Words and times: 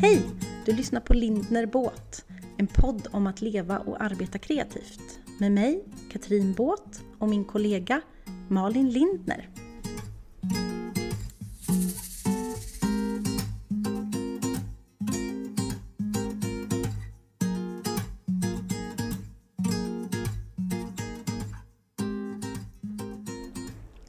Hej! 0.00 0.22
Du 0.64 0.72
lyssnar 0.72 1.00
på 1.00 1.14
Lindner 1.14 1.66
Båt, 1.66 2.24
en 2.56 2.66
podd 2.66 3.08
om 3.10 3.26
att 3.26 3.40
leva 3.40 3.78
och 3.78 4.02
arbeta 4.02 4.38
kreativt. 4.38 5.20
Med 5.40 5.52
mig, 5.52 5.84
Katrin 6.12 6.52
Båt 6.52 7.02
och 7.18 7.28
min 7.28 7.44
kollega 7.44 8.00
Malin 8.48 8.90
Lindner. 8.90 9.48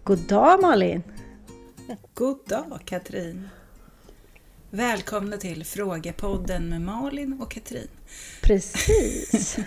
God 0.04 0.28
dag 0.28 0.62
Malin! 0.62 1.04
God 2.14 2.40
dag 2.48 2.82
Katrin! 2.86 3.50
Välkomna 4.72 5.38
till 5.38 5.66
Frågepodden 5.66 6.70
med 6.70 6.82
Malin 6.82 7.42
och 7.42 7.52
Katrin. 7.52 7.88
Precis! 8.42 9.58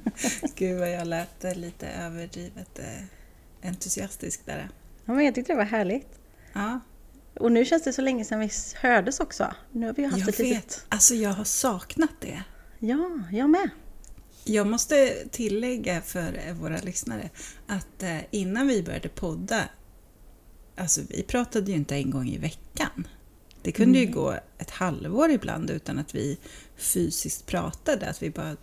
Gud 0.56 0.78
vad 0.78 0.90
jag 0.92 1.06
lät 1.06 1.56
lite 1.56 1.88
överdrivet 1.88 2.78
eh, 2.78 3.68
entusiastisk 3.68 4.46
där. 4.46 4.68
Ja, 5.04 5.12
men 5.12 5.24
jag 5.24 5.34
tyckte 5.34 5.52
det 5.52 5.56
var 5.56 5.64
härligt. 5.64 6.08
Ja, 6.52 6.80
Och 7.34 7.52
nu 7.52 7.64
känns 7.64 7.82
det 7.84 7.92
så 7.92 8.02
länge 8.02 8.24
sedan 8.24 8.40
vi 8.40 8.50
hördes 8.80 9.20
också. 9.20 9.54
Nu 9.72 9.86
har 9.86 9.94
vi 9.94 10.04
haft 10.04 10.18
jag 10.18 10.28
ett 10.28 10.40
vet. 10.40 10.46
litet... 10.46 10.86
Alltså 10.88 11.14
jag 11.14 11.30
har 11.30 11.44
saknat 11.44 12.10
det. 12.20 12.42
Ja, 12.78 13.10
jag 13.32 13.50
med. 13.50 13.70
Jag 14.44 14.66
måste 14.66 15.14
tillägga 15.30 16.00
för 16.02 16.40
eh, 16.46 16.54
våra 16.54 16.78
lyssnare 16.78 17.30
att 17.66 18.02
eh, 18.02 18.18
innan 18.30 18.66
vi 18.66 18.82
började 18.82 19.08
podda, 19.08 19.62
alltså 20.76 21.00
vi 21.08 21.22
pratade 21.22 21.70
ju 21.70 21.76
inte 21.76 21.96
en 21.96 22.10
gång 22.10 22.28
i 22.28 22.38
veckan. 22.38 23.06
Det 23.62 23.72
kunde 23.72 23.98
ju 23.98 24.06
gå 24.06 24.34
ett 24.58 24.70
halvår 24.70 25.30
ibland 25.30 25.70
utan 25.70 25.98
att 25.98 26.14
vi 26.14 26.38
fysiskt 26.76 27.46
pratade, 27.46 28.06
att 28.08 28.22
vi 28.22 28.30
bara 28.30 28.56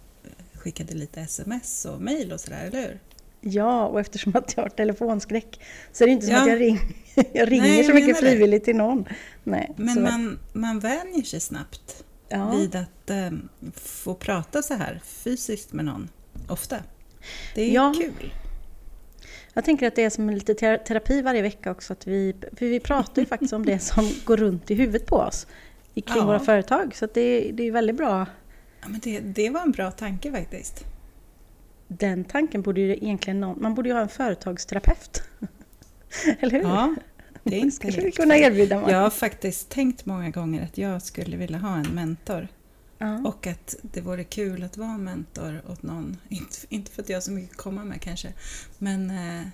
skickade 0.53 0.93
lite 0.93 1.21
sms 1.21 1.85
och 1.85 2.01
mejl 2.01 2.31
och 2.31 2.39
sådär, 2.39 2.65
eller 2.67 2.81
hur? 2.81 2.99
Ja, 3.41 3.85
och 3.87 3.99
eftersom 3.99 4.35
att 4.35 4.53
jag 4.57 4.63
har 4.63 4.69
telefonskräck 4.69 5.59
så 5.91 6.03
är 6.03 6.07
det 6.07 6.13
inte 6.13 6.25
som 6.25 6.35
Ja. 6.35 6.41
att 6.41 6.47
jag, 6.47 6.59
ring, 6.59 6.79
jag 7.33 7.51
ringer 7.51 7.63
Nej, 7.63 7.83
så 7.83 7.89
jag 7.89 7.95
mycket 7.95 8.07
menar 8.07 8.21
det. 8.21 8.29
frivilligt 8.31 8.63
till 8.65 8.75
någon. 8.75 9.05
Nej, 9.43 9.71
Men 9.77 9.95
så- 9.95 10.01
man, 10.01 10.39
man 10.53 10.79
vänjer 10.79 11.23
sig 11.23 11.39
snabbt 11.39 12.03
ja. 12.29 12.51
vid 12.51 12.75
att 12.75 13.09
eh, 13.09 13.31
få 13.75 14.13
prata 14.15 14.61
så 14.61 14.73
här 14.73 15.01
fysiskt 15.05 15.73
med 15.73 15.85
någon 15.85 16.09
ofta. 16.47 16.77
Det 17.55 17.61
är 17.61 17.73
Ja. 17.73 17.93
kul. 17.97 18.33
Jag 19.57 19.65
tänker 19.65 19.87
att 19.87 19.95
det 19.95 20.03
är 20.03 20.09
som 20.09 20.29
lite 20.29 20.53
ter- 20.53 20.77
terapi 20.77 21.21
varje 21.21 21.41
vecka 21.41 21.71
också. 21.71 21.93
Att 21.93 22.07
vi, 22.07 22.35
för 22.57 22.65
vi 22.65 22.79
pratar 22.79 23.21
ju 23.21 23.25
faktiskt 23.33 23.53
om 23.53 23.65
det 23.65 23.79
som 23.79 24.09
går 24.25 24.37
runt 24.37 24.71
i 24.71 24.75
huvudet 24.75 25.05
på 25.05 25.15
oss 25.15 25.47
kring 25.93 26.03
Ja. 26.15 26.25
våra 26.25 26.39
företag. 26.39 26.95
Så 26.95 27.07
det, 27.13 27.51
det 27.53 27.63
är 27.63 27.71
väldigt 27.71 27.95
bra. 27.97 28.25
Ja, 28.81 28.87
men 28.87 28.99
det, 28.99 29.19
det 29.19 29.49
var 29.49 29.61
en 29.61 29.71
bra 29.71 29.91
tanke 29.91 30.31
faktiskt. 30.31 30.83
Den 31.87 32.23
tanken 32.23 32.61
borde 32.61 32.81
ju 32.81 32.91
egentligen 32.93 33.39
någon, 33.39 33.61
man 33.61 33.75
borde 33.75 33.89
ju 33.89 33.95
ha 33.95 34.01
en 34.01 34.09
företagsterapeut. 34.09 35.23
Eller 36.39 36.51
hur? 36.51 36.61
Ja, 36.61 36.95
det 37.43 37.55
är 37.55 37.59
inte 37.59 37.75
skulle 37.75 38.01
vi 38.01 38.11
kunna 38.11 38.37
erbjuda. 38.37 38.75
Malin. 38.79 38.95
Jag 38.95 39.01
har 39.01 39.09
faktiskt 39.09 39.69
tänkt 39.69 40.05
många 40.05 40.29
gånger 40.29 40.63
att 40.63 40.77
jag 40.77 41.01
skulle 41.01 41.37
vilja 41.37 41.57
ha 41.57 41.75
en 41.77 41.87
mentor. 41.95 42.47
Ja. 42.97 43.21
Och 43.25 43.47
att 43.47 43.75
det 43.81 44.01
vore 44.01 44.23
kul 44.23 44.63
att 44.63 44.77
vara 44.77 44.97
mentor 44.97 45.61
åt 45.67 45.83
någon. 45.83 46.17
Inte, 46.29 46.57
inte 46.69 46.91
för 46.91 47.01
att 47.01 47.09
jag 47.09 47.15
har 47.15 47.21
så 47.21 47.31
mycket 47.31 47.51
att 47.51 47.57
komma 47.57 47.83
med 47.83 48.01
kanske. 48.01 48.33
Men 48.77 49.09
eh, 49.09 49.47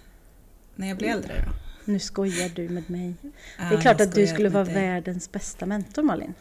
när 0.75 0.87
jag 0.87 0.97
blir 0.97 1.07
äldre 1.09 1.45
då. 1.45 1.51
Nu 1.85 1.99
skojar 1.99 2.49
du 2.49 2.69
med 2.69 2.89
mig. 2.89 3.13
Ja, 3.57 3.63
Det 3.69 3.75
är 3.75 3.81
klart 3.81 4.01
att 4.01 4.15
du 4.15 4.27
skulle 4.27 4.49
vara 4.49 4.63
dig. 4.65 4.73
världens 4.73 5.31
bästa 5.31 5.65
mentor 5.65 6.03
Malin. 6.03 6.33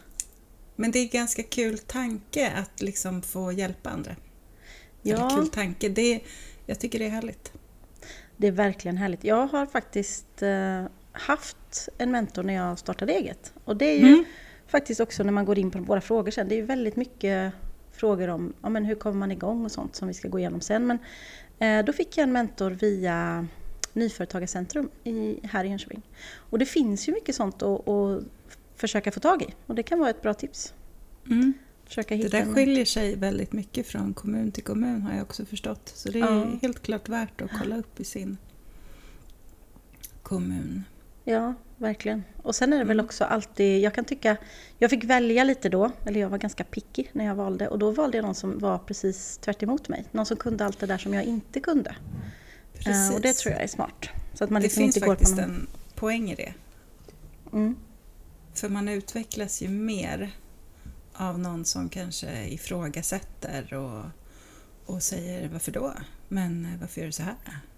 Men 0.75 0.91
det 0.91 0.99
är 0.99 1.03
en 1.03 1.09
ganska 1.09 1.43
kul 1.43 1.77
tanke 1.77 2.51
att 2.51 2.81
liksom 2.81 3.21
få 3.21 3.51
hjälpa 3.51 3.89
andra. 3.89 4.15
Ja. 5.01 5.15
Eller 5.15 5.29
kul 5.37 5.47
tanke. 5.49 5.89
Det, 5.89 6.19
jag 6.65 6.79
tycker 6.79 6.99
det 6.99 7.05
är 7.05 7.09
härligt. 7.09 7.51
Det 8.37 8.47
är 8.47 8.51
verkligen 8.51 8.97
härligt. 8.97 9.23
Jag 9.23 9.47
har 9.47 9.65
faktiskt 9.65 10.41
eh, 10.41 10.85
haft 11.11 11.89
en 11.97 12.11
mentor 12.11 12.43
när 12.43 12.53
jag 12.53 12.79
startade 12.79 13.13
eget. 13.13 13.53
Och 13.65 13.77
det 13.77 13.85
är 13.85 13.97
ju 13.99 14.07
Mm. 14.07 14.25
Faktiskt 14.67 14.99
också 15.01 15.23
när 15.23 15.31
man 15.31 15.45
går 15.45 15.59
in 15.59 15.71
på 15.71 15.79
våra 15.79 16.01
frågor 16.01 16.31
sen. 16.31 16.47
Det 16.49 16.55
är 16.55 16.57
ju 16.57 16.65
väldigt 16.65 16.95
mycket 16.95 17.53
frågor 17.91 18.27
om 18.27 18.53
ja, 18.61 18.69
men 18.69 18.85
hur 18.85 18.95
kommer 18.95 19.17
man 19.19 19.31
igång 19.31 19.65
och 19.65 19.71
sånt 19.71 19.95
som 19.95 20.07
vi 20.07 20.13
ska 20.13 20.27
gå 20.27 20.39
igenom 20.39 20.61
sen. 20.61 20.87
Men 20.87 20.99
eh, 21.79 21.85
då 21.85 21.93
fick 21.93 22.17
jag 22.17 22.23
en 22.23 22.31
mentor 22.31 22.71
via 22.71 23.47
Nyföretagarcentrum 23.93 24.89
i, 25.03 25.39
här 25.43 25.65
i 25.65 25.67
Jönköping. 25.69 26.01
Och 26.35 26.59
det 26.59 26.65
finns 26.65 27.07
ju 27.09 27.13
mycket 27.13 27.35
sånt 27.35 27.61
att, 27.63 27.87
att 27.89 28.23
försöka 28.75 29.11
få 29.11 29.19
tag 29.19 29.41
i. 29.41 29.47
Och 29.67 29.75
det 29.75 29.83
kan 29.83 29.99
vara 29.99 30.09
ett 30.09 30.21
bra 30.21 30.33
tips. 30.33 30.73
Mm. 31.29 31.53
Försöka 31.85 32.15
Det 32.15 32.23
hitta 32.23 32.37
där 32.37 32.45
en- 32.45 32.53
skiljer 32.55 32.85
sig 32.85 33.15
väldigt 33.15 33.53
mycket 33.53 33.87
från 33.87 34.13
kommun 34.13 34.51
till 34.51 34.63
kommun 34.63 35.01
har 35.01 35.13
jag 35.13 35.21
också 35.21 35.45
förstått. 35.45 35.91
Så 35.95 36.11
det 36.11 36.19
är 36.19 36.23
Ja. 36.35 36.47
helt 36.61 36.81
klart 36.81 37.09
värt 37.09 37.41
att 37.41 37.51
kolla 37.59 37.77
upp 37.77 37.99
i 37.99 38.03
sin 38.03 38.37
kommun. 40.23 40.83
Ja, 41.23 41.53
verkligen. 41.83 42.23
Och 42.43 42.55
sen 42.55 42.73
är 42.73 42.77
det 42.77 42.83
väl 42.83 42.95
Mm. 42.99 43.05
också 43.05 43.23
alltid, 43.23 43.81
jag 43.81 43.93
kan 43.93 44.05
tycka, 44.05 44.37
jag 44.77 44.89
fick 44.89 45.03
välja 45.03 45.43
lite 45.43 45.69
då, 45.69 45.91
eller 46.05 46.19
jag 46.19 46.29
var 46.29 46.37
ganska 46.37 46.63
picky 46.63 47.05
när 47.13 47.25
jag 47.25 47.35
valde 47.35 47.67
och 47.67 47.79
då 47.79 47.91
valde 47.91 48.17
jag 48.17 48.25
någon 48.25 48.35
som 48.35 48.59
var 48.59 48.77
precis 48.77 49.37
tvärt 49.37 49.63
emot 49.63 49.89
mig. 49.89 50.05
Någon 50.11 50.25
som 50.25 50.37
kunde 50.37 50.65
allt 50.65 50.79
det 50.79 50.85
där 50.85 50.97
som 50.97 51.13
jag 51.13 51.23
inte 51.23 51.59
kunde. 51.59 51.95
Eh, 52.85 53.13
och 53.15 53.21
det 53.21 53.33
tror 53.33 53.53
jag 53.53 53.63
är 53.63 53.67
smart. 53.67 54.09
Så 54.33 54.43
att 54.43 54.49
man 54.49 54.61
det 54.61 54.65
liksom 54.65 54.81
finns 54.83 54.97
inte 54.97 55.07
går 55.07 55.15
på 55.15 55.19
faktiskt 55.19 55.37
någon... 55.37 55.49
en 55.49 55.67
poäng 55.95 56.31
i 56.31 56.35
det. 56.35 56.53
Mm. 57.53 57.75
För 58.53 58.69
man 58.69 58.87
utvecklas 58.89 59.61
ju 59.61 59.69
mer 59.69 60.31
av 61.13 61.39
någon 61.39 61.65
som 61.65 61.89
kanske 61.89 62.47
ifrågasätter 62.47 63.73
och, 63.73 64.03
och 64.85 65.03
säger 65.03 65.49
varför 65.49 65.71
då? 65.71 65.93
Men 66.27 66.65
eh, 66.65 66.71
varför 66.79 66.99
gör 67.01 67.05
du 67.05 67.11
så 67.11 67.23
här? 67.23 67.35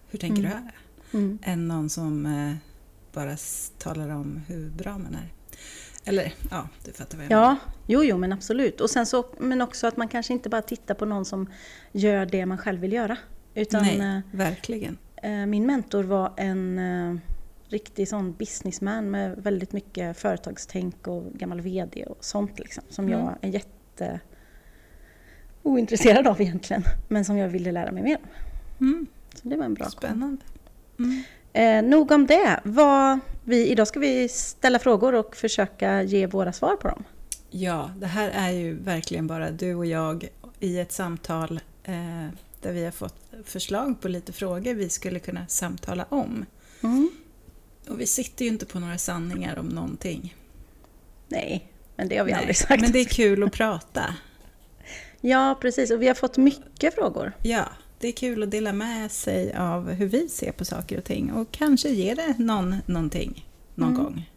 Hur 0.10 0.20
tänker 0.20 0.40
Mm. 0.40 0.52
du 0.52 0.58
här? 0.58 0.72
Mm. 1.14 1.40
Än 1.44 1.68
någon 1.68 1.90
som 1.90 2.26
eh, 2.26 2.56
bara 3.16 3.38
talar 3.78 4.10
om 4.10 4.42
hur 4.48 4.70
bra 4.70 4.98
man 4.98 5.16
är. 5.16 5.34
Eller 6.06 6.34
ja, 6.52 6.70
du 6.86 6.92
fattar 6.94 7.18
vad 7.18 7.26
jag 7.26 7.30
menar. 7.30 7.44
Ja, 7.44 7.56
jo, 7.88 8.04
jo, 8.04 8.18
men 8.18 8.34
absolut. 8.34 8.82
Och 8.82 8.90
sen 8.90 9.06
så, 9.06 9.26
men 9.40 9.62
också 9.62 9.88
att 9.88 9.98
man 9.98 10.08
kanske 10.08 10.34
inte 10.34 10.50
bara 10.50 10.62
tittar 10.62 10.96
på 10.96 11.06
någon 11.06 11.26
som 11.26 11.50
gör 11.92 12.26
det 12.26 12.46
man 12.46 12.58
själv 12.58 12.80
vill 12.82 12.94
göra. 12.94 13.18
Utan 13.54 13.82
Nej, 13.84 14.00
eh, 14.00 14.20
verkligen. 14.38 14.98
Eh, 15.16 15.46
Min 15.46 15.66
mentor 15.66 16.04
var 16.04 16.34
en 16.38 16.80
eh, 16.80 17.16
riktig 17.70 18.08
sån 18.08 18.34
businessman 18.34 19.12
med 19.12 19.38
väldigt 19.38 19.74
mycket 19.74 20.18
företagstänk 20.18 21.08
och 21.08 21.24
gammal 21.34 21.62
VD 21.62 22.06
och 22.06 22.26
sånt 22.26 22.60
liksom. 22.60 22.84
Som 22.90 23.06
Mm. 23.08 23.20
jag 23.20 23.36
är 23.42 23.50
jätte 23.50 24.20
ointresserad 25.64 26.28
av 26.28 26.42
egentligen. 26.42 26.84
Men 27.08 27.26
som 27.26 27.38
jag 27.38 27.50
ville 27.50 27.72
lära 27.72 27.92
mig 27.92 28.04
mer 28.04 28.18
om. 28.18 28.88
Mm, 28.88 29.08
Så 29.36 29.48
det 29.50 29.58
var 29.58 29.66
en 29.66 29.74
bra 29.74 29.90
spännande. 29.90 30.42
Mm. 31.00 31.24
Eh, 31.56 31.84
nog 31.84 32.12
om 32.12 32.28
det. 32.28 32.60
Vad 32.64 33.20
vi, 33.44 33.68
idag 33.68 33.88
ska 33.88 34.00
vi 34.00 34.30
ställa 34.30 34.80
frågor 34.80 35.16
och 35.16 35.36
försöka 35.36 36.04
ge 36.04 36.28
våra 36.28 36.54
svar 36.54 36.76
på 36.76 36.88
dem. 36.88 37.04
Ja, 37.50 37.92
det 37.98 38.08
här 38.08 38.30
är 38.30 38.52
ju 38.52 38.74
verkligen 38.74 39.28
bara 39.28 39.52
du 39.52 39.76
och 39.76 39.86
jag 39.86 40.28
i 40.60 40.80
ett 40.80 40.92
samtal 40.92 41.60
eh, 41.84 42.28
där 42.62 42.72
vi 42.72 42.86
har 42.86 42.92
fått 42.92 43.16
förslag 43.46 44.02
på 44.02 44.08
lite 44.08 44.34
frågor 44.34 44.74
vi 44.74 44.90
skulle 44.90 45.20
kunna 45.20 45.48
samtala 45.48 46.06
om. 46.10 46.46
Mm. 46.84 47.12
Och 47.90 48.02
vi 48.02 48.08
sitter 48.08 48.46
ju 48.46 48.52
inte 48.52 48.66
på 48.66 48.80
några 48.80 48.98
sanningar 48.98 49.60
om 49.60 49.68
någonting. 49.68 50.36
Nej, 51.28 51.72
men 51.96 52.10
det 52.10 52.18
har 52.18 52.26
vi 52.26 52.32
Nej, 52.32 52.40
aldrig 52.40 52.58
sagt. 52.58 52.82
Men 52.82 52.92
det 52.92 53.00
är 53.00 53.06
kul 53.06 53.44
att 53.44 53.52
prata. 53.52 54.16
Ja, 55.22 55.58
precis. 55.62 55.92
Och 55.92 56.02
vi 56.02 56.08
har 56.08 56.16
fått 56.16 56.38
mycket 56.38 56.96
frågor. 56.96 57.34
Ja, 57.44 57.66
det 58.06 58.10
är 58.10 58.14
kul 58.14 58.44
att 58.44 58.52
dela 58.52 58.74
med 58.74 59.12
sig 59.12 59.54
av 59.54 59.92
hur 59.92 60.08
vi 60.08 60.30
ser 60.30 60.52
på 60.52 60.66
saker 60.66 60.98
och 60.98 61.04
ting 61.04 61.32
och 61.34 61.52
kanske 61.52 61.90
ge 61.90 62.14
det 62.14 62.36
någon 62.38 62.76
någonting 62.86 63.46
någon 63.76 63.90
Mm. 63.94 64.04
gång. 64.04 64.30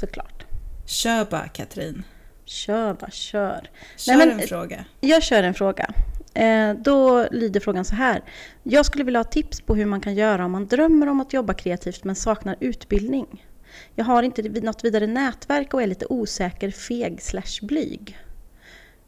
Såklart. 0.00 0.44
Kör 0.86 1.24
bara 1.24 1.48
Katrin. 1.48 2.02
Kör 2.44 2.94
bara, 2.94 3.10
kör. 3.10 3.70
Kör 3.96 4.16
men- 4.16 4.30
en 4.30 4.40
fråga. 4.48 4.84
Jag 5.00 5.22
kör 5.22 5.42
en 5.42 5.54
fråga. 5.54 5.94
Eh, 6.34 6.74
då 6.74 7.28
lyder 7.30 7.60
frågan 7.60 7.84
så 7.84 7.94
här. 7.94 8.22
Jag 8.62 8.86
skulle 8.86 9.04
vilja 9.04 9.20
ha 9.20 9.24
tips 9.24 9.60
på 9.60 9.74
hur 9.74 9.86
man 9.86 10.00
kan 10.00 10.14
göra 10.14 10.44
om 10.44 10.52
man 10.52 10.66
drömmer 10.66 11.06
om 11.06 11.20
att 11.20 11.32
jobba 11.32 11.54
kreativt 11.54 12.04
men 12.04 12.14
saknar 12.16 12.56
utbildning. 12.60 13.46
Jag 13.94 14.04
har 14.04 14.22
inte 14.22 14.42
något 14.42 14.84
vidare 14.84 15.06
nätverk 15.06 15.74
och 15.74 15.82
är 15.82 15.86
lite 15.86 16.06
osäker, 16.06 16.70
feg 16.70 17.22
slash 17.22 17.62
blyg. 17.66 18.18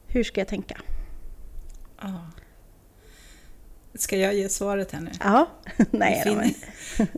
Hur 0.06 0.24
ska 0.24 0.40
jag 0.40 0.48
tänka? 0.48 0.80
Ja. 2.00 2.20
Ska 4.00 4.16
jag 4.16 4.34
ge 4.34 4.48
svaret 4.48 4.92
här 4.92 5.00
nu? 5.00 5.10
Ja, 5.20 5.50
nej 5.90 6.22
då, 6.26 6.34
men, 6.34 6.54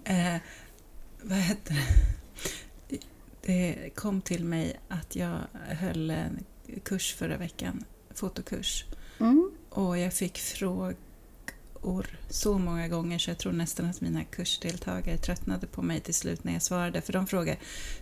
eh, 0.34 0.40
vad 1.22 1.38
heter 1.38 1.74
det? 1.74 2.98
Det 3.42 3.90
kom 3.94 4.20
till 4.20 4.44
mig 4.44 4.80
att 4.88 5.16
jag 5.16 5.38
höll 5.68 6.10
en 6.10 6.44
kurs 6.84 7.14
förra 7.14 7.36
veckan, 7.36 7.84
fotokurs. 8.14 8.84
mm, 9.20 9.50
Och 9.70 9.98
jag 9.98 10.12
fick 10.14 10.38
frågor 10.38 10.96
så 12.30 12.58
många 12.58 12.88
gånger 12.88 13.18
så 13.18 13.30
jag 13.30 13.38
tror 13.38 13.52
nästan 13.52 13.86
att 13.86 14.00
mina 14.00 14.24
kursdeltagare 14.24 15.16
tröttnade 15.18 15.66
på 15.66 15.82
mig 15.82 16.00
till 16.00 16.14
slut 16.14 16.44
när 16.44 16.52
jag 16.52 16.62
svarade. 16.62 17.00
För 17.00 17.12
de 17.12 17.26
frågar 17.26 17.56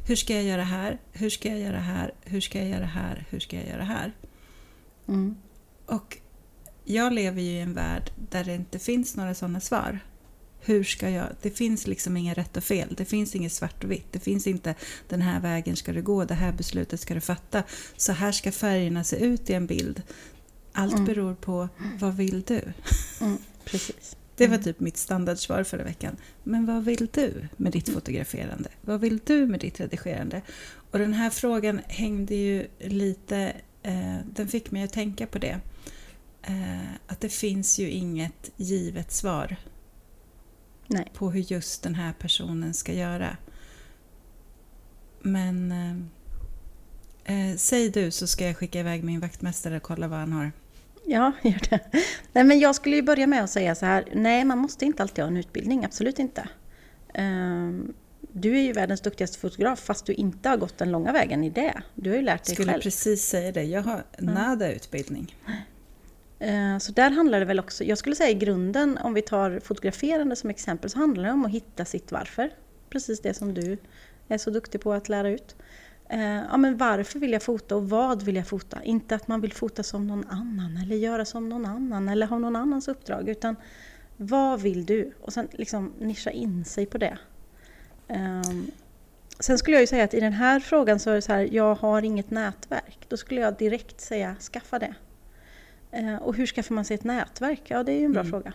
Hur 0.08 0.16
ska 0.16 0.34
jag 0.34 0.44
göra 0.44 0.64
här? 0.64 0.98
Hur 1.12 1.30
ska 1.30 1.48
jag 1.48 1.58
göra 1.58 1.78
här? 1.80 2.14
Hur 2.24 2.40
ska 2.40 2.58
jag 2.58 2.68
göra 2.68 2.86
här? 2.86 3.24
Hur 3.30 3.40
ska 3.40 3.56
jag 3.56 3.66
göra 3.66 3.84
här? 3.84 4.12
Mm. 5.08 5.36
Och 5.86 6.18
jag 6.88 7.12
lever 7.12 7.42
ju 7.42 7.50
i 7.50 7.60
en 7.60 7.74
värld 7.74 8.10
där 8.30 8.44
det 8.44 8.54
inte 8.54 8.78
finns 8.78 9.16
några 9.16 9.34
sådana 9.34 9.60
svar. 9.60 9.98
Hur 10.60 10.84
ska 10.84 11.10
jag? 11.10 11.26
Det 11.42 11.50
finns 11.50 11.86
liksom 11.86 12.16
inga 12.16 12.34
rätt 12.34 12.56
och 12.56 12.64
fel. 12.64 12.94
Det 12.96 13.04
finns 13.04 13.34
inget 13.34 13.52
svart 13.52 13.84
och 13.84 13.90
vitt. 13.90 14.06
Det 14.12 14.18
finns 14.18 14.46
inte 14.46 14.74
den 15.08 15.22
här 15.22 15.40
vägen 15.40 15.76
ska 15.76 15.92
du 15.92 16.02
gå, 16.02 16.24
det 16.24 16.34
här 16.34 16.52
beslutet 16.52 17.00
ska 17.00 17.14
du 17.14 17.20
fatta. 17.20 17.62
Så 17.96 18.12
här 18.12 18.32
ska 18.32 18.52
färgerna 18.52 19.04
se 19.04 19.16
ut 19.16 19.50
i 19.50 19.54
en 19.54 19.66
bild. 19.66 20.02
Allt 20.72 20.92
Mm. 20.92 21.04
beror 21.04 21.34
på 21.34 21.68
vad 22.00 22.16
vill 22.16 22.42
du? 22.42 22.60
Mm. 23.20 23.38
Precis. 23.64 24.16
Det 24.36 24.46
var 24.46 24.58
typ 24.58 24.80
mitt 24.80 24.96
standardsvar 24.96 25.64
förra 25.64 25.84
veckan. 25.84 26.16
Men 26.44 26.66
vad 26.66 26.84
vill 26.84 27.08
du 27.12 27.48
med 27.56 27.72
ditt 27.72 27.88
fotograferande? 27.88 28.68
Vad 28.80 29.00
vill 29.00 29.20
du 29.24 29.46
med 29.46 29.60
ditt 29.60 29.80
redigerande? 29.80 30.42
Och 30.90 30.98
den 30.98 31.14
här 31.14 31.30
frågan 31.30 31.80
hängde 31.86 32.34
ju 32.34 32.66
lite... 32.78 33.52
Eh, 33.82 34.16
den 34.34 34.48
fick 34.48 34.70
mig 34.70 34.82
att 34.82 34.92
tänka 34.92 35.26
på 35.26 35.38
det. 35.38 35.60
Eh, 36.48 36.92
att 37.06 37.20
det 37.20 37.28
finns 37.28 37.78
ju 37.78 37.90
inget 37.90 38.50
givet 38.56 39.12
svar 39.12 39.56
Nej. 40.86 41.10
på 41.14 41.30
hur 41.30 41.40
just 41.40 41.82
den 41.82 41.94
här 41.94 42.12
personen 42.12 42.74
ska 42.74 42.92
göra. 42.92 43.36
Men 45.22 45.72
eh, 47.24 47.50
eh, 47.50 47.56
säg 47.56 47.90
du 47.90 48.10
så 48.10 48.26
ska 48.26 48.46
jag 48.46 48.56
skicka 48.56 48.80
iväg 48.80 49.04
min 49.04 49.20
vaktmästare 49.20 49.76
och 49.76 49.82
kolla 49.82 50.08
vad 50.08 50.18
han 50.18 50.32
har. 50.32 50.52
Ja, 51.06 51.32
gör 51.42 51.60
det. 51.70 51.80
Nej, 52.32 52.44
men 52.44 52.58
jag 52.58 52.74
skulle 52.74 52.96
ju 52.96 53.02
börja 53.02 53.26
med 53.26 53.44
att 53.44 53.50
säga 53.50 53.74
så 53.74 53.86
här. 53.86 54.04
Nej, 54.14 54.44
man 54.44 54.58
måste 54.58 54.84
inte 54.84 55.02
alltid 55.02 55.24
ha 55.24 55.30
en 55.30 55.36
utbildning. 55.36 55.84
Absolut 55.84 56.18
inte. 56.18 56.48
Ehm, 57.14 57.94
Du 58.32 58.58
är 58.58 58.62
ju 58.62 58.72
världens 58.72 59.00
duktigaste 59.00 59.38
fotograf 59.38 59.80
fast 59.80 60.06
du 60.06 60.12
inte 60.12 60.48
har 60.48 60.56
gått 60.56 60.78
den 60.78 60.90
långa 60.90 61.12
vägen 61.12 61.44
i 61.44 61.50
det. 61.50 61.82
Du 61.94 62.10
har 62.10 62.16
ju 62.16 62.22
lärt 62.22 62.44
dig 62.44 62.54
Skulle 62.54 62.72
själv. 62.72 62.82
precis 62.82 63.24
säga 63.24 63.52
det. 63.52 63.62
Jag 63.62 63.82
har 63.82 64.04
nada 64.18 64.72
utbildning. 64.72 65.36
Eh, 66.38 66.78
så 66.78 66.92
där 66.92 67.10
handlar 67.10 67.40
det 67.40 67.46
väl 67.46 67.58
också, 67.58 67.84
jag 67.84 67.98
skulle 67.98 68.16
säga 68.16 68.30
i 68.30 68.34
grunden, 68.34 68.98
om 68.98 69.14
vi 69.14 69.22
tar 69.22 69.60
fotograferande 69.60 70.36
som 70.36 70.50
exempel, 70.50 70.90
så 70.90 70.98
handlar 70.98 71.24
det 71.24 71.32
om 71.32 71.44
att 71.44 71.50
hitta 71.50 71.84
sitt 71.84 72.12
varför. 72.12 72.50
Precis 72.90 73.20
det 73.20 73.34
som 73.34 73.54
du 73.54 73.78
är 74.28 74.38
så 74.38 74.50
duktig 74.50 74.80
på 74.80 74.92
att 74.92 75.08
lära 75.08 75.30
ut. 75.30 75.56
Eh, 76.08 76.20
ja, 76.20 76.56
men 76.56 76.76
varför 76.76 77.18
vill 77.18 77.32
jag 77.32 77.42
fota 77.42 77.76
och 77.76 77.90
vad 77.90 78.22
vill 78.22 78.36
jag 78.36 78.46
fota? 78.46 78.82
Inte 78.82 79.14
att 79.14 79.28
man 79.28 79.40
vill 79.40 79.52
fota 79.52 79.82
som 79.82 80.06
någon 80.06 80.24
annan 80.28 80.76
eller 80.82 80.96
göra 80.96 81.24
som 81.24 81.48
någon 81.48 81.66
annan 81.66 82.08
eller 82.08 82.26
ha 82.26 82.38
någon 82.38 82.56
annans 82.56 82.88
uppdrag. 82.88 83.28
Utan 83.28 83.56
vad 84.16 84.60
vill 84.60 84.86
du? 84.86 85.12
Och 85.20 85.32
sen 85.32 85.48
liksom 85.52 85.92
nischa 85.98 86.30
in 86.30 86.64
sig 86.64 86.86
på 86.86 86.98
det. 86.98 87.18
Ehm, 88.08 88.70
sen 89.40 89.58
skulle 89.58 89.76
jag 89.76 89.80
ju 89.80 89.86
säga 89.86 90.04
att 90.04 90.14
i 90.14 90.20
den 90.20 90.32
här 90.32 90.60
frågan 90.60 90.98
så 90.98 91.10
är 91.10 91.14
det 91.14 91.22
så 91.22 91.32
här, 91.32 91.48
jag 91.52 91.74
har 91.74 92.02
inget 92.02 92.30
nätverk. 92.30 92.98
Då 93.08 93.16
skulle 93.16 93.40
jag 93.40 93.56
direkt 93.56 94.00
säga, 94.00 94.36
skaffa 94.40 94.78
det. 94.78 94.94
Eh, 95.90 96.16
Och 96.16 96.34
hur 96.34 96.46
skaffar 96.46 96.74
man 96.74 96.84
sig 96.84 96.94
ett 96.94 97.04
nätverk? 97.04 97.62
Ja, 97.68 97.82
det 97.82 97.92
är 97.92 97.98
ju 97.98 98.04
en 98.04 98.12
bra 98.12 98.20
Mm. 98.20 98.30
fråga. 98.30 98.52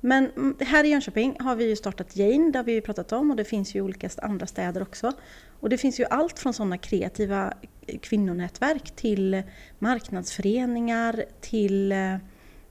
Men 0.00 0.30
mm, 0.36 0.56
här 0.60 0.84
i 0.84 0.88
Jönköping 0.88 1.36
har 1.40 1.56
vi 1.56 1.68
ju 1.68 1.76
startat 1.76 2.16
Jane, 2.16 2.52
har 2.58 2.64
vi 2.64 2.72
ju 2.72 2.80
pratat 2.80 3.12
om 3.12 3.30
och 3.30 3.36
det 3.36 3.44
finns 3.44 3.74
ju 3.74 3.80
olika 3.82 4.10
andra 4.22 4.46
städer 4.46 4.82
också. 4.82 5.12
Och 5.60 5.68
det 5.68 5.78
finns 5.78 6.00
ju 6.00 6.04
allt 6.04 6.38
från 6.38 6.54
sådana 6.54 6.78
kreativa 6.78 7.52
eh, 7.86 7.98
kvinnonätverk 7.98 8.90
till 8.96 9.42
marknadsföreningar, 9.78 11.24
till 11.40 11.92
eh, 11.92 12.16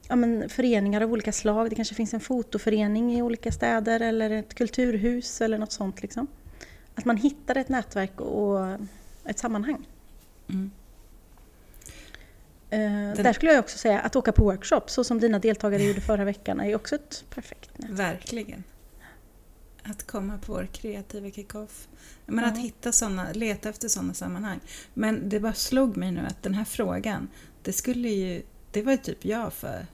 ja, 0.08 0.16
men 0.16 0.48
föreningar 0.48 1.00
av 1.00 1.12
olika 1.12 1.32
slag. 1.32 1.70
Det 1.70 1.76
kanske 1.76 1.94
finns 1.94 2.14
en 2.14 2.20
fotoförening 2.20 3.14
i 3.18 3.22
olika 3.22 3.52
städer 3.52 4.00
eller 4.00 4.30
ett 4.30 4.54
kulturhus 4.54 5.40
eller 5.40 5.58
något 5.58 5.72
sånt. 5.72 6.02
Liksom. 6.02 6.26
Att 6.94 7.04
man 7.04 7.16
hittar 7.16 7.56
ett 7.56 7.68
nätverk 7.68 8.20
och 8.20 8.58
ett 9.24 9.38
sammanhang. 9.38 9.86
Mm. 10.48 10.70
Eh, 12.70 13.12
Där 13.22 13.32
skulle 13.32 13.52
jag 13.52 13.60
också 13.60 13.78
säga 13.78 14.00
att 14.00 14.16
åka 14.16 14.32
på 14.32 14.44
workshop, 14.44 14.80
så 14.86 15.04
som 15.04 15.20
dina 15.20 15.38
deltagare 15.38 15.82
gjorde 15.82 16.00
förra 16.00 16.24
veckan, 16.24 16.60
är 16.60 16.74
också 16.74 16.94
ett 16.94 17.24
perfekt 17.30 17.78
nätverk. 17.78 17.98
Verkligen. 17.98 18.64
Att 19.82 20.06
komma 20.06 20.38
på 20.38 20.52
vår 20.52 20.68
kreativa 20.72 21.30
kick-off. 21.30 21.88
Men 22.26 22.44
att 22.44 22.56
Ja. 22.56 22.62
hitta 22.62 22.92
såna, 22.92 23.32
leta 23.32 23.68
efter 23.68 23.88
sådana 23.88 24.14
sammanhang. 24.14 24.60
Men 24.94 25.28
det 25.28 25.40
bara 25.40 25.52
slog 25.54 25.96
mig 25.96 26.12
nu 26.12 26.20
att 26.20 26.42
den 26.42 26.54
här 26.54 26.64
frågan, 26.64 27.28
det 27.62 27.72
skulle 27.72 28.08
ju, 28.08 28.42
det 28.72 28.82
var 28.82 28.92
ju 28.92 28.98
typ 28.98 29.24
jag 29.24 29.52
för 29.52 29.86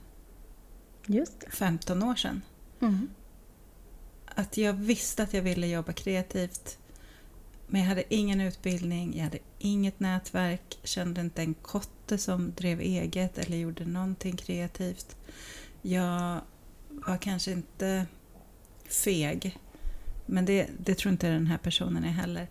Just 1.06 1.40
det. 1.40 1.50
15 1.50 2.02
år 2.02 2.14
sedan. 2.14 2.42
Mm. 2.80 3.08
Att 4.34 4.56
jag 4.56 4.72
visste 4.72 5.22
att 5.22 5.34
jag 5.34 5.42
ville 5.42 5.66
jobba 5.66 5.92
kreativt. 5.92 6.78
Men 7.72 7.80
jag 7.80 7.88
hade 7.88 8.14
ingen 8.14 8.40
utbildning, 8.40 9.16
jag 9.16 9.24
hade 9.24 9.38
inget 9.58 10.00
nätverk, 10.00 10.78
kände 10.82 11.20
inte 11.20 11.42
en 11.42 11.54
kotte 11.54 12.18
som 12.18 12.52
drev 12.56 12.80
eget 12.80 13.38
eller 13.38 13.56
gjorde 13.56 13.84
någonting 13.84 14.36
kreativt. 14.36 15.16
Jag 15.82 16.40
var 16.88 17.16
kanske 17.16 17.52
inte 17.52 18.06
feg, 18.88 19.58
men 20.26 20.44
det, 20.44 20.66
det 20.78 20.94
tror 20.94 21.12
inte 21.12 21.28
den 21.28 21.46
här 21.46 21.58
personen 21.58 22.04
är 22.04 22.12
heller. 22.12 22.48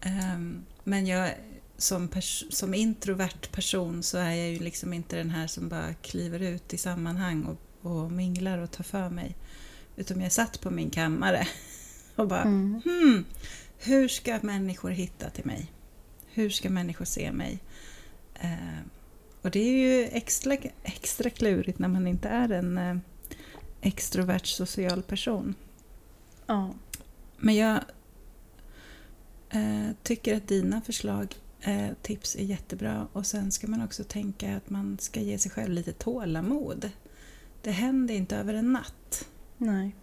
Ehm, 0.00 0.64
men 0.84 1.06
jag, 1.06 1.30
som, 1.76 2.08
som 2.50 2.74
introvert 2.74 3.52
person 3.52 4.02
så 4.02 4.18
är 4.18 4.34
jag 4.34 4.48
ju 4.48 4.58
liksom 4.58 4.92
inte 4.92 5.16
den 5.16 5.30
här 5.30 5.46
som 5.46 5.68
bara 5.68 5.94
kliver 5.94 6.42
ut 6.42 6.74
i 6.74 6.78
sammanhang 6.78 7.44
och, 7.44 7.90
och 7.90 8.12
minglar 8.12 8.58
och 8.58 8.70
tar 8.70 8.84
för 8.84 9.10
mig. 9.10 9.36
Utan 9.96 10.20
jag 10.20 10.32
satt 10.32 10.60
på 10.60 10.70
min 10.70 10.90
kammare 10.90 11.48
och 12.16 12.28
bara 12.28 12.42
Mm. 12.42 12.80
hmm, 12.84 13.24
hur 13.78 14.08
ska 14.08 14.38
människor 14.42 14.90
hitta 14.90 15.30
till 15.30 15.46
mig? 15.46 15.72
Hur 16.26 16.50
ska 16.50 16.70
människor 16.70 17.04
se 17.04 17.32
mig? 17.32 17.58
Eh, 18.34 18.78
och 19.42 19.50
det 19.50 19.60
är 19.60 19.72
ju 19.72 20.04
extra, 20.04 20.56
extra 20.82 21.30
klurigt 21.30 21.78
när 21.78 21.88
man 21.88 22.06
inte 22.06 22.28
är 22.28 22.48
en 22.48 22.78
eh, 22.78 22.96
extrovert 23.80 24.46
social 24.46 25.02
person. 25.02 25.54
Ja. 26.46 26.74
Men 27.36 27.54
jag 27.54 27.80
eh, 29.50 29.90
tycker 30.02 30.36
att 30.36 30.48
dina 30.48 30.80
förslag, 30.80 31.34
eh, 31.60 31.88
tips 32.02 32.36
är 32.36 32.44
jättebra. 32.44 33.08
Och 33.12 33.26
sen 33.26 33.52
ska 33.52 33.66
man 33.66 33.82
också 33.82 34.04
tänka 34.04 34.56
att 34.56 34.70
man 34.70 34.98
ska 35.00 35.20
ge 35.20 35.38
sig 35.38 35.50
själv 35.50 35.72
lite 35.72 35.92
tålamod. 35.92 36.90
Det 37.62 37.70
händer 37.70 38.14
inte 38.14 38.36
över 38.36 38.54
en 38.54 38.72
natt. 38.72 39.28
Nej. 39.56 39.94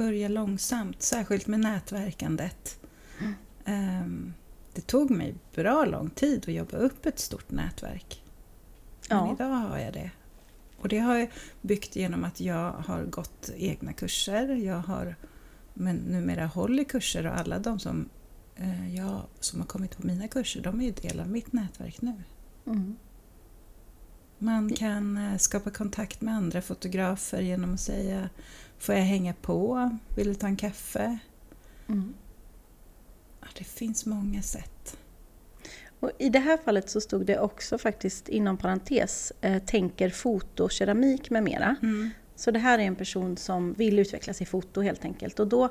Börja 0.00 0.28
långsamt, 0.28 1.02
särskilt 1.02 1.46
med 1.46 1.60
nätverkandet. 1.60 2.78
Mm. 3.20 3.34
Ehm, 3.64 4.34
det 4.74 4.86
tog 4.86 5.10
mig 5.10 5.34
bra 5.54 5.84
lång 5.84 6.10
tid 6.10 6.44
att 6.48 6.54
jobba 6.54 6.76
upp 6.76 7.06
ett 7.06 7.18
stort 7.18 7.50
nätverk. 7.50 8.22
Men 9.08 9.18
Ja. 9.18 9.32
idag 9.34 9.48
har 9.48 9.78
jag 9.78 9.92
det. 9.92 10.10
Och 10.78 10.88
det 10.88 10.98
har 10.98 11.16
jag 11.16 11.30
byggt 11.60 11.96
genom 11.96 12.24
att 12.24 12.40
jag 12.40 12.72
har 12.72 13.04
gått 13.04 13.50
egna 13.56 13.92
kurser. 13.92 14.48
Jag 14.48 14.78
har 14.78 15.16
men 15.74 15.96
numera 15.96 16.46
håller 16.46 16.84
kurser 16.84 17.26
och 17.26 17.38
alla 17.38 17.58
de 17.58 17.78
som, 17.78 18.08
eh, 18.56 18.94
jag, 18.96 19.22
som 19.40 19.60
har 19.60 19.66
kommit 19.66 19.96
på 19.96 20.06
mina 20.06 20.28
kurser, 20.28 20.60
de 20.60 20.80
är 20.80 20.84
ju 20.84 20.92
del 20.92 21.20
av 21.20 21.28
mitt 21.28 21.52
nätverk 21.52 22.02
nu. 22.02 22.22
Mm. 22.66 22.96
Man 24.38 24.72
kan 24.74 25.16
eh, 25.16 25.36
skapa 25.36 25.70
kontakt 25.70 26.20
med 26.20 26.34
andra 26.34 26.62
fotografer 26.62 27.40
genom 27.40 27.74
att 27.74 27.80
säga 27.80 28.28
Får 28.80 28.94
jag 28.94 29.02
hänga 29.02 29.34
på? 29.34 29.90
Vill 30.16 30.26
du 30.26 30.34
ta 30.34 30.46
en 30.46 30.56
kaffe? 30.56 31.18
Mm. 31.88 32.14
Det 33.58 33.64
finns 33.64 34.06
många 34.06 34.42
sätt. 34.42 34.96
Och 36.00 36.10
I 36.18 36.28
det 36.28 36.38
här 36.38 36.56
fallet 36.56 36.90
så 36.90 37.00
stod 37.00 37.26
det 37.26 37.38
också 37.38 37.78
faktiskt 37.78 38.28
inom 38.28 38.56
parentes, 38.56 39.32
eh, 39.40 39.62
tänker 39.62 40.10
foto, 40.10 40.68
keramik 40.68 41.30
med 41.30 41.42
mera. 41.42 41.76
Så 42.36 42.50
det 42.50 42.58
här 42.58 42.78
är 42.78 42.82
en 42.82 42.96
person 42.96 43.36
som 43.36 43.72
vill 43.72 43.98
utvecklas 43.98 44.42
i 44.42 44.46
foto 44.46 44.80
helt 44.80 45.04
enkelt. 45.04 45.40
Och 45.40 45.46
då, 45.46 45.68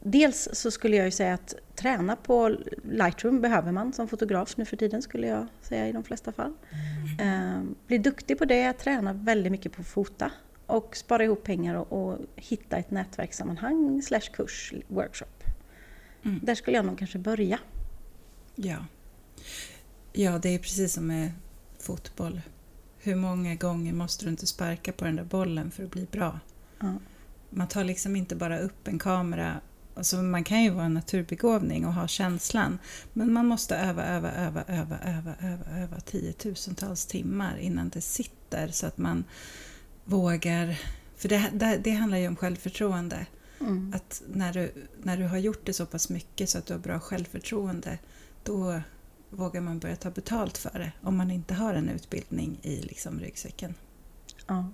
dels 0.00 0.48
så 0.52 0.70
skulle 0.70 0.96
jag 0.96 1.04
ju 1.04 1.10
säga 1.10 1.34
att 1.34 1.54
träna 1.74 2.16
på 2.16 2.56
Lightroom 2.90 3.40
behöver 3.40 3.72
man 3.72 3.92
som 3.92 4.08
fotograf 4.08 4.56
nu 4.56 4.64
för 4.64 4.76
tiden 4.76 5.02
skulle 5.02 5.26
jag 5.26 5.46
säga 5.60 5.88
i 5.88 5.92
de 5.92 6.04
flesta 6.04 6.32
fall. 6.32 6.52
Eh, 7.20 7.62
bli 7.86 7.98
duktig 7.98 8.38
på 8.38 8.44
det, 8.44 8.72
träna 8.72 9.12
väldigt 9.12 9.52
mycket 9.52 9.72
på 9.72 9.80
att 9.80 9.88
fota 9.88 10.30
och 10.68 10.96
spara 10.96 11.24
ihop 11.24 11.44
pengar 11.44 11.74
och, 11.74 11.92
och 11.92 12.18
hitta 12.36 12.76
ett 12.76 12.90
nätverkssammanhang 12.90 14.02
slash 14.02 14.32
kurs, 14.32 14.72
workshop. 14.88 15.44
Mm. 16.22 16.40
Där 16.42 16.54
skulle 16.54 16.76
jag 16.76 16.86
nog 16.86 16.98
kanske 16.98 17.18
börja. 17.18 17.58
Ja. 18.54 18.76
ja, 20.12 20.38
det 20.38 20.48
är 20.48 20.58
precis 20.58 20.92
som 20.92 21.06
med 21.06 21.32
fotboll. 21.78 22.40
Hur 22.98 23.14
många 23.14 23.54
gånger 23.54 23.92
måste 23.92 24.24
du 24.24 24.30
inte 24.30 24.46
sparka 24.46 24.92
på 24.92 25.04
den 25.04 25.16
där 25.16 25.24
bollen 25.24 25.70
för 25.70 25.84
att 25.84 25.90
bli 25.90 26.06
bra? 26.10 26.40
Ja. 26.80 26.94
Man 27.50 27.68
tar 27.68 27.84
liksom 27.84 28.16
inte 28.16 28.36
bara 28.36 28.58
upp 28.58 28.88
en 28.88 28.98
kamera. 28.98 29.60
Alltså 29.94 30.16
man 30.16 30.44
kan 30.44 30.62
ju 30.62 30.70
vara 30.70 30.84
en 30.84 30.94
naturbegåvning 30.94 31.86
och 31.86 31.94
ha 31.94 32.08
känslan. 32.08 32.78
Men 33.12 33.32
man 33.32 33.46
måste 33.46 33.76
öva, 33.76 34.06
öva, 34.06 34.32
öva, 34.32 34.64
öva, 34.68 34.98
öva, 34.98 35.34
öva, 35.40 35.82
öva 35.82 36.00
tiotusentals 36.00 37.06
timmar 37.06 37.56
innan 37.56 37.88
det 37.88 38.00
sitter 38.00 38.68
så 38.68 38.86
att 38.86 38.98
man 38.98 39.24
vågar... 40.08 40.80
För 41.16 41.28
det, 41.28 41.50
det, 41.52 41.80
det 41.84 41.90
handlar 41.90 42.18
ju 42.18 42.28
om 42.28 42.36
självförtroende. 42.36 43.26
Mm. 43.60 43.92
Att 43.96 44.22
när 44.28 44.52
du, 44.52 44.72
när 45.02 45.16
du 45.16 45.24
har 45.24 45.38
gjort 45.38 45.66
det 45.66 45.72
så 45.72 45.86
pass 45.86 46.08
mycket 46.08 46.50
så 46.50 46.58
att 46.58 46.66
du 46.66 46.74
har 46.74 46.80
bra 46.80 47.00
självförtroende, 47.00 47.98
då 48.44 48.80
vågar 49.30 49.60
man 49.60 49.78
börja 49.78 49.96
ta 49.96 50.10
betalt 50.10 50.58
för 50.58 50.78
det. 50.78 50.92
Om 51.02 51.16
man 51.16 51.30
inte 51.30 51.54
har 51.54 51.74
en 51.74 51.88
utbildning 51.88 52.58
i 52.62 52.76
liksom 52.76 53.20
ryggsäcken. 53.20 53.74
Ja. 54.46 54.68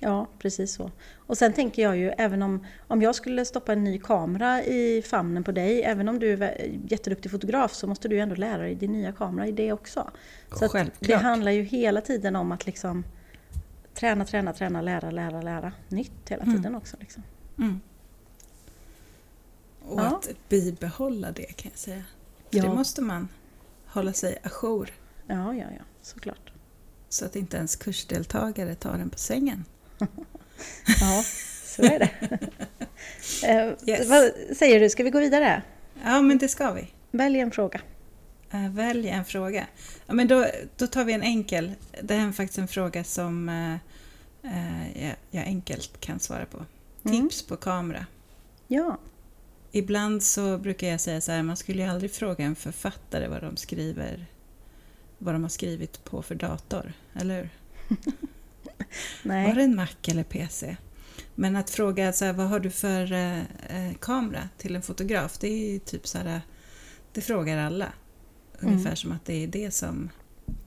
Ja, 0.00 0.28
precis 0.38 0.74
så. 0.74 0.90
Och 1.14 1.38
sen 1.38 1.52
tänker 1.52 1.82
jag 1.82 1.96
ju, 1.96 2.08
även 2.08 2.42
om, 2.42 2.66
om 2.86 3.02
jag 3.02 3.14
skulle 3.14 3.44
stoppa 3.44 3.72
en 3.72 3.84
ny 3.84 3.98
kamera 3.98 4.64
i 4.64 5.02
famnen 5.02 5.44
på 5.44 5.52
dig, 5.52 5.82
även 5.82 6.08
om 6.08 6.18
du 6.18 6.32
är 6.32 6.70
jätteduktig 6.88 7.30
fotograf, 7.30 7.74
så 7.74 7.86
måste 7.86 8.08
du 8.08 8.18
ändå 8.18 8.34
lära 8.34 8.62
dig 8.62 8.74
din 8.74 8.92
nya 8.92 9.12
kamera 9.12 9.46
i 9.46 9.52
det 9.52 9.72
också. 9.72 10.10
Så 10.52 10.68
Självklart. 10.68 11.08
det 11.08 11.16
handlar 11.16 11.52
ju 11.52 11.62
hela 11.62 12.00
tiden 12.00 12.36
om 12.36 12.52
att 12.52 12.66
liksom 12.66 13.04
träna, 13.98 14.24
träna, 14.24 14.52
träna, 14.52 14.80
lära, 14.82 15.10
lära, 15.10 15.42
lära 15.42 15.72
nytt 15.88 16.28
hela 16.28 16.42
Mm. 16.42 16.56
tiden 16.56 16.74
också. 16.74 16.96
Liksom. 17.00 17.22
Mm. 17.58 17.80
Och 19.88 20.00
Ja. 20.00 20.06
att 20.06 20.28
bibehålla 20.48 21.32
det 21.32 21.56
kan 21.56 21.70
jag 21.70 21.78
säga. 21.78 22.04
För 22.50 22.58
Ja. 22.58 22.62
Det 22.62 22.74
måste 22.74 23.02
man 23.02 23.28
hålla 23.86 24.12
sig 24.12 24.38
ajour. 24.42 24.90
Ja, 25.26 25.54
ja, 25.54 25.64
ja, 25.78 25.84
såklart. 26.02 26.52
Så 27.08 27.24
att 27.24 27.36
inte 27.36 27.56
ens 27.56 27.76
kursdeltagare 27.76 28.74
tar 28.74 28.94
en 28.94 29.10
på 29.10 29.18
sängen. 29.18 29.64
Ja, 31.00 31.22
så 31.64 31.82
är 31.82 31.98
det. 31.98 32.10
Eh, 33.46 33.72
Yes. 33.88 34.08
Vad 34.08 34.32
säger 34.56 34.80
du, 34.80 34.90
ska 34.90 35.02
vi 35.04 35.10
gå 35.10 35.20
vidare? 35.20 35.62
Ja, 36.04 36.22
men 36.22 36.38
det 36.38 36.48
ska 36.48 36.72
vi. 36.72 36.88
Välj 37.10 37.40
en 37.40 37.50
fråga. 37.50 37.80
Uh, 38.54 38.70
välj 38.70 39.08
en 39.08 39.24
fråga. 39.24 39.66
Ja, 40.06 40.14
men 40.14 40.28
då, 40.28 40.46
då 40.76 40.86
tar 40.86 41.04
vi 41.04 41.12
en 41.12 41.22
enkel. 41.22 41.72
Det 42.02 42.14
här 42.14 42.28
är 42.28 42.32
faktiskt 42.32 42.58
en 42.58 42.68
fråga 42.68 43.04
som 43.04 43.48
eh, 43.48 43.74
eh, 44.42 45.04
jag, 45.04 45.16
jag 45.30 45.44
enkelt 45.44 46.00
kan 46.00 46.20
svara 46.20 46.46
på. 46.46 46.64
Mm. 47.04 47.28
Tips 47.28 47.42
på 47.42 47.56
kamera. 47.56 48.06
Ja, 48.66 48.98
Ibland 49.72 50.22
så 50.22 50.58
brukar 50.58 50.88
jag 50.88 51.00
säga 51.00 51.20
så 51.20 51.32
här, 51.32 51.42
man 51.42 51.56
skulle 51.56 51.82
ju 51.82 51.88
aldrig 51.88 52.12
fråga 52.12 52.44
en 52.44 52.56
författare 52.56 53.28
vad 53.28 53.42
de 53.42 53.56
skriver, 53.56 54.26
vad 55.18 55.34
de 55.34 55.42
har 55.42 55.50
skrivit 55.50 56.04
på 56.04 56.22
för 56.22 56.34
dator, 56.34 56.92
eller 57.14 57.36
hur? 57.36 57.50
nej. 59.22 59.46
Var 59.46 59.54
det 59.54 59.62
en 59.62 59.76
Mac 59.76 59.88
eller 60.08 60.24
PC? 60.24 60.76
Men 61.34 61.56
att 61.56 61.70
fråga 61.70 62.12
så 62.12 62.24
här, 62.24 62.32
vad 62.32 62.46
har 62.46 62.60
du 62.60 62.70
för 62.70 63.12
eh, 63.12 63.38
eh, 63.68 63.94
kamera 64.00 64.48
till 64.56 64.76
en 64.76 64.82
fotograf, 64.82 65.38
det 65.38 65.48
är 65.48 65.72
ju 65.72 65.78
typ 65.78 66.06
så 66.06 66.18
här, 66.18 66.40
det 67.12 67.20
frågar 67.20 67.58
alla. 67.58 67.92
Ungefär 68.60 68.86
Mm. 68.86 68.96
som 68.96 69.12
att 69.12 69.24
det 69.24 69.42
är 69.42 69.46
det 69.46 69.70
som, 69.70 70.10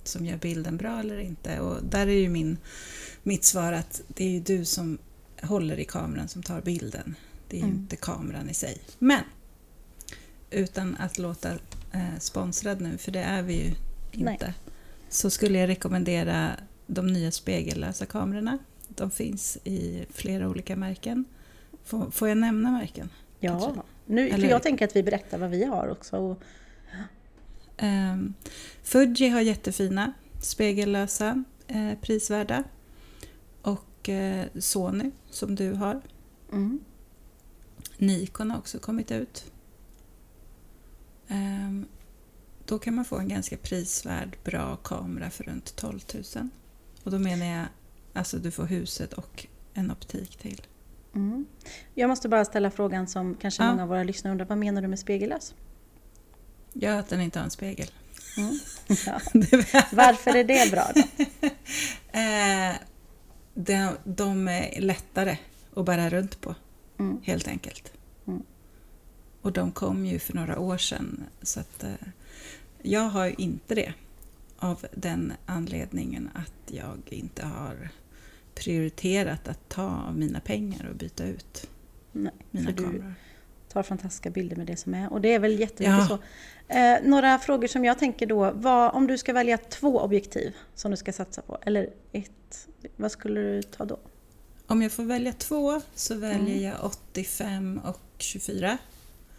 som 0.04 0.26
gör 0.26 0.38
bilden 0.38 0.78
bra 0.78 1.00
eller 1.00 1.20
inte. 1.20 1.60
Och 1.60 1.84
där 1.84 2.08
är 2.08 2.12
ju 2.20 2.30
min, 2.30 2.58
mitt 3.24 3.44
svar 3.44 3.74
att 3.74 4.02
det 4.08 4.24
är 4.26 4.30
ju 4.30 4.40
du 4.40 4.66
som 4.66 4.98
håller 5.42 5.80
i 5.80 5.86
kameran 5.86 6.28
som 6.28 6.44
tar 6.44 6.62
bilden. 6.62 7.16
Det 7.48 7.56
är 7.56 7.60
ju 7.60 7.66
Mm. 7.66 7.78
inte 7.78 7.96
kameran 7.96 8.50
i 8.50 8.54
sig. 8.54 8.78
Men 9.00 9.24
utan 10.50 10.96
att 11.00 11.18
låta 11.20 11.52
eh, 11.92 12.18
sponsrad 12.20 12.82
nu, 12.82 12.98
för 12.98 13.12
det 13.12 13.20
är 13.20 13.42
vi 13.42 13.54
ju 13.64 13.72
Nej. 14.24 14.34
inte, 14.34 14.54
så 15.10 15.30
skulle 15.30 15.60
jag 15.60 15.68
rekommendera 15.70 16.52
de 16.88 17.08
nya 17.08 17.32
spegellösa 17.32 18.06
kamerorna. 18.06 18.58
De 18.88 19.12
finns 19.12 19.58
i 19.64 20.06
flera 20.10 20.50
olika 20.50 20.76
märken. 20.76 21.26
Får, 21.86 22.12
får 22.12 22.28
jag 22.30 22.38
nämna 22.38 22.72
märken? 22.72 23.10
Ja, 23.40 23.84
nu, 24.06 24.28
för 24.30 24.36
Eller- 24.36 24.50
jag 24.50 24.64
tänker 24.64 24.86
att 24.86 24.96
vi 24.96 25.04
berättar 25.04 25.38
vad 25.38 25.50
vi 25.50 25.64
har 25.66 25.88
också. 25.88 26.18
Och, 26.18 26.40
Fuji 28.84 29.30
har 29.30 29.42
jättefina, 29.42 30.14
spegellösa, 30.42 31.44
eh, 31.68 31.94
prisvärda. 32.02 32.64
Och 33.62 34.10
eh, 34.10 34.46
Sony, 34.60 35.12
som 35.30 35.56
du 35.56 35.74
har. 35.74 36.02
mm, 36.52 36.80
Nikon 37.98 38.52
har 38.52 38.58
också 38.58 38.80
kommit 38.80 39.12
ut. 39.12 39.52
Ehm, 41.28 41.86
då 42.66 42.80
kan 42.80 42.96
man 42.96 43.06
få 43.06 43.18
en 43.20 43.28
ganska 43.28 43.58
prisvärd, 43.58 44.38
bra 44.44 44.76
kamera 44.76 45.30
för 45.30 45.44
runt 45.44 45.76
12 45.76 46.00
000. 46.36 46.50
Och 47.04 47.12
då 47.12 47.20
menar 47.20 47.46
jag, 47.46 47.66
alltså 48.14 48.38
du 48.38 48.52
får 48.52 48.66
huset 48.66 49.14
och 49.14 49.48
en 49.74 49.92
optik 49.92 50.38
till. 50.38 50.62
mm. 51.16 51.46
Jag 51.96 52.08
måste 52.08 52.30
bara 52.30 52.46
ställa 52.46 52.72
frågan 52.72 53.08
som 53.08 53.36
kanske 53.36 53.64
Ja. 53.64 53.70
många 53.72 53.84
av 53.84 53.90
våra 53.90 54.04
lyssnare 54.04 54.32
undrar. 54.32 54.46
Vad 54.46 54.58
menar 54.58 54.82
du 54.82 54.88
med 54.88 55.00
spegellös? 55.00 55.54
Ja, 56.74 57.00
att 57.00 57.10
den 57.10 57.22
inte 57.22 57.40
har 57.40 57.44
en 57.44 57.52
spegel. 57.52 57.88
Mm. 58.38 58.60
Ja. 59.06 59.20
Varför 59.92 60.36
är 60.36 60.44
det 60.44 60.72
bra 60.72 60.88
då? 60.96 61.26
Eh, 62.20 62.76
de, 63.54 63.98
de 64.04 64.48
är 64.48 64.82
lättare 64.82 65.38
att 65.76 65.86
bära 65.86 66.10
runt 66.10 66.42
på, 66.42 66.56
Mm. 67.00 67.20
helt 67.24 67.48
enkelt. 67.48 67.92
Mm. 68.28 68.44
Och 69.42 69.52
de 69.54 69.72
kom 69.72 70.06
ju 70.06 70.20
för 70.20 70.34
några 70.34 70.60
år 70.60 70.78
sedan, 70.78 71.24
så 71.42 71.60
att 71.60 71.84
eh, 71.84 71.92
jag 72.82 73.02
har 73.10 73.26
ju 73.26 73.34
inte 73.38 73.76
det. 73.76 73.94
Av 74.58 74.86
den 74.94 75.34
anledningen 75.46 76.30
att 76.34 76.72
jag 76.74 76.98
inte 77.06 77.46
har 77.46 77.90
prioriterat 78.56 79.48
att 79.48 79.70
ta 79.70 79.84
av 80.08 80.18
mina 80.18 80.40
pengar 80.40 80.86
och 80.90 80.96
byta 80.96 81.24
ut 81.26 81.70
Nej, 82.12 82.34
mina 82.52 82.66
för 82.66 82.78
du 82.78 82.84
kameror. 82.84 83.14
tar 83.70 83.84
fantastiska 83.84 84.30
bilder 84.30 84.56
med 84.56 84.68
det 84.68 84.78
som 84.78 84.94
är. 84.94 85.14
Och 85.14 85.22
det 85.22 85.34
är 85.34 85.40
väl 85.40 85.60
jättemycket 85.60 85.96
Ja. 86.00 86.08
så. 86.08 86.20
Eh, 86.72 86.98
några 87.04 87.40
frågor 87.40 87.68
som 87.68 87.86
jag 87.86 88.00
tänker 88.00 88.26
då. 88.26 88.52
Vad, 88.52 88.96
om 88.96 89.08
du 89.08 89.18
ska 89.18 89.34
välja 89.34 89.58
två 89.58 90.00
objektiv 90.00 90.56
som 90.76 90.92
du 90.92 90.98
ska 90.98 91.14
satsa 91.14 91.42
på, 91.42 91.58
eller 91.66 91.90
ett. 92.12 92.68
Vad 92.96 93.12
skulle 93.12 93.40
du 93.42 93.62
ta 93.64 93.86
då? 93.86 94.00
Om 94.68 94.82
jag 94.82 94.92
får 94.92 95.04
välja 95.04 95.34
två 95.34 95.82
så 95.96 96.16
väljer 96.16 96.58
Mm. 96.58 96.62
jag 96.64 96.86
85 96.86 97.82
och 97.86 98.02
24. 98.18 98.78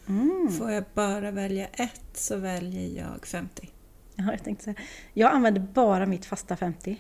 Mm. 0.09 0.53
Får 0.59 0.71
jag 0.71 0.85
bara 0.95 1.31
välja 1.31 1.67
ett 1.67 2.11
så 2.15 2.37
väljer 2.37 3.03
jag 3.03 3.27
50. 3.27 3.71
Ja, 4.15 4.25
jag 4.31 4.45
tänkte 4.45 4.65
säga. 4.65 4.77
Jag 5.13 5.33
använder 5.33 5.61
bara 5.61 6.07
mitt 6.07 6.25
fasta 6.25 6.57
50. 6.57 6.97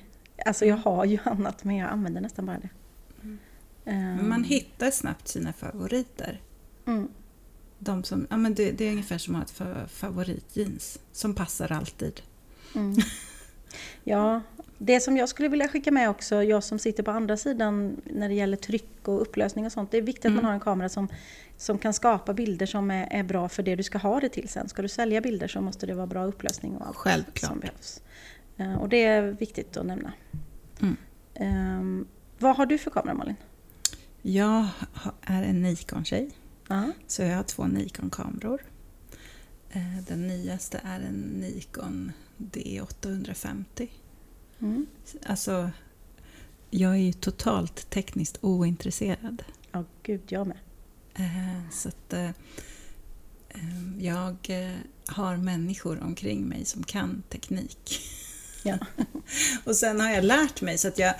Alltså 0.46 0.64
jag 0.66 0.76
har 0.76 1.04
ju 1.04 1.18
annat 1.24 1.64
men 1.64 1.76
jag 1.76 1.90
använder 1.90 2.20
nästan 2.20 2.46
bara 2.46 2.58
det. 2.58 2.68
Mm. 3.22 3.38
Ehm, 3.84 4.16
Men 4.16 4.28
man 4.28 4.44
hittar 4.44 4.90
snabbt 4.90 5.28
sina 5.28 5.52
favoriter. 5.52 6.40
mm, 6.86 7.08
De 7.84 8.04
som, 8.04 8.26
ja, 8.30 8.36
men 8.36 8.54
det, 8.54 8.72
det 8.72 8.84
är 8.84 8.90
ungefär 8.90 9.18
som 9.18 9.34
att 9.34 9.58
ha 9.58 9.66
ett 9.66 9.74
fa- 9.76 9.86
favoritjeans 9.86 10.98
som 11.12 11.34
passar 11.34 11.72
alltid. 11.72 12.20
mm. 12.74 12.96
Ja, 14.04 14.40
det 14.78 15.00
som 15.00 15.16
jag 15.16 15.28
skulle 15.28 15.48
vilja 15.48 15.68
skicka 15.68 15.90
med 15.90 16.10
också, 16.10 16.42
jag 16.42 16.64
som 16.64 16.78
sitter 16.78 17.02
på 17.02 17.10
andra 17.10 17.36
sidan 17.36 17.96
när 18.04 18.28
det 18.28 18.34
gäller 18.34 18.56
tryck 18.56 19.08
och 19.08 19.22
upplösning 19.22 19.66
och 19.66 19.72
sånt. 19.72 19.90
Det 19.90 19.98
är 19.98 20.02
viktigt 20.02 20.24
att 20.24 20.30
Mm. 20.30 20.36
man 20.36 20.44
har 20.44 20.52
en 20.52 20.60
kamera 20.60 20.88
som, 20.88 21.08
som 21.56 21.78
kan 21.78 21.92
skapa 21.94 22.34
bilder 22.34 22.66
som 22.66 22.90
är, 22.90 23.08
är 23.10 23.22
bra 23.22 23.48
för 23.48 23.62
det 23.62 23.76
du 23.76 23.82
ska 23.82 23.98
ha 23.98 24.20
det 24.20 24.28
till 24.28 24.48
sen. 24.48 24.68
Ska 24.68 24.82
du 24.82 24.88
sälja 24.88 25.20
bilder 25.20 25.48
så 25.48 25.60
måste 25.60 25.86
det 25.86 25.94
vara 25.94 26.06
bra 26.06 26.24
upplösning 26.24 26.76
och 26.76 26.86
allt 26.86 26.94
som 26.96 27.02
Självklart. 27.02 27.60
behövs. 27.60 28.00
Eh, 28.56 28.74
Och 28.74 28.88
det 28.88 29.04
är 29.04 29.22
viktigt 29.22 29.76
att 29.76 29.86
nämna. 29.86 30.12
Mm. 30.80 30.96
Ehm, 31.34 32.06
vad 32.38 32.56
har 32.56 32.66
du 32.66 32.78
för 32.78 32.90
kamera 32.90 33.14
Malin? 33.14 33.36
Jag 34.22 34.66
är 35.22 35.42
en 35.42 35.62
Nikon-tjej, 35.62 36.30
Ja. 36.69 36.92
så 37.07 37.23
jag 37.23 37.37
har 37.37 37.42
två 37.42 37.66
Nikon-kameror. 37.66 38.62
Eh, 39.71 39.97
Den 40.09 40.26
nyaste 40.26 40.81
är 40.85 41.00
en 41.00 41.21
Nikon 41.21 42.12
D850. 42.38 43.88
Mm. 44.61 44.87
Alltså, 45.26 45.71
jag 46.71 46.92
är 46.92 46.97
ju 46.97 47.12
totalt 47.12 47.90
tekniskt 47.90 48.38
ointresserad. 48.40 49.42
Ja, 49.73 49.85
gud 50.02 50.21
jag 50.28 50.47
med. 50.47 50.59
Eh, 51.14 51.71
Så 51.71 51.88
att 51.88 52.12
eh, 52.12 52.28
eh, 53.49 53.99
jag 53.99 54.37
har 55.07 55.37
människor 55.37 56.02
omkring 56.02 56.49
mig 56.49 56.64
som 56.64 56.83
kan 56.83 57.23
teknik. 57.28 58.00
Ja. 58.62 58.78
Och 59.64 59.76
sen 59.76 60.00
har 60.00 60.11
jag 60.11 60.25
lärt 60.25 60.61
mig 60.62 60.78
så 60.78 60.88
att 60.88 60.99
jag 60.99 61.14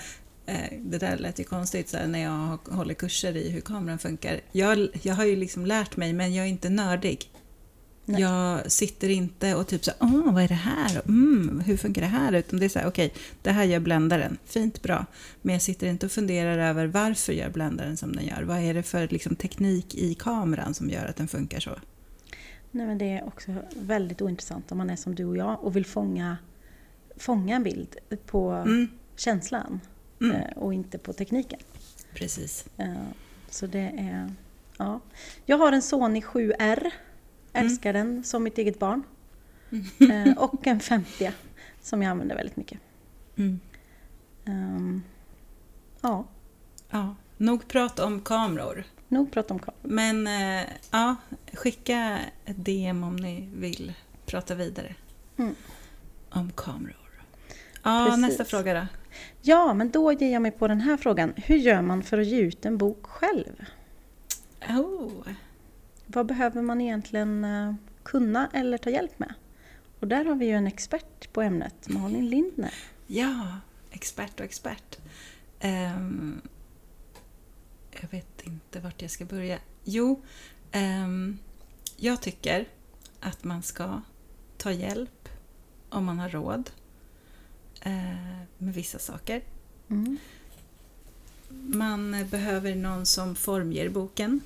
det 0.81 0.97
där 0.97 1.17
lät 1.17 1.39
ju 1.39 1.43
konstigt 1.43 1.89
så 1.89 1.97
här, 1.97 2.07
när 2.07 2.19
jag 2.19 2.57
håller 2.75 2.93
kurser 2.93 3.37
i 3.37 3.49
hur 3.49 3.61
kameran 3.61 3.99
funkar. 3.99 4.41
Jag, 4.51 4.87
jag 5.01 5.15
har 5.15 5.25
ju 5.25 5.35
liksom 5.35 5.65
lärt 5.65 5.97
mig 5.97 6.13
men 6.13 6.33
jag 6.33 6.45
är 6.45 6.49
inte 6.49 6.69
nördig. 6.69 7.29
Nej. 8.05 8.21
Jag 8.21 8.71
sitter 8.71 9.09
inte 9.09 9.55
och 9.55 9.67
typ 9.67 9.85
så 9.85 9.91
åh 9.99 10.33
vad 10.33 10.43
är 10.43 10.47
det 10.47 10.53
här? 10.53 11.01
Mm, 11.05 11.59
hur 11.65 11.77
funkar 11.77 12.01
det 12.01 12.07
här? 12.07 12.33
Utan 12.33 12.59
det 12.59 12.65
är 12.65 12.69
så 12.69 12.79
här, 12.79 12.87
okej, 12.87 13.13
det 13.41 13.51
här 13.51 13.63
gör 13.63 13.79
bländaren. 13.79 14.37
Fint, 14.45 14.81
bra. 14.81 15.05
Men 15.41 15.53
jag 15.53 15.61
sitter 15.61 15.87
inte 15.87 16.05
och 16.05 16.11
funderar 16.11 16.57
över 16.57 16.87
varför 16.87 17.33
gör 17.33 17.49
bländaren 17.49 17.97
som 17.97 18.15
den 18.15 18.25
gör? 18.25 18.43
Vad 18.43 18.57
är 18.57 18.73
det 18.73 18.83
för 18.83 19.07
liksom, 19.07 19.35
teknik 19.35 19.95
i 19.95 20.15
kameran 20.15 20.73
som 20.73 20.89
gör 20.89 21.05
att 21.05 21.15
den 21.15 21.27
funkar 21.27 21.59
så? 21.59 21.71
Nej, 22.71 22.87
men 22.87 22.97
det 22.97 23.05
är 23.05 23.27
också 23.27 23.55
väldigt 23.75 24.21
ointressant 24.21 24.71
om 24.71 24.77
man 24.77 24.89
är 24.89 24.95
som 24.95 25.15
du 25.15 25.25
och 25.25 25.37
jag 25.37 25.63
och 25.63 25.75
vill 25.75 25.85
fånga, 25.85 26.37
fånga 27.17 27.55
en 27.55 27.63
bild 27.63 27.95
på 28.25 28.51
Mm, 28.51 28.87
känslan 29.15 29.79
mm, 30.23 30.35
eh, 30.35 30.57
och 30.57 30.73
inte 30.73 30.97
på 30.97 31.13
tekniken. 31.13 31.59
precis. 32.13 32.65
Eh, 32.77 32.93
Så 33.49 33.67
det 33.67 33.91
är... 33.97 34.33
Ja. 34.77 34.99
Jag 35.45 35.57
har 35.57 35.71
en 35.71 35.81
Sony 35.81 36.21
7R. 36.21 36.91
Älskar 37.53 37.93
den 37.93 38.23
som 38.23 38.43
mitt 38.43 38.57
eget 38.57 38.79
barn. 38.79 39.03
Eh, 40.11 40.37
Och 40.37 40.67
en 40.67 40.79
50 40.79 41.31
som 41.81 42.01
jag 42.01 42.09
använder 42.11 42.35
väldigt 42.35 42.55
mycket. 42.57 42.79
Mm. 43.35 43.59
Ehm, 44.45 45.03
Ja, 46.01 46.25
Ja, 46.89 47.15
nog 47.37 47.67
prat 47.67 47.99
om 47.99 48.21
kameror. 48.21 48.83
nog 49.07 49.31
prat 49.31 49.51
om 49.51 49.59
kameror. 49.59 49.79
Men 49.95 50.27
ja, 50.91 51.15
skicka 51.53 52.19
ett 52.45 52.65
DM 52.65 53.03
om 53.03 53.15
ni 53.15 53.49
vill 53.55 53.93
prata 54.25 54.55
vidare 54.55 54.95
Mm. 55.37 55.55
om 56.29 56.51
kameror. 56.51 57.23
Ja, 57.83 58.05
Precis. 58.05 58.21
nästa 58.21 58.45
fråga 58.45 58.73
då. 58.73 58.87
Ja, 59.41 59.73
men 59.73 59.91
då 59.91 60.11
ger 60.11 60.33
jag 60.33 60.41
mig 60.41 60.51
på 60.51 60.67
den 60.67 60.81
här 60.81 60.97
frågan. 60.97 61.33
Hur 61.35 61.57
gör 61.57 61.81
man 61.81 62.03
för 62.03 62.17
att 62.17 62.27
ge 62.27 62.39
ut 62.39 62.65
en 62.65 62.77
bok 62.77 63.05
själv? 63.05 63.65
Oh. 64.69 65.27
Vad 66.05 66.25
behöver 66.25 66.61
man 66.61 66.81
egentligen 66.81 67.43
eh, 67.43 67.73
kunna 68.03 68.49
eller 68.53 68.77
ta 68.77 68.89
hjälp 68.89 69.19
med? 69.19 69.33
Och 69.99 70.07
där 70.07 70.25
har 70.25 70.35
vi 70.35 70.45
ju 70.45 70.51
en 70.51 70.67
expert 70.67 71.33
på 71.33 71.41
ämnet, 71.41 71.89
Malin 71.89 72.29
Lindner. 72.29 72.73
Ja, 73.07 73.57
expert 73.91 74.39
och 74.39 74.45
expert. 74.45 74.97
Ehm, 75.59 76.41
jag 78.01 78.09
vet 78.11 78.41
inte 78.41 78.79
vart 78.79 79.01
jag 79.01 79.11
ska 79.11 79.25
börja. 79.25 79.59
Jo, 79.83 80.21
ehm, 80.71 81.37
jag 81.97 82.21
tycker 82.21 82.67
att 83.19 83.43
man 83.43 83.63
ska 83.63 84.01
ta 84.57 84.71
hjälp 84.71 85.29
om 85.89 86.05
man 86.05 86.19
har 86.19 86.29
råd 86.29 86.69
med 88.57 88.73
vissa 88.73 88.99
saker. 88.99 89.41
Mm. 89.89 90.17
Man 91.49 92.27
behöver 92.31 92.75
någon 92.75 93.05
som 93.05 93.35
formger 93.35 93.89
boken. 93.89 94.41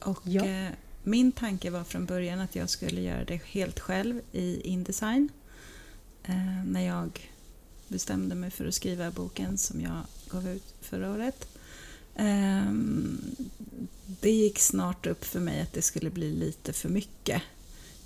Och 0.00 0.20
Ja. 0.24 0.44
eh, 0.44 0.70
min 1.02 1.32
tanke 1.32 1.70
var 1.70 1.84
från 1.84 2.06
början 2.06 2.40
att 2.40 2.56
jag 2.56 2.70
skulle 2.70 3.00
göra 3.00 3.24
det 3.24 3.40
helt 3.44 3.80
själv 3.80 4.20
i 4.32 4.60
Indesign. 4.60 5.28
Eh, 6.24 6.64
när 6.66 6.80
jag 6.86 7.30
bestämde 7.88 8.34
mig 8.34 8.50
för 8.50 8.66
att 8.66 8.74
skriva 8.74 9.10
boken 9.10 9.58
som 9.58 9.80
jag 9.80 10.00
gav 10.30 10.48
ut 10.48 10.74
förra 10.80 11.10
året. 11.12 11.48
Ehm, 12.16 13.20
det 14.20 14.30
gick 14.30 14.58
snart 14.58 15.06
upp 15.06 15.24
för 15.24 15.40
mig 15.40 15.60
att 15.60 15.72
det 15.72 15.82
skulle 15.82 16.10
bli 16.10 16.32
lite 16.32 16.72
för 16.72 16.88
mycket. 16.88 17.42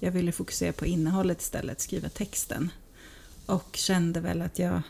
Jag 0.01 0.11
ville 0.13 0.33
fokusera 0.33 0.73
på 0.73 0.87
innehållet 0.87 1.41
istället, 1.41 1.81
skriva 1.81 2.09
texten. 2.09 2.71
Och 3.47 3.77
kände 3.77 4.21
väl 4.21 4.43
att 4.43 4.59
jag 4.59 4.83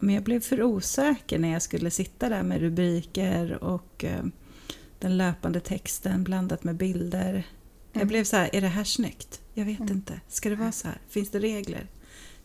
men 0.00 0.14
jag 0.14 0.24
blev 0.24 0.40
för 0.40 0.62
osäker 0.62 1.38
när 1.38 1.52
jag 1.52 1.62
skulle 1.62 1.90
sitta 1.90 2.28
där 2.28 2.42
med 2.42 2.60
rubriker 2.60 3.64
och 3.64 4.04
eh, 4.04 4.24
den 4.98 5.16
löpande 5.18 5.60
texten 5.60 6.24
blandat 6.24 6.64
med 6.64 6.76
bilder. 6.76 7.46
Jag 7.92 8.00
Mm. 8.02 8.08
blev 8.08 8.24
så 8.24 8.36
här, 8.36 8.50
är 8.52 8.60
det 8.60 8.68
här 8.68 8.84
snyggt? 8.84 9.40
Jag 9.54 9.64
vet 9.64 9.80
Mm. 9.80 9.92
inte. 9.92 10.20
Ska 10.28 10.48
det 10.48 10.56
vara 10.56 10.72
så 10.72 10.88
här? 10.88 11.00
Finns 11.08 11.30
det 11.30 11.38
regler? 11.38 11.86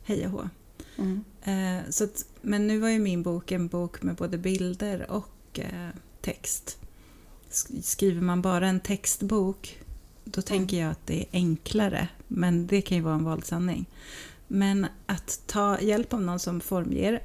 Hej 0.04 0.26
och 0.26 0.32
hå. 0.32 0.50
Mm. 0.98 1.24
Eh, 1.44 1.90
så 1.90 2.04
att, 2.04 2.26
men 2.42 2.68
nu 2.68 2.80
var 2.80 2.90
ju 2.90 3.00
min 3.00 3.24
bok 3.24 3.52
en 3.52 3.68
bok 3.68 4.02
med 4.04 4.16
både 4.16 4.38
bilder 4.38 5.12
och 5.12 5.60
eh, 5.60 5.90
text. 6.22 6.78
Sk- 7.50 7.82
Skriver 7.82 8.22
man 8.22 8.42
bara 8.42 8.68
en 8.68 8.80
textbok 8.80 9.80
då 10.24 10.42
tänker 10.42 10.80
jag 10.82 10.92
att 10.92 11.08
det 11.08 11.20
är 11.22 11.26
enklare. 11.34 12.08
Men 12.28 12.68
det 12.68 12.82
kan 12.82 12.98
ju 12.98 13.04
vara 13.04 13.16
en 13.16 13.24
våldsanning. 13.24 13.86
Men 14.54 14.88
att 15.06 15.42
ta 15.46 15.80
hjälp 15.80 16.14
av 16.14 16.22
någon 16.22 16.40
som 16.40 16.62
formger 16.62 17.24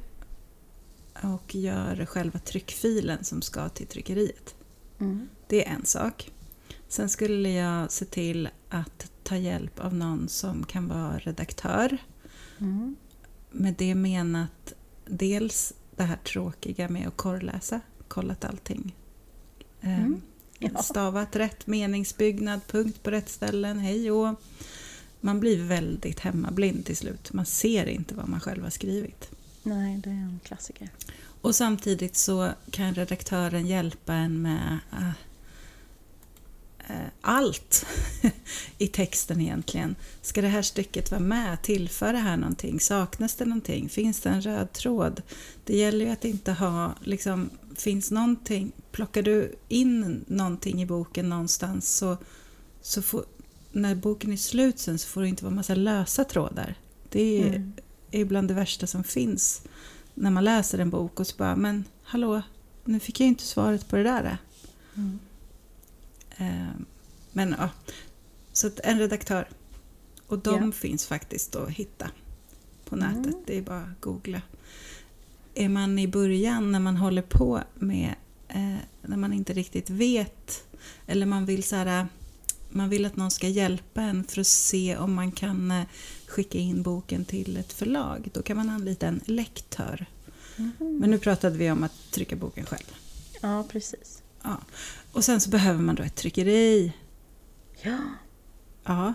och 1.23 1.55
gör 1.55 2.07
själva 2.07 2.39
tryckfilen 2.39 3.25
som 3.25 3.43
ska 3.43 3.69
till 3.69 3.87
tryckeriet. 3.87 4.55
Mm. 5.01 5.29
Det 5.47 5.67
är 5.67 5.75
en 5.75 5.87
sak. 5.87 6.33
Sen 6.89 7.09
skulle 7.09 7.51
jag 7.51 7.93
se 7.93 8.05
till 8.05 8.49
att 8.69 9.11
ta 9.23 9.37
hjälp 9.37 9.81
av 9.81 9.95
någon 9.95 10.29
som 10.29 10.65
kan 10.65 10.89
vara 10.89 11.19
redaktör. 11.19 11.99
Mm. 12.59 12.97
Med 13.51 13.75
det 13.79 13.95
menat 13.95 14.73
dels 15.07 15.75
det 15.97 16.03
här 16.03 16.17
tråkiga 16.17 16.89
med 16.89 17.09
att 17.09 17.17
korrläsa, 17.17 17.81
kollat 18.09 18.45
allting. 18.45 18.97
Mm. 19.81 20.01
Mm. 20.01 20.21
Ja. 20.59 20.83
Stavat 20.83 21.37
rätt, 21.37 21.67
meningsbyggnad, 21.67 22.61
punkt 22.67 23.03
på 23.03 23.11
rätt 23.11 23.29
ställen, 23.29 23.79
hej 23.79 24.11
och 24.11 24.41
Man 25.21 25.41
blir 25.41 25.65
väldigt 25.65 26.21
hemmablind 26.21 26.85
till 26.85 26.97
slut. 26.97 27.33
Man 27.33 27.47
ser 27.47 27.87
inte 27.87 28.15
vad 28.15 28.29
man 28.29 28.41
själv 28.41 28.63
har 28.63 28.71
skrivit. 28.71 29.31
Nej, 29.63 30.01
det 30.05 30.11
är 30.11 30.15
en 30.15 30.41
klassiker. 30.45 30.91
Och 31.41 31.55
samtidigt 31.55 32.17
så 32.17 32.51
kan 32.71 32.95
redaktören 32.95 33.67
hjälpa 33.67 34.13
en 34.13 34.43
med 34.43 34.79
eh, 34.93 35.09
eh, 36.89 37.07
allt 37.21 37.87
i 38.79 38.87
texten 38.89 39.41
egentligen. 39.41 39.97
Ska 40.23 40.43
det 40.43 40.49
här 40.49 40.63
stycket 40.63 41.11
vara 41.11 41.21
med? 41.21 41.63
Tillför 41.63 42.13
det 42.13 42.19
här 42.19 42.37
någonting? 42.37 42.81
Saknas 42.81 43.35
det 43.35 43.45
någonting? 43.45 43.89
Finns 43.89 44.21
det 44.21 44.29
en 44.29 44.43
röd 44.43 44.73
tråd? 44.73 45.23
Det 45.65 45.77
gäller 45.77 46.05
ju 46.05 46.11
att 46.11 46.25
inte 46.25 46.53
ha, 46.53 46.95
liksom, 47.01 47.51
finns 47.77 48.11
någonting, 48.11 48.73
plockar 48.93 49.23
du 49.23 49.55
in 49.69 50.25
någonting 50.27 50.83
i 50.83 50.87
boken 50.87 51.29
någonstans 51.29 51.97
så, 51.97 52.17
så 52.83 53.03
får, 53.03 53.25
när 53.73 53.95
boken 53.95 54.33
är 54.33 54.37
slut 54.37 54.79
sen 54.79 54.99
så 54.99 55.09
får 55.09 55.21
det 55.23 55.29
inte 55.29 55.45
vara 55.45 55.55
massa 55.55 55.75
lösa 55.75 56.25
trådar. 56.25 56.75
Det 57.09 57.43
är, 57.43 57.47
Mm. 57.49 57.73
är 58.11 58.25
bland 58.25 58.49
det 58.49 58.55
värsta 58.55 58.87
som 58.87 59.05
finns 59.05 59.63
när 60.15 60.31
man 60.31 60.45
läser 60.45 60.79
en 60.79 60.91
bok 60.91 61.21
och 61.21 61.27
så 61.27 61.37
bara, 61.37 61.57
men 61.57 61.85
hallå, 62.03 62.43
nu 62.85 63.01
fick 63.01 63.21
jag 63.21 63.25
ju 63.25 63.29
inte 63.29 63.45
svaret 63.45 63.89
på 63.89 63.97
det 63.97 64.03
där. 64.03 64.39
Mm. 64.97 65.19
Eh, 66.37 66.69
Men 67.33 67.55
ja, 67.59 67.71
så 68.53 68.67
att 68.67 68.81
en 68.81 68.99
redaktör. 68.99 69.49
Och 70.27 70.39
de 70.39 70.65
Ja. 70.67 70.73
finns 70.73 71.07
faktiskt 71.07 71.57
att 71.57 71.71
hitta 71.71 72.11
på 72.85 72.97
Mm. 72.97 73.13
nätet. 73.13 73.37
Det 73.47 73.59
är 73.59 73.63
bara 73.63 73.81
att 73.83 74.01
googla. 74.01 74.43
Är 75.55 75.69
man 75.69 75.99
i 75.99 76.09
början 76.09 76.73
när 76.73 76.81
man 76.81 76.97
håller 76.97 77.23
på 77.23 77.61
med, 77.75 78.15
eh, 78.49 78.77
när 79.03 79.17
man 79.17 79.33
inte 79.33 79.53
riktigt 79.53 79.91
vet, 79.91 80.65
eller 81.07 81.27
man 81.27 81.47
vill 81.47 81.63
så 81.63 81.77
här, 81.77 82.07
man 82.71 82.89
vill 82.89 83.05
att 83.07 83.17
någon 83.17 83.31
ska 83.31 83.49
hjälpa 83.49 84.01
en 84.03 84.25
för 84.25 84.41
att 84.41 84.47
se 84.47 84.97
om 84.97 85.15
man 85.15 85.33
kan 85.33 85.71
eh, 85.71 85.83
skicka 86.27 86.59
in 86.59 86.83
boken 86.83 87.25
till 87.25 87.57
ett 87.57 87.73
förlag. 87.73 88.29
Då 88.35 88.43
kan 88.43 88.57
man 88.57 88.71
anlita 88.71 89.07
en 89.07 89.21
lektör. 89.25 90.07
Mhm. 90.57 90.75
Men 90.99 91.11
nu 91.11 91.19
pratade 91.19 91.59
vi 91.59 91.71
om 91.71 91.83
att 91.85 91.93
trycka 92.11 92.37
boken 92.37 92.67
själv. 92.67 92.95
Ja, 93.41 93.65
precis. 93.71 94.23
Ja. 94.43 94.57
Och 95.13 95.25
sen 95.25 95.41
så 95.41 95.51
behöver 95.51 95.81
man 95.81 95.95
då 95.95 96.03
ett 96.03 96.15
tryckeri. 96.17 96.93
Ja, 97.83 97.99
Ja. 98.85 99.15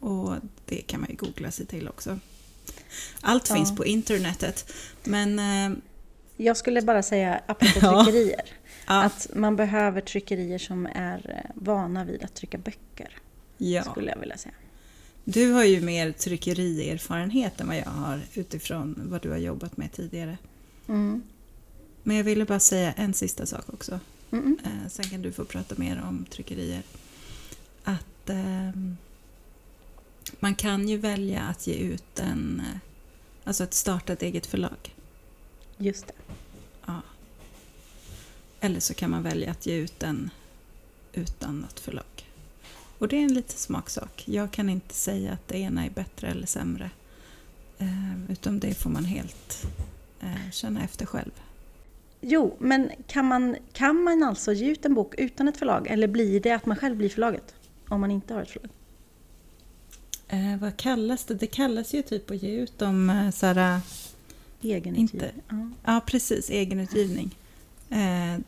Och 0.00 0.34
det 0.66 0.76
kan 0.76 1.00
man 1.00 1.10
ju 1.10 1.16
googla 1.16 1.50
sig 1.50 1.66
till 1.66 1.88
också. 1.88 2.18
Allt 3.20 3.48
Ja. 3.48 3.54
finns 3.56 3.76
på 3.76 3.84
internetet. 3.86 4.72
Men 5.04 5.38
eh, 5.38 5.78
jag 6.36 6.56
skulle 6.56 6.82
bara 6.82 7.02
säga, 7.02 7.40
apropå 7.46 7.78
Ja. 7.82 8.04
tryckerier, 8.04 8.50
ja, 8.86 9.02
att 9.02 9.30
man 9.34 9.56
behöver 9.56 10.00
tryckerier 10.00 10.58
som 10.58 10.86
är 10.86 11.30
eh, 11.30 11.50
vana 11.54 12.04
vid 12.04 12.22
att 12.22 12.34
trycka 12.34 12.58
böcker, 12.58 13.18
ja. 13.58 13.82
skulle 13.82 14.10
jag 14.10 14.18
vilja 14.18 14.36
säga. 14.36 14.54
Du 15.24 15.52
har 15.52 15.64
ju 15.64 15.80
mer 15.80 16.12
tryckerierfarenhet 16.12 17.60
än 17.60 17.66
vad 17.66 17.76
jag 17.76 17.90
har 17.90 18.20
utifrån 18.34 19.02
vad 19.04 19.22
du 19.22 19.30
har 19.30 19.36
jobbat 19.36 19.76
med 19.76 19.92
tidigare. 19.92 20.38
Mm. 20.88 21.22
Men 22.02 22.16
jag 22.16 22.24
ville 22.24 22.44
bara 22.44 22.60
säga 22.60 22.92
en 22.92 23.14
sista 23.14 23.46
sak 23.46 23.64
också. 23.66 24.00
Mm. 24.30 24.58
Eh, 24.64 24.88
sen 24.88 25.04
kan 25.04 25.22
du 25.22 25.32
få 25.32 25.44
prata 25.44 25.74
mer 25.78 26.02
om 26.08 26.26
tryckerier. 26.30 26.82
Att 27.84 28.30
ehm, 28.30 28.96
man 30.40 30.54
kan 30.54 30.88
ju 30.88 30.96
välja 30.96 31.42
att 31.42 31.66
ge 31.66 31.74
ut 31.74 32.18
en, 32.18 32.60
eh, 32.60 32.78
alltså 33.44 33.64
att 33.64 33.74
starta 33.74 34.12
ett 34.12 34.22
eget 34.22 34.46
förlag. 34.46 34.94
Just 35.78 36.06
det. 36.06 36.12
Eller 38.64 38.80
så 38.80 38.94
kan 38.94 39.10
man 39.10 39.22
välja 39.22 39.50
att 39.50 39.66
ge 39.66 39.76
ut 39.76 40.00
den 40.00 40.30
utan 41.12 41.60
något 41.60 41.80
förlag. 41.80 42.30
Och 42.98 43.08
det 43.08 43.16
är 43.16 43.22
en 43.22 43.34
liten 43.34 43.58
smaksak. 43.58 44.22
Jag 44.26 44.50
kan 44.50 44.68
inte 44.68 44.94
säga 44.94 45.32
att 45.32 45.48
det 45.48 45.58
ena 45.58 45.84
är 45.84 45.90
bättre 45.90 46.28
eller 46.28 46.46
sämre. 46.46 46.90
Eh, 47.78 48.30
utan 48.30 48.58
det 48.58 48.74
får 48.74 48.90
man 48.90 49.04
helt 49.04 49.66
eh, 50.20 50.50
känna 50.52 50.84
efter 50.84 51.06
själv. 51.06 51.30
Jo, 52.20 52.56
men 52.58 52.90
kan 53.06 53.24
man, 53.24 53.56
kan 53.72 54.02
man 54.02 54.22
alltså 54.22 54.52
ge 54.52 54.66
ut 54.66 54.84
en 54.84 54.94
bok 54.94 55.14
utan 55.18 55.48
ett 55.48 55.56
förlag? 55.56 55.86
Eller 55.86 56.08
blir 56.08 56.40
det 56.40 56.50
att 56.50 56.66
man 56.66 56.76
själv 56.76 56.96
blir 56.96 57.08
förlaget? 57.08 57.54
Om 57.88 58.00
man 58.00 58.10
inte 58.10 58.34
har 58.34 58.42
ett 58.42 58.50
förlag? 58.50 58.70
Eh, 60.28 60.60
vad 60.60 60.76
kallas 60.76 61.24
det? 61.24 61.34
Det 61.34 61.46
kallas 61.46 61.94
ju 61.94 62.02
typ 62.02 62.30
att 62.30 62.42
ge 62.42 62.50
ut 62.50 62.78
dem 62.78 63.10
eh, 63.10 63.78
Egenutgivning? 64.60 65.42
Ja. 65.48 65.70
Ja, 65.84 66.00
precis. 66.06 66.50
Egenutgivning. 66.50 67.36
Eh, 67.92 68.38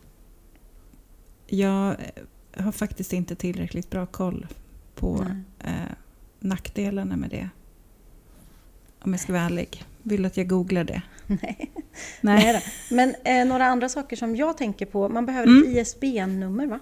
jag 1.46 1.96
har 2.56 2.72
faktiskt 2.72 3.12
inte 3.12 3.34
tillräckligt 3.36 3.90
bra 3.90 4.06
koll 4.06 4.46
på 4.94 5.26
eh, 5.58 5.70
nackdelarna 6.40 7.16
med 7.16 7.30
det. 7.30 7.48
Om 9.00 9.12
jag 9.12 9.20
ska 9.20 9.32
vara 9.32 9.42
ärlig. 9.42 9.84
Vill 10.02 10.22
du 10.22 10.26
att 10.26 10.36
jag 10.36 10.48
googlar 10.48 10.84
det? 10.84 11.02
Nej. 11.26 11.70
Nej. 12.20 12.62
Men 12.90 13.14
eh, 13.24 13.44
några 13.46 13.66
andra 13.66 13.88
saker 13.88 14.16
som 14.16 14.36
jag 14.36 14.58
tänker 14.58 14.86
på. 14.86 15.08
Man 15.08 15.26
behöver 15.26 15.46
ett 15.60 15.66
Mm. 15.66 15.78
ISBN-nummer 15.78 16.66
va? 16.66 16.78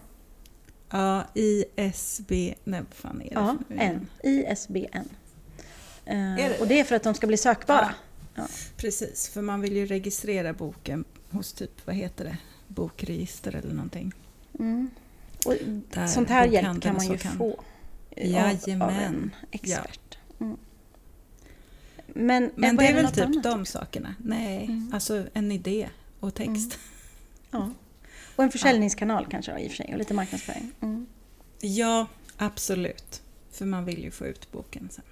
Ja, 0.90 1.24
ISB... 1.34 2.30
Nej, 2.64 2.80
vad 2.80 2.94
fan 2.94 3.20
är 3.20 3.24
det 3.24 3.30
Ja, 3.34 3.56
för 3.68 3.74
N. 3.74 4.06
ISBN. 4.22 5.08
Eh, 6.04 6.34
Är 6.34 6.48
det 6.48 6.58
och 6.60 6.66
det 6.66 6.80
är 6.80 6.84
för 6.84 6.94
att 6.96 7.02
de 7.02 7.14
ska 7.14 7.26
bli 7.26 7.36
sökbara. 7.36 7.94
Ja. 8.34 8.46
precis. 8.76 9.28
För 9.28 9.42
man 9.42 9.60
vill 9.60 9.76
ju 9.76 9.86
registrera 9.86 10.52
boken 10.52 11.04
hos 11.30 11.52
typ, 11.52 11.86
vad 11.86 11.96
heter 11.96 12.24
det, 12.24 12.36
bokregister 12.74 13.54
eller 13.56 13.74
någonting. 13.74 14.12
Mm. 14.58 14.90
Och 15.46 15.54
Där 15.90 16.06
sånt 16.06 16.28
här 16.28 16.46
hjälp 16.46 16.82
kan 16.82 16.94
man 16.96 17.06
ju 17.06 17.18
kan- 17.18 17.38
få 17.38 17.62
Jajamän. 18.16 18.82
av, 18.82 18.88
av 18.88 18.94
en 18.94 19.34
expert. 19.50 20.18
Mm. 20.40 20.56
Men, 22.06 22.50
Men 22.56 22.76
det 22.76 22.86
är 22.86 22.94
väl 22.94 23.12
typ 23.12 23.24
annat 23.24 23.42
de 23.42 23.66
sakerna. 23.66 24.14
Nej, 24.18 24.64
Mm. 24.64 24.90
alltså 24.94 25.26
en 25.32 25.52
idé 25.52 25.88
och 26.20 26.34
text. 26.34 26.78
Ja. 27.50 27.70
Och 28.36 28.44
en 28.44 28.50
försäljningskanal 28.50 29.26
kanske 29.30 29.52
då, 29.52 29.58
i 29.58 29.66
och 29.66 29.70
för 29.70 29.76
sig, 29.76 29.92
och 29.92 29.98
lite 29.98 30.14
marknadsföring. 30.14 30.72
Mm. 30.80 31.06
Ja, 31.60 32.06
absolut. 32.36 33.22
För 33.50 33.66
man 33.66 33.84
vill 33.84 34.04
ju 34.04 34.10
få 34.10 34.26
ut 34.26 34.52
boken 34.52 34.88
sen. 34.92 35.04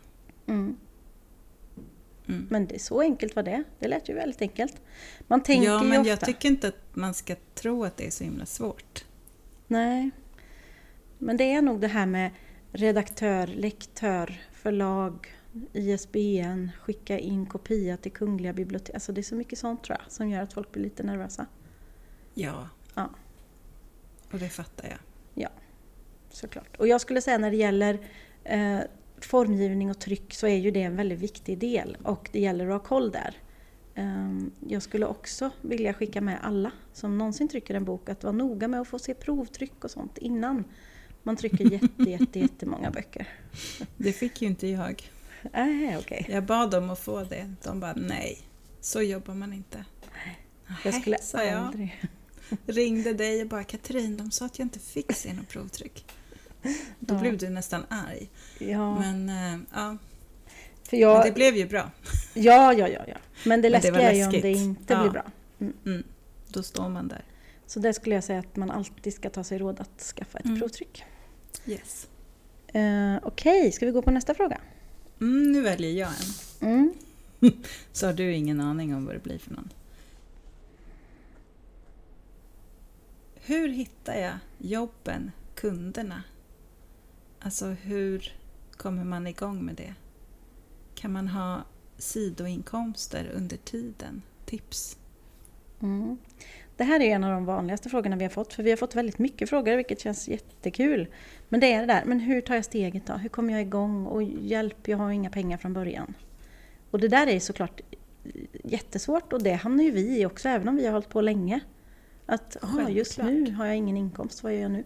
Mm. 2.31 2.47
Men 2.51 2.67
det 2.67 2.75
är 2.75 2.79
så 2.79 3.01
enkelt 3.01 3.37
var 3.37 3.43
det. 3.43 3.65
Det 3.79 3.89
lät 3.89 4.09
ju 4.09 4.15
väldigt 4.15 4.43
enkelt. 4.43 4.81
Man 5.27 5.43
tänker 5.43 5.67
ja, 5.67 5.83
ju 5.83 5.89
men 5.89 6.01
ofta... 6.01 6.11
jag 6.11 6.21
tycker 6.21 6.49
inte 6.49 6.69
att 6.69 6.97
man 6.97 7.15
ska 7.15 7.37
tro 7.55 7.85
att 7.85 7.97
det 7.97 8.07
är 8.07 8.11
så 8.11 8.25
himla 8.25 8.47
svårt. 8.47 9.05
Nej. 9.67 10.11
Men 11.19 11.37
det 11.37 11.53
är 11.53 11.63
nog 11.63 11.81
det 11.81 11.89
här 11.89 12.07
med 12.07 12.31
redaktör, 12.73 13.47
lektör, 13.47 14.41
förlag, 14.53 15.35
ISBN, 15.73 16.69
skicka 16.81 17.19
in 17.19 17.47
kopia 17.47 17.97
till 17.97 18.13
Kungliga 18.13 18.53
bibliotek. 18.53 18.95
Alltså 18.95 19.13
det 19.13 19.21
är 19.21 19.23
så 19.23 19.35
mycket 19.35 19.59
sånt 19.59 19.85
tror 19.85 19.99
jag 20.01 20.13
som 20.13 20.29
gör 20.29 20.43
att 20.43 20.53
folk 20.53 20.73
blir 20.73 20.83
lite 20.83 21.03
nervösa. 21.03 21.47
Ja. 22.35 22.69
Ja. 22.95 23.11
Och 24.33 24.39
det 24.39 24.49
fattar 24.49 24.89
jag. 24.89 24.99
Såklart. 26.33 26.77
Och 26.77 26.89
jag 26.89 27.01
skulle 27.01 27.21
säga 27.21 27.39
när 27.39 27.51
det 27.51 27.57
gäller 27.57 27.99
eh, 28.45 28.79
formgivning 29.25 29.91
och 29.91 29.99
tryck 29.99 30.35
så 30.35 30.47
är 30.47 30.57
ju 30.57 30.71
det 30.71 30.83
en 30.83 30.97
väldigt 30.97 31.19
viktig 31.19 31.59
del 31.59 31.97
och 32.03 32.29
det 32.33 32.41
gäller 32.41 32.67
att 32.67 32.73
ha 32.73 32.89
koll 32.89 33.11
där. 33.11 33.37
Ehm, 33.95 34.51
jag 34.69 34.83
skulle 34.83 35.07
också 35.07 35.51
vilja 35.61 35.95
skicka 35.95 36.21
med 36.21 36.39
alla 36.43 36.73
som 36.93 37.19
någonsin 37.19 37.49
trycker 37.49 37.75
en 37.75 37.85
bok 37.85 38.09
att 38.09 38.25
vara 38.25 38.33
noga 38.33 38.69
med 38.69 38.81
att 38.81 38.89
få 38.89 38.99
se 38.99 39.15
provtryck 39.15 39.85
och 39.85 39.91
sånt 39.91 40.19
innan 40.19 40.65
man 41.23 41.37
trycker 41.37 41.73
jätte, 41.73 42.03
jätte, 42.11 42.39
jättemånga 42.39 42.91
böcker. 42.91 43.29
Det 43.97 44.13
fick 44.13 44.43
ju 44.43 44.49
inte 44.49 44.67
jag. 44.69 45.11
Nej, 45.53 45.97
okej. 45.99 46.27
Jag 46.29 46.45
bad 46.45 46.71
dem 46.71 46.91
att 46.91 46.99
få 46.99 47.25
det. 47.25 47.55
De 47.63 47.81
bara 47.81 47.93
nej, 47.93 48.39
så 48.81 49.03
jobbar 49.03 49.35
man 49.35 49.53
inte. 49.53 49.85
Jag 50.85 50.95
skulle 50.95 51.17
Nej, 51.17 51.27
sa 51.27 51.45
jag. 51.45 51.59
aldrig... 51.59 52.05
Ringde 52.67 53.13
dig 53.13 53.43
och 53.43 53.49
bara 53.49 53.65
Katrin, 53.65 54.17
de 54.17 54.31
sa 54.31 54.47
att 54.47 54.59
jag 54.59 54.67
inte 54.67 54.79
fick 54.79 55.13
se 55.13 55.33
något 55.33 55.49
provtryck. 55.49 56.05
Då 57.01 57.15
Ja. 57.15 57.19
blev 57.21 57.39
du 57.39 57.49
nästan 57.49 57.85
arg. 57.89 58.31
Ja, 58.59 58.99
Men 58.99 59.29
äh, 59.29 59.59
ja, 59.75 59.97
för 60.83 60.97
men 60.97 61.01
jag... 61.01 61.25
det 61.27 61.33
blev 61.33 61.57
ju 61.57 61.67
bra. 61.69 61.91
ja, 62.35 62.73
ja, 62.73 62.89
ja, 62.89 63.05
ja. 63.09 63.17
Men 63.45 63.63
det 63.63 63.71
Men 63.71 63.81
det 63.83 63.91
läskiga 63.91 64.11
är 64.11 64.15
ju 64.15 64.25
om 64.25 64.33
det 64.33 64.51
inte 64.53 64.93
Ja. 64.93 65.01
blir 65.01 65.11
bra. 65.11 65.25
Mm. 65.85 66.03
Då 66.49 66.63
står 66.63 66.89
man 66.89 67.09
där. 67.09 67.25
Så 67.67 67.81
där 67.81 67.93
skulle 67.93 68.15
jag 68.15 68.25
säga 68.25 68.39
att 68.39 68.57
man 68.57 68.71
alltid 68.71 69.15
ska 69.15 69.31
ta 69.31 69.45
sig 69.45 69.59
råd 69.59 69.81
att 69.81 70.01
skaffa 70.17 70.39
ett 70.39 70.45
Mm. 70.45 70.59
provtryck. 70.59 71.05
Yes. 71.67 72.09
Uh, 72.75 73.17
Okej, 73.23 73.73
ska 73.73 73.87
vi 73.87 73.93
gå 73.93 74.03
på 74.03 74.11
nästa 74.11 74.35
fråga? 74.35 74.61
Mm, 75.21 75.53
nu 75.53 75.61
väljer 75.63 75.91
jag 75.91 76.11
en. 76.61 76.69
Mm. 76.69 76.95
Så 77.93 78.07
har 78.07 78.13
du 78.13 78.33
ingen 78.35 78.61
aning 78.61 78.95
om 78.95 79.07
vad 79.07 79.15
det 79.15 79.19
blir 79.23 79.39
för 79.39 79.51
någon. 79.51 79.69
Hur 83.35 83.69
hittar 83.69 84.15
jag 84.15 84.33
jobben, 84.59 85.31
kunderna? 85.55 86.23
Alltså 87.41 87.67
hur 87.67 88.33
kommer 88.77 89.05
man 89.05 89.27
igång 89.27 89.65
med 89.65 89.75
det? 89.75 89.95
Kan 90.95 91.13
man 91.13 91.29
ha 91.29 91.65
sidoinkomster 91.99 93.31
under 93.35 93.57
tiden? 93.57 94.23
Tips? 94.45 94.97
Mm. 95.83 96.19
Det 96.77 96.85
här 96.85 97.01
är 97.01 97.15
en 97.15 97.25
av 97.25 97.31
de 97.31 97.45
vanligaste 97.45 97.89
frågorna 97.89 98.17
vi 98.17 98.25
har 98.25 98.31
fått, 98.31 98.55
för 98.55 98.63
vi 98.63 98.71
har 98.71 98.77
fått 98.77 98.95
väldigt 98.95 99.19
mycket 99.19 99.51
frågor, 99.51 99.77
vilket 99.77 100.01
känns 100.01 100.29
jättekul. 100.29 101.07
Men 101.49 101.61
det 101.61 101.73
är 101.73 101.81
det 101.81 101.87
där, 101.87 102.05
men 102.07 102.21
hur 102.21 102.41
tar 102.41 102.55
jag 102.55 102.65
steget 102.65 103.07
då? 103.07 103.13
Hur 103.13 103.29
kommer 103.29 103.53
jag 103.53 103.63
igång? 103.63 104.07
Och 104.07 104.23
hjälp, 104.23 104.89
jag 104.89 104.99
har 104.99 105.11
inga 105.11 105.31
pengar 105.31 105.59
från 105.59 105.73
början. 105.73 106.15
Och 106.91 107.01
det 107.01 107.09
där 107.09 107.27
är 107.27 107.41
såklart 107.41 107.81
jättesvårt 108.65 109.33
och 109.33 109.43
det 109.43 109.53
hamnar 109.53 109.85
ju 109.85 109.91
vi 109.91 110.21
i 110.21 110.27
också, 110.27 110.49
även 110.49 110.69
om 110.69 110.77
vi 110.77 110.87
har 110.87 110.93
hållit 110.93 111.09
på 111.09 111.21
länge. 111.21 111.61
Att 112.27 112.65
aha, 112.65 112.89
just 112.89 113.19
nu 113.19 113.53
har 113.53 113.67
jag 113.67 113.77
ingen 113.77 113.97
inkomst, 113.97 114.43
vad 114.43 114.55
gör 114.55 114.61
jag 114.61 114.71
nu? 114.71 114.85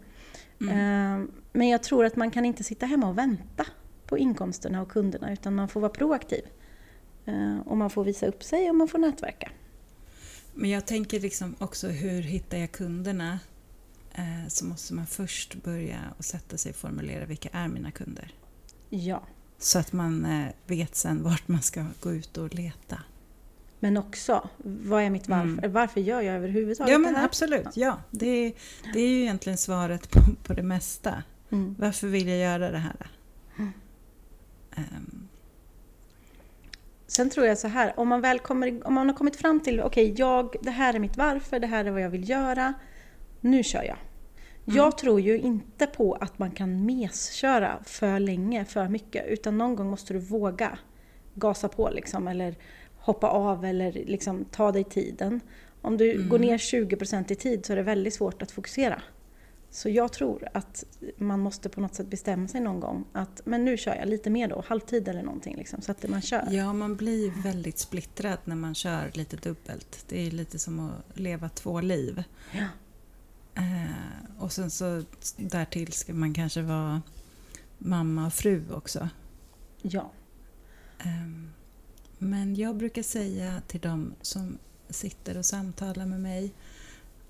Mm. 0.68 1.22
Eh, 1.22 1.28
Men 1.52 1.68
jag 1.68 1.82
tror 1.82 2.04
att 2.04 2.16
man 2.16 2.30
kan 2.30 2.44
inte 2.44 2.64
sitta 2.64 2.86
hemma 2.86 3.08
och 3.08 3.18
vänta 3.18 3.66
på 4.06 4.18
inkomsterna 4.18 4.82
och 4.82 4.88
kunderna, 4.88 5.32
utan 5.32 5.54
man 5.54 5.68
får 5.68 5.80
vara 5.80 5.90
proaktiv. 5.92 6.44
Eh, 7.24 7.58
Och 7.66 7.76
man 7.76 7.90
får 7.90 8.04
visa 8.04 8.26
upp 8.26 8.42
sig 8.42 8.70
och 8.70 8.76
man 8.76 8.88
får 8.88 8.98
nätverka. 8.98 9.50
Men 10.54 10.70
jag 10.70 10.86
tänker 10.86 11.20
liksom 11.20 11.54
också 11.58 11.88
hur 11.88 12.22
hittar 12.22 12.58
jag 12.58 12.72
kunderna? 12.72 13.38
Eh, 14.14 14.48
så 14.48 14.64
måste 14.64 14.94
man 14.94 15.06
först 15.06 15.54
börja 15.54 15.98
och 16.18 16.24
sätta 16.24 16.56
sig 16.56 16.70
och 16.70 16.76
formulera 16.76 17.24
vilka 17.26 17.48
är 17.52 17.68
mina 17.68 17.90
kunder. 17.90 18.34
Ja. 18.90 19.22
Så 19.58 19.78
att 19.78 19.92
man 19.92 20.24
eh, 20.24 20.48
vet 20.66 20.94
sen 20.94 21.22
vart 21.22 21.48
man 21.48 21.62
ska 21.62 21.84
gå 22.00 22.12
ut 22.12 22.36
och 22.38 22.54
leta. 22.54 22.98
Men 23.84 23.96
också, 23.96 24.48
vad 24.64 25.02
är 25.02 25.10
mitt 25.10 25.28
varför? 25.28 25.48
Mm. 25.48 25.72
Varför 25.72 26.00
gör 26.00 26.20
jag 26.20 26.36
överhuvudtaget 26.36 26.92
Ja 26.92 26.98
men 26.98 27.12
det 27.12 27.18
här? 27.18 27.24
absolut, 27.26 27.76
ja. 27.76 27.98
Det 28.10 28.26
är, 28.26 28.52
det 28.92 29.00
är 29.00 29.08
ju 29.08 29.20
egentligen 29.20 29.58
svaret 29.58 30.10
på, 30.10 30.20
på 30.42 30.54
det 30.54 30.62
mesta. 30.62 31.22
Mm. 31.50 31.76
Varför 31.78 32.06
vill 32.06 32.28
jag 32.28 32.38
göra 32.38 32.70
det 32.70 32.78
här? 32.78 33.10
Mm. 33.58 33.72
Ehm, 34.76 35.28
Sen 37.06 37.30
tror 37.30 37.46
jag 37.46 37.58
så 37.58 37.68
här, 37.68 37.92
om 38.00 38.08
man 38.08 38.20
väl 38.20 38.38
kommer, 38.38 38.86
om 38.86 38.94
man 38.94 39.08
har 39.08 39.16
kommit 39.16 39.36
fram 39.36 39.60
till, 39.60 39.80
okej, 39.80 40.14
jag, 40.16 40.56
det 40.62 40.70
här 40.70 40.94
är 40.94 40.98
mitt 40.98 41.16
varför, 41.16 41.58
det 41.58 41.66
här 41.66 41.84
är 41.84 41.90
vad 41.90 42.02
jag 42.02 42.10
vill 42.10 42.28
göra, 42.28 42.74
nu 43.40 43.62
kör 43.62 43.82
jag. 43.82 43.98
Mm. 44.66 44.76
Jag 44.76 44.98
tror 44.98 45.20
ju 45.20 45.38
inte 45.38 45.86
på 45.86 46.14
att 46.14 46.38
man 46.38 46.50
kan 46.50 46.86
mesköra 46.86 47.78
för 47.84 48.20
länge, 48.20 48.64
för 48.64 48.88
mycket, 48.88 49.26
utan 49.26 49.58
någon 49.58 49.76
gång 49.76 49.90
måste 49.90 50.12
du 50.12 50.18
våga 50.18 50.78
gasa 51.34 51.68
på 51.68 51.90
liksom, 51.90 52.28
eller 52.28 52.54
hoppa 53.04 53.28
av 53.28 53.64
eller 53.64 53.92
liksom 53.92 54.44
ta 54.44 54.72
dig 54.72 54.84
tiden. 54.84 55.40
Om 55.82 55.96
du 55.96 56.12
Mm. 56.14 56.28
går 56.28 56.38
ner 56.38 56.58
20% 56.58 57.30
i 57.30 57.34
tid 57.34 57.66
så 57.66 57.72
är 57.72 57.76
det 57.76 57.82
väldigt 57.82 58.14
svårt 58.14 58.42
att 58.42 58.50
fokusera. 58.50 59.02
Så 59.70 59.88
jag 59.88 60.12
tror 60.12 60.48
att 60.54 60.84
man 61.16 61.40
måste 61.40 61.68
på 61.68 61.80
något 61.80 61.94
sätt 61.94 62.06
bestämma 62.06 62.48
sig 62.48 62.60
någon 62.60 62.80
gång 62.80 63.04
att 63.12 63.40
men 63.44 63.64
nu 63.64 63.76
kör 63.76 63.94
jag 63.94 64.08
lite 64.08 64.30
mer 64.30 64.48
då, 64.48 64.64
halvtid 64.66 65.08
eller 65.08 65.22
någonting 65.22 65.56
liksom, 65.56 65.80
så 65.80 65.92
att 65.92 66.08
man 66.08 66.22
kör. 66.22 66.48
ja, 66.50 66.72
man 66.72 66.96
blir 66.96 67.42
väldigt 67.42 67.78
splittrad 67.78 68.38
när 68.44 68.56
man 68.56 68.74
kör 68.74 69.10
lite 69.14 69.36
dubbelt. 69.36 70.04
Det 70.08 70.26
är 70.26 70.30
lite 70.30 70.58
som 70.58 70.80
att 70.80 71.18
leva 71.18 71.48
två 71.48 71.80
liv. 71.80 72.22
Ja. 72.52 72.64
Eh, 73.54 74.42
och 74.42 74.52
sen 74.52 74.70
så 74.70 75.02
därtill 75.36 75.92
ska 75.92 76.14
man 76.14 76.34
kanske 76.34 76.62
vara 76.62 77.02
mamma 77.78 78.26
och 78.26 78.32
fru 78.34 78.62
också. 78.72 79.08
Ja. 79.82 80.10
Ehm, 80.98 81.50
Men 82.24 82.56
jag 82.56 82.76
brukar 82.76 83.02
säga 83.02 83.62
till 83.66 83.80
dem 83.80 84.14
som 84.22 84.58
sitter 84.90 85.36
och 85.36 85.44
samtalar 85.46 86.06
med 86.06 86.20
mig 86.20 86.52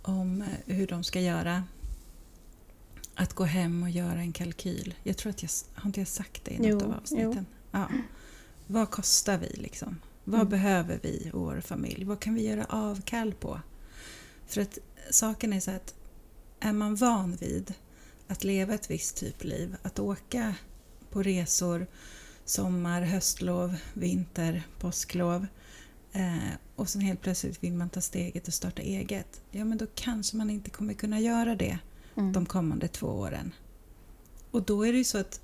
om 0.02 0.42
eh, 0.42 0.48
hur 0.76 0.86
de 0.86 1.04
ska 1.04 1.20
göra 1.20 1.64
att 3.14 3.32
gå 3.34 3.44
hem 3.44 3.82
och 3.82 3.90
göra 3.90 4.18
en 4.20 4.32
kalkyl. 4.32 4.94
Jag 5.02 5.16
tror 5.16 5.30
att 5.30 5.42
jag 5.42 5.50
har 5.74 5.86
inte 5.88 6.00
jag 6.00 6.08
sagt 6.08 6.44
det 6.44 6.50
i 6.50 6.58
något 6.58 6.82
Jo, 6.82 6.88
av 6.88 6.94
avsnitten. 6.94 7.46
Ja. 7.70 7.88
Vad 8.66 8.90
kostar 8.90 9.38
vi 9.38 9.46
liksom? 9.48 10.00
Vad 10.24 10.40
Mm. 10.40 10.50
behöver 10.50 10.98
vi 11.02 11.08
i 11.08 11.30
vår 11.32 11.60
familj? 11.60 12.04
Vad 12.04 12.20
kan 12.20 12.34
vi 12.34 12.48
göra 12.48 12.64
avkall 12.64 13.34
på? 13.34 13.60
För 14.46 14.60
att 14.60 14.78
saken 15.10 15.52
är 15.52 15.60
så 15.60 15.70
att 15.70 15.94
är 16.60 16.72
man 16.72 16.94
van 16.96 17.36
vid 17.36 17.74
att 18.28 18.44
leva 18.44 18.74
ett 18.74 18.90
visst 18.90 19.16
typ 19.16 19.44
liv, 19.44 19.76
att 19.82 19.98
åka 19.98 20.54
på 21.10 21.22
resor 21.22 21.86
sommar, 22.44 23.02
höstlov, 23.02 23.74
vinter, 23.94 24.62
påsklov 24.78 25.46
eh, 26.12 26.36
och 26.76 26.88
sen 26.88 27.00
helt 27.02 27.20
plötsligt 27.20 27.62
vill 27.64 27.72
man 27.72 27.90
ta 27.90 28.00
steget 28.00 28.48
och 28.48 28.54
starta 28.54 28.82
eget. 28.82 29.40
Ja, 29.50 29.64
men 29.64 29.78
då 29.78 29.86
kanske 29.94 30.36
man 30.36 30.50
inte 30.50 30.70
kommer 30.70 30.94
kunna 30.94 31.20
göra 31.20 31.54
det 31.54 31.78
Mm. 32.16 32.32
de 32.32 32.46
kommande 32.46 32.88
två 32.88 33.06
åren. 33.06 33.54
Och 34.50 34.62
då 34.62 34.86
är 34.86 34.92
det 34.92 34.98
ju 34.98 35.04
så 35.04 35.18
att 35.18 35.40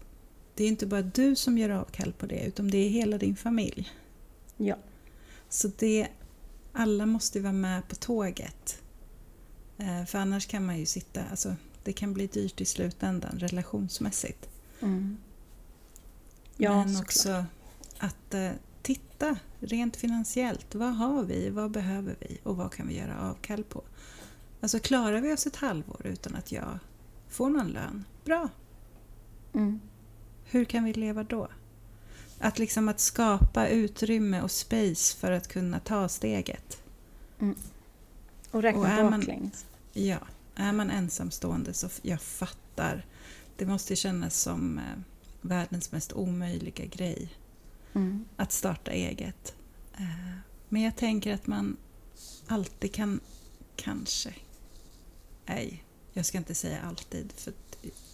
det 0.54 0.64
är 0.64 0.68
inte 0.68 0.86
bara 0.86 1.02
du 1.02 1.36
som 1.36 1.58
gör 1.58 1.70
avkall 1.70 2.12
på 2.12 2.26
det, 2.26 2.44
utan 2.46 2.70
det 2.70 2.78
är 2.78 2.88
hela 2.88 3.18
din 3.18 3.36
familj. 3.36 3.90
ja. 4.56 4.76
Så 5.48 5.70
det, 5.78 6.08
alla 6.72 7.06
måste 7.06 7.40
vara 7.40 7.52
med 7.52 7.88
på 7.88 7.94
tåget. 7.96 8.82
Eh, 9.78 10.04
för 10.04 10.18
annars 10.18 10.46
kan 10.46 10.66
man 10.66 10.78
ju 10.78 10.86
sitta, 10.86 11.24
alltså 11.30 11.54
det 11.84 11.92
kan 11.92 12.14
bli 12.14 12.26
dyrt 12.26 12.60
i 12.60 12.64
slutändan 12.64 13.38
relationsmässigt. 13.38 14.48
Mm. 14.80 15.16
Ja, 16.62 16.84
Men 16.84 16.96
också 16.96 17.44
att 17.98 18.34
eh, 18.34 18.50
titta 18.82 19.36
rent 19.60 19.96
finansiellt. 19.96 20.74
Vad 20.74 20.96
har 20.96 21.22
vi? 21.22 21.50
Vad 21.50 21.70
behöver 21.70 22.16
vi? 22.20 22.38
Och 22.42 22.56
vad 22.56 22.72
kan 22.72 22.88
vi 22.88 22.96
göra 22.98 23.20
avkall 23.30 23.64
på? 23.64 23.82
Alltså 24.60 24.78
klarar 24.78 25.20
vi 25.20 25.32
oss 25.32 25.46
ett 25.46 25.56
halvår 25.56 26.00
utan 26.06 26.34
att 26.34 26.52
jag 26.52 26.78
får 27.28 27.50
någon 27.50 27.68
lön? 27.68 28.04
Bra! 28.24 28.48
Mm. 29.54 29.80
Hur 30.44 30.64
kan 30.64 30.84
vi 30.84 30.92
leva 30.92 31.24
då? 31.24 31.48
Att 32.38 32.58
liksom 32.58 32.88
att 32.88 33.00
skapa 33.00 33.68
utrymme 33.68 34.42
och 34.42 34.50
space 34.50 35.16
för 35.16 35.32
att 35.32 35.48
kunna 35.48 35.80
ta 35.80 36.08
steget. 36.08 36.82
Och 38.50 38.62
räkna 38.62 38.80
Och 38.80 38.88
är 38.88 39.02
man- 39.10 39.20
baklänges. 39.20 39.64
Ja, 39.92 40.18
är 40.54 40.72
man 40.72 40.90
ensamstående 40.90 41.72
så 41.74 41.88
jag 42.02 42.20
fattar. 42.22 43.06
Det 43.56 43.66
måste 43.66 43.96
kännas 43.96 44.40
som 44.40 44.78
eh, 44.78 44.84
världens 45.40 45.92
mest 45.92 46.12
omöjliga 46.12 46.84
grej 46.86 47.28
Mm. 47.92 48.24
att 48.36 48.52
starta 48.52 48.90
eget. 48.90 49.54
Eh, 49.98 50.30
men 50.68 50.82
jag 50.82 50.96
tänker 50.96 51.34
att 51.34 51.46
man 51.46 51.76
alltid 52.46 52.94
kan, 52.94 53.20
kanske, 53.76 54.34
nej, 55.46 55.84
jag 56.12 56.26
ska 56.26 56.38
inte 56.38 56.54
säga 56.54 56.80
alltid 56.80 57.32
för 57.32 57.52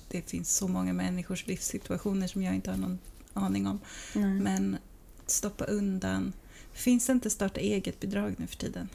det 0.09 0.23
finns 0.31 0.57
så 0.57 0.69
många 0.69 0.93
människors 0.93 1.47
livssituationer 1.47 2.27
som 2.27 2.43
jag 2.43 2.55
inte 2.55 2.71
har 2.71 2.79
någon 2.79 2.99
aning 3.33 3.67
om. 3.67 3.81
Nej. 4.15 4.25
Men 4.41 4.77
stoppa 5.27 5.65
undan. 5.65 6.33
Finns 6.73 7.07
det 7.07 7.13
inte 7.13 7.31
starta 7.31 7.61
eget-bidrag 7.61 8.35
nu 8.39 8.47
för 8.47 8.57
tiden? 8.57 8.89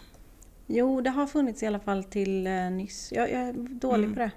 Jo, 0.68 1.02
det 1.02 1.10
har 1.10 1.28
funnits 1.28 1.64
i 1.64 1.68
alla 1.68 1.80
fall 1.80 2.04
till 2.04 2.48
eh, 2.48 2.70
nyss. 2.72 3.12
Jag, 3.12 3.32
jag 3.32 3.42
är 3.42 3.54
dålig 3.54 4.04
Mm. 4.06 4.14
på 4.14 4.20
det. 4.20 4.32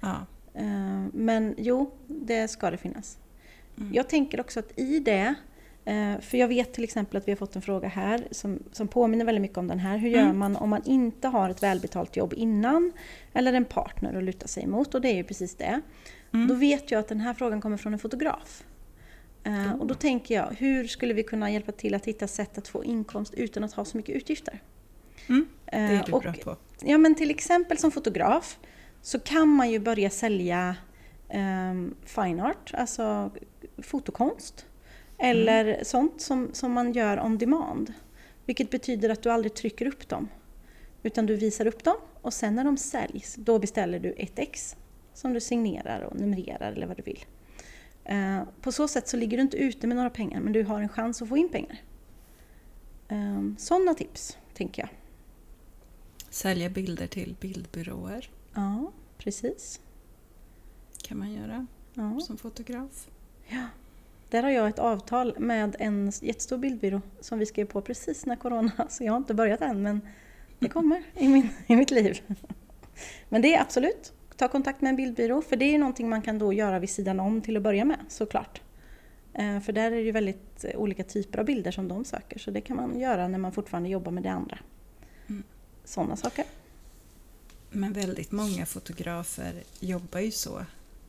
Ja. 0.00 0.26
Eh, 0.56 1.04
men 1.12 1.54
jo, 1.58 1.90
det 2.06 2.48
ska 2.48 2.70
det 2.70 2.76
finnas. 2.76 3.18
Mm. 3.78 3.94
Jag 3.94 4.08
tänker 4.08 4.40
också 4.40 4.60
att 4.60 4.78
i 4.78 4.98
det, 4.98 5.34
eh, 5.84 6.20
för 6.20 6.38
jag 6.38 6.48
vet 6.48 6.72
till 6.74 6.84
exempel 6.84 7.16
att 7.16 7.28
vi 7.28 7.32
har 7.32 7.36
fått 7.36 7.56
en 7.56 7.62
fråga 7.62 7.88
här 7.88 8.28
som, 8.30 8.58
som 8.72 8.88
påminner 8.88 9.24
väldigt 9.24 9.42
mycket 9.42 9.58
om 9.58 9.68
den 9.68 9.78
här. 9.78 9.98
Hur 9.98 10.08
gör 10.08 10.20
Mm. 10.22 10.38
man 10.38 10.56
om 10.56 10.70
man 10.70 10.82
inte 10.84 11.28
har 11.28 11.50
ett 11.50 11.62
välbetalt 11.62 12.16
jobb 12.16 12.34
innan 12.36 12.92
eller 13.32 13.52
en 13.52 13.64
partner 13.64 14.14
att 14.14 14.24
luta 14.24 14.46
sig 14.46 14.62
emot? 14.64 14.94
Och 14.94 15.00
det 15.00 15.08
är 15.08 15.14
ju 15.14 15.24
precis 15.24 15.54
det. 15.54 15.80
Mm. 16.32 16.48
Då 16.48 16.54
vet 16.54 16.90
jag 16.90 16.98
att 16.98 17.08
den 17.08 17.20
här 17.20 17.34
frågan 17.34 17.60
kommer 17.60 17.76
från 17.76 17.92
en 17.92 17.98
fotograf. 17.98 18.64
Eh, 19.44 19.72
Och 19.72 19.86
då 19.86 19.94
tänker 19.94 20.34
jag, 20.34 20.56
hur 20.58 20.86
skulle 20.86 21.14
vi 21.14 21.22
kunna 21.22 21.50
hjälpa 21.50 21.72
till 21.72 21.94
att 21.94 22.04
hitta 22.04 22.26
sätt 22.28 22.58
att 22.58 22.68
få 22.68 22.84
inkomst 22.84 23.34
utan 23.34 23.64
att 23.64 23.72
ha 23.72 23.84
så 23.84 23.96
mycket 23.96 24.16
utgifter? 24.16 24.62
Mm, 25.28 25.46
det 25.64 25.76
är 25.76 26.04
du 26.06 26.12
och 26.12 26.22
bra 26.22 26.32
på. 26.44 26.56
Ja 26.84 26.98
men 26.98 27.14
till 27.14 27.30
exempel 27.30 27.78
som 27.78 27.90
fotograf 27.90 28.58
så 29.02 29.18
kan 29.18 29.48
man 29.48 29.70
ju 29.70 29.78
börja 29.78 30.10
sälja 30.10 30.76
um, 31.34 31.94
fine 32.04 32.40
art, 32.40 32.74
alltså 32.74 33.30
fotokonst. 33.78 34.66
Eller 35.18 35.84
sånt 35.84 36.20
som, 36.20 36.50
som 36.52 36.72
man 36.72 36.92
gör 36.92 37.20
on 37.20 37.38
demand. 37.38 37.92
Vilket 38.44 38.70
betyder 38.70 39.08
att 39.08 39.22
du 39.22 39.30
aldrig 39.30 39.54
trycker 39.54 39.86
upp 39.86 40.08
dem. 40.08 40.28
Utan 41.02 41.26
du 41.26 41.36
visar 41.36 41.66
upp 41.66 41.84
dem 41.84 41.96
och 42.22 42.34
sen 42.34 42.54
när 42.54 42.64
de 42.64 42.76
säljs, 42.76 43.34
då 43.34 43.58
beställer 43.58 43.98
du 43.98 44.12
ett 44.12 44.38
ex 44.38 44.76
som 45.14 45.32
du 45.32 45.40
signerar 45.40 46.00
och 46.00 46.20
numrerar 46.20 46.72
eller 46.72 46.86
vad 46.86 46.96
du 46.96 47.02
vill. 47.02 47.24
Eh, 48.04 48.42
på 48.60 48.72
så 48.72 48.88
sätt 48.88 49.08
så 49.08 49.16
ligger 49.16 49.36
du 49.36 49.42
inte 49.42 49.56
ute 49.56 49.86
med 49.86 49.96
några 49.96 50.10
pengar 50.10 50.40
men 50.40 50.52
du 50.52 50.62
har 50.62 50.80
en 50.80 50.88
chans 50.88 51.22
att 51.22 51.28
få 51.28 51.36
in 51.36 51.48
pengar. 51.48 51.78
Um, 53.08 53.56
Sådana 53.58 53.94
tips, 53.94 54.38
tänker 54.54 54.82
jag. 54.82 54.88
Sälja 56.30 56.70
bilder 56.70 57.06
till 57.06 57.36
bildbyråer 57.40 58.30
Ja, 58.56 58.92
precis. 59.18 59.80
kan 61.02 61.18
man 61.18 61.32
göra 61.32 61.66
Ja. 61.94 62.20
som 62.20 62.36
fotograf. 62.36 63.06
Ja. 63.48 63.66
Där 64.30 64.42
har 64.42 64.50
jag 64.50 64.68
ett 64.68 64.78
avtal 64.78 65.34
med 65.38 65.76
en 65.78 66.12
jättestor 66.22 66.58
bildbyrå 66.58 67.00
som 67.20 67.38
vi 67.38 67.46
skrev 67.46 67.64
på 67.64 67.80
precis 67.80 68.26
när 68.26 68.36
Corona, 68.36 68.72
så 68.88 69.04
jag 69.04 69.12
har 69.12 69.16
inte 69.16 69.34
börjat 69.34 69.60
än 69.60 69.82
men 69.82 70.00
det 70.58 70.68
kommer 70.68 71.02
i, 71.14 71.28
min, 71.28 71.48
i 71.66 71.76
mitt 71.76 71.90
liv. 71.90 72.20
Men 73.28 73.42
det 73.42 73.54
är 73.54 73.60
absolut, 73.60 74.12
ta 74.36 74.48
kontakt 74.48 74.80
med 74.80 74.90
en 74.90 74.96
bildbyrå 74.96 75.42
för 75.42 75.56
det 75.56 75.64
är 75.64 75.72
ju 75.72 75.78
någonting 75.78 76.08
man 76.08 76.22
kan 76.22 76.38
då 76.38 76.52
göra 76.52 76.78
vid 76.78 76.90
sidan 76.90 77.20
om 77.20 77.40
till 77.40 77.56
att 77.56 77.62
börja 77.62 77.84
med 77.84 77.98
såklart. 78.08 78.60
Eh, 79.32 79.60
För 79.60 79.72
där 79.72 79.84
är 79.84 79.90
det 79.96 80.00
ju 80.02 80.12
väldigt 80.12 80.64
eh, 80.64 80.76
olika 80.80 81.04
typer 81.04 81.38
av 81.38 81.44
bilder 81.44 81.70
som 81.70 81.88
de 81.88 82.04
söker 82.04 82.38
så 82.38 82.50
det 82.50 82.60
kan 82.60 82.76
man 82.76 83.00
göra 83.00 83.28
när 83.28 83.38
man 83.38 83.52
fortfarande 83.52 83.88
jobbar 83.88 84.12
med 84.12 84.22
det 84.22 84.30
andra. 84.30 84.58
Mm. 85.28 85.42
Sådana 85.84 86.16
saker. 86.16 86.44
Men 87.70 87.92
väldigt 87.92 88.32
många 88.32 88.66
fotografer 88.66 89.62
jobbar 89.80 90.20
ju 90.20 90.30
så 90.30 90.64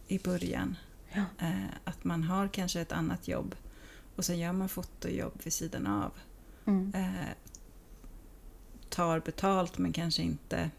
i 0.07 0.19
början. 0.19 0.75
Ja. 1.13 1.23
Eh, 1.39 1.65
att 1.83 2.03
man 2.03 2.23
har 2.23 2.47
kanske 2.47 2.81
ett 2.81 2.91
annat 2.91 3.27
jobb 3.27 3.55
och 4.15 4.25
sen 4.25 4.39
gör 4.39 4.51
man 4.53 4.69
fotojobb 4.69 5.33
vid 5.43 5.53
sidan 5.53 5.87
av. 5.87 6.11
Mm. 6.65 6.91
Eh, 6.95 7.29
tar 8.89 9.19
betalt 9.19 9.77
men 9.77 9.93
kanske 9.93 10.21
inte, 10.21 10.69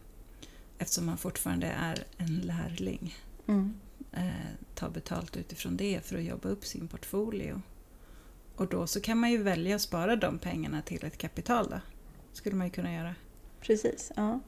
eftersom 0.79 1.07
man 1.07 1.19
fortfarande 1.19 1.67
är 1.67 2.05
en 2.17 2.37
lärling, 2.38 3.17
Mm. 3.47 3.75
eh, 4.12 4.29
tar 4.75 4.91
betalt 4.91 5.37
utifrån 5.37 5.77
det 5.77 6.05
för 6.05 6.19
att 6.19 6.25
jobba 6.25 6.49
upp 6.49 6.64
sin 6.67 6.88
portfolio. 6.88 7.62
Och 8.57 8.67
då 8.69 8.87
så 8.87 9.01
kan 9.01 9.19
man 9.19 9.31
ju 9.31 9.43
välja 9.43 9.77
att 9.77 9.83
spara 9.83 10.17
de 10.17 10.38
pengarna 10.38 10.83
till 10.83 11.05
ett 11.05 11.19
kapital 11.19 11.69
då. 11.71 11.81
Skulle 12.33 12.57
man 12.57 12.67
ju 12.67 12.73
kunna 12.73 12.95
göra. 12.95 13.14
Precis, 13.61 14.12
ja. 14.17 14.41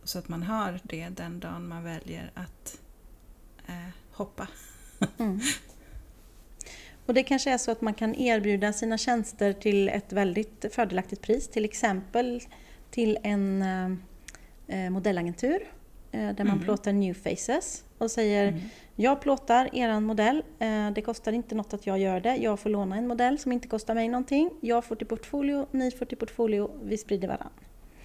Eh, 0.00 0.04
så 0.04 0.18
att 0.18 0.28
man 0.28 0.42
har 0.42 0.80
det 0.82 1.08
den 1.08 1.40
dagen 1.40 1.68
man 1.68 1.84
väljer 1.84 2.30
att 2.34 2.80
eh, 3.66 3.74
hoppa. 4.12 4.48
Mm. 5.18 5.40
Och 7.06 7.14
det 7.14 7.22
kanske 7.22 7.50
är 7.52 7.58
så 7.58 7.70
att 7.70 7.80
man 7.80 7.94
kan 7.94 8.14
erbjuda 8.14 8.72
sina 8.72 8.98
tjänster 8.98 9.52
till 9.52 9.88
ett 9.88 10.12
väldigt 10.12 10.64
fördelaktigt 10.72 11.22
pris. 11.22 11.48
Till 11.48 11.64
exempel 11.64 12.40
till 12.90 13.18
en 13.22 13.62
eh, 14.66 14.90
modellagentur 14.90 15.72
eh, 16.12 16.30
där 16.34 16.44
man 16.44 16.56
Mhm. 16.56 16.64
plåtar 16.64 16.92
new 16.92 17.14
faces 17.14 17.84
och 17.98 18.10
säger 18.10 18.48
Mm. 18.48 18.60
jag 18.96 19.20
plåtar 19.20 19.70
eran 19.72 20.02
modell, 20.04 20.42
eh, 20.58 20.90
det 20.90 21.02
kostar 21.02 21.32
inte 21.32 21.54
något 21.54 21.74
att 21.74 21.86
jag 21.86 21.98
gör 21.98 22.20
det, 22.20 22.36
jag 22.36 22.60
får 22.60 22.70
låna 22.70 22.96
en 22.96 23.06
modell 23.08 23.38
som 23.38 23.52
inte 23.52 23.68
kostar 23.68 23.94
mig 23.94 24.08
någonting, 24.08 24.50
jag 24.60 24.84
får 24.84 24.96
till 24.96 25.06
portfolio, 25.06 25.66
ni 25.70 25.90
får 25.90 26.06
till 26.06 26.18
portfolio, 26.18 26.70
vi 26.82 26.98
sprider 26.98 27.28
varann. 27.28 27.50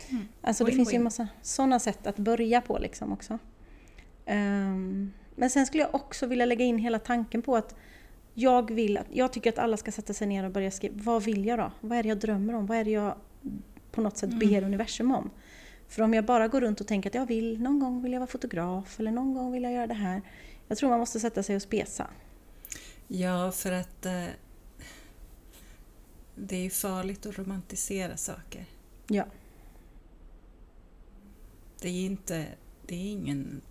Mm. 0.10 0.28
Alltså 0.42 0.64
det 0.64 0.72
Win-win. 0.72 0.76
finns 0.76 0.94
ju 0.94 0.98
en 0.98 1.04
massa 1.04 1.28
sådana 1.42 1.80
sätt 1.80 2.08
att 2.08 2.18
börja 2.18 2.62
på 2.62 2.78
liksom 2.78 3.14
också. 3.14 3.40
Ehm, 4.26 5.14
men 5.36 5.50
sen 5.50 5.66
skulle 5.66 5.84
jag 5.84 5.96
också 5.96 6.26
vilja 6.26 6.46
lägga 6.46 6.66
in 6.66 6.78
hela 6.78 7.00
tanken 7.00 7.42
på 7.42 7.56
att 7.56 7.76
jag 8.34 8.72
vill 8.72 8.98
att, 8.98 9.08
jag 9.12 9.34
tycker 9.34 9.50
att 9.50 9.60
alla 9.60 9.78
ska 9.78 9.92
sätta 9.92 10.14
sig 10.14 10.28
ner 10.28 10.44
och 10.44 10.52
börja 10.52 10.72
skriva, 10.72 10.96
vad 10.98 11.24
vill 11.24 11.46
jag 11.46 11.60
då? 11.60 11.72
Vad 11.82 11.98
är 11.98 12.04
det 12.04 12.10
jag 12.10 12.20
drömmer 12.20 12.56
om? 12.56 12.66
Vad 12.66 12.78
är 12.78 12.84
det 12.84 12.92
jag 12.92 13.16
på 13.92 14.02
något 14.02 14.18
sätt 14.18 14.30
ber 14.40 14.64
universum 14.64 15.12
om? 15.12 15.30
För 15.88 16.02
om 16.02 16.14
jag 16.14 16.26
bara 16.26 16.48
går 16.48 16.62
runt 16.62 16.82
och 16.82 16.88
tänker 16.88 17.10
att 17.10 17.16
jag 17.16 17.26
vill, 17.26 17.62
någon 17.62 17.80
gång 17.80 18.02
vill 18.02 18.14
jag 18.14 18.20
vara 18.20 18.28
fotograf 18.28 19.00
eller 19.00 19.12
någon 19.12 19.34
gång 19.34 19.52
vill 19.52 19.64
jag 19.64 19.74
göra 19.74 19.88
det 19.88 19.94
här. 19.94 20.22
Jag 20.68 20.78
tror 20.78 20.90
man 20.90 21.00
måste 21.00 21.20
sätta 21.20 21.44
sig 21.44 21.56
och 21.56 21.62
spesa. 21.62 22.08
Ja, 23.08 23.52
för 23.52 23.72
att 23.72 24.06
eh, 24.06 24.26
det 26.36 26.56
är 26.56 26.64
ju 26.64 26.70
farligt 26.70 27.26
att 27.26 27.38
romantisera 27.38 28.18
saker. 28.18 28.66
Ja. 29.08 29.26
Det 31.86 31.90
är 31.90 32.06
inte, 32.06 32.48
det 32.86 32.96
är 32.96 33.12
ingen 33.12 33.62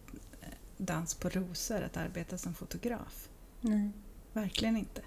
eh, 0.40 0.48
dans 0.77 1.14
på 1.14 1.29
rosor 1.29 1.83
att 1.83 1.96
arbeta 1.96 2.38
som 2.38 2.55
fotograf. 2.55 3.29
Nej. 3.61 3.90
Verkligen 4.33 4.77
inte. 4.77 5.00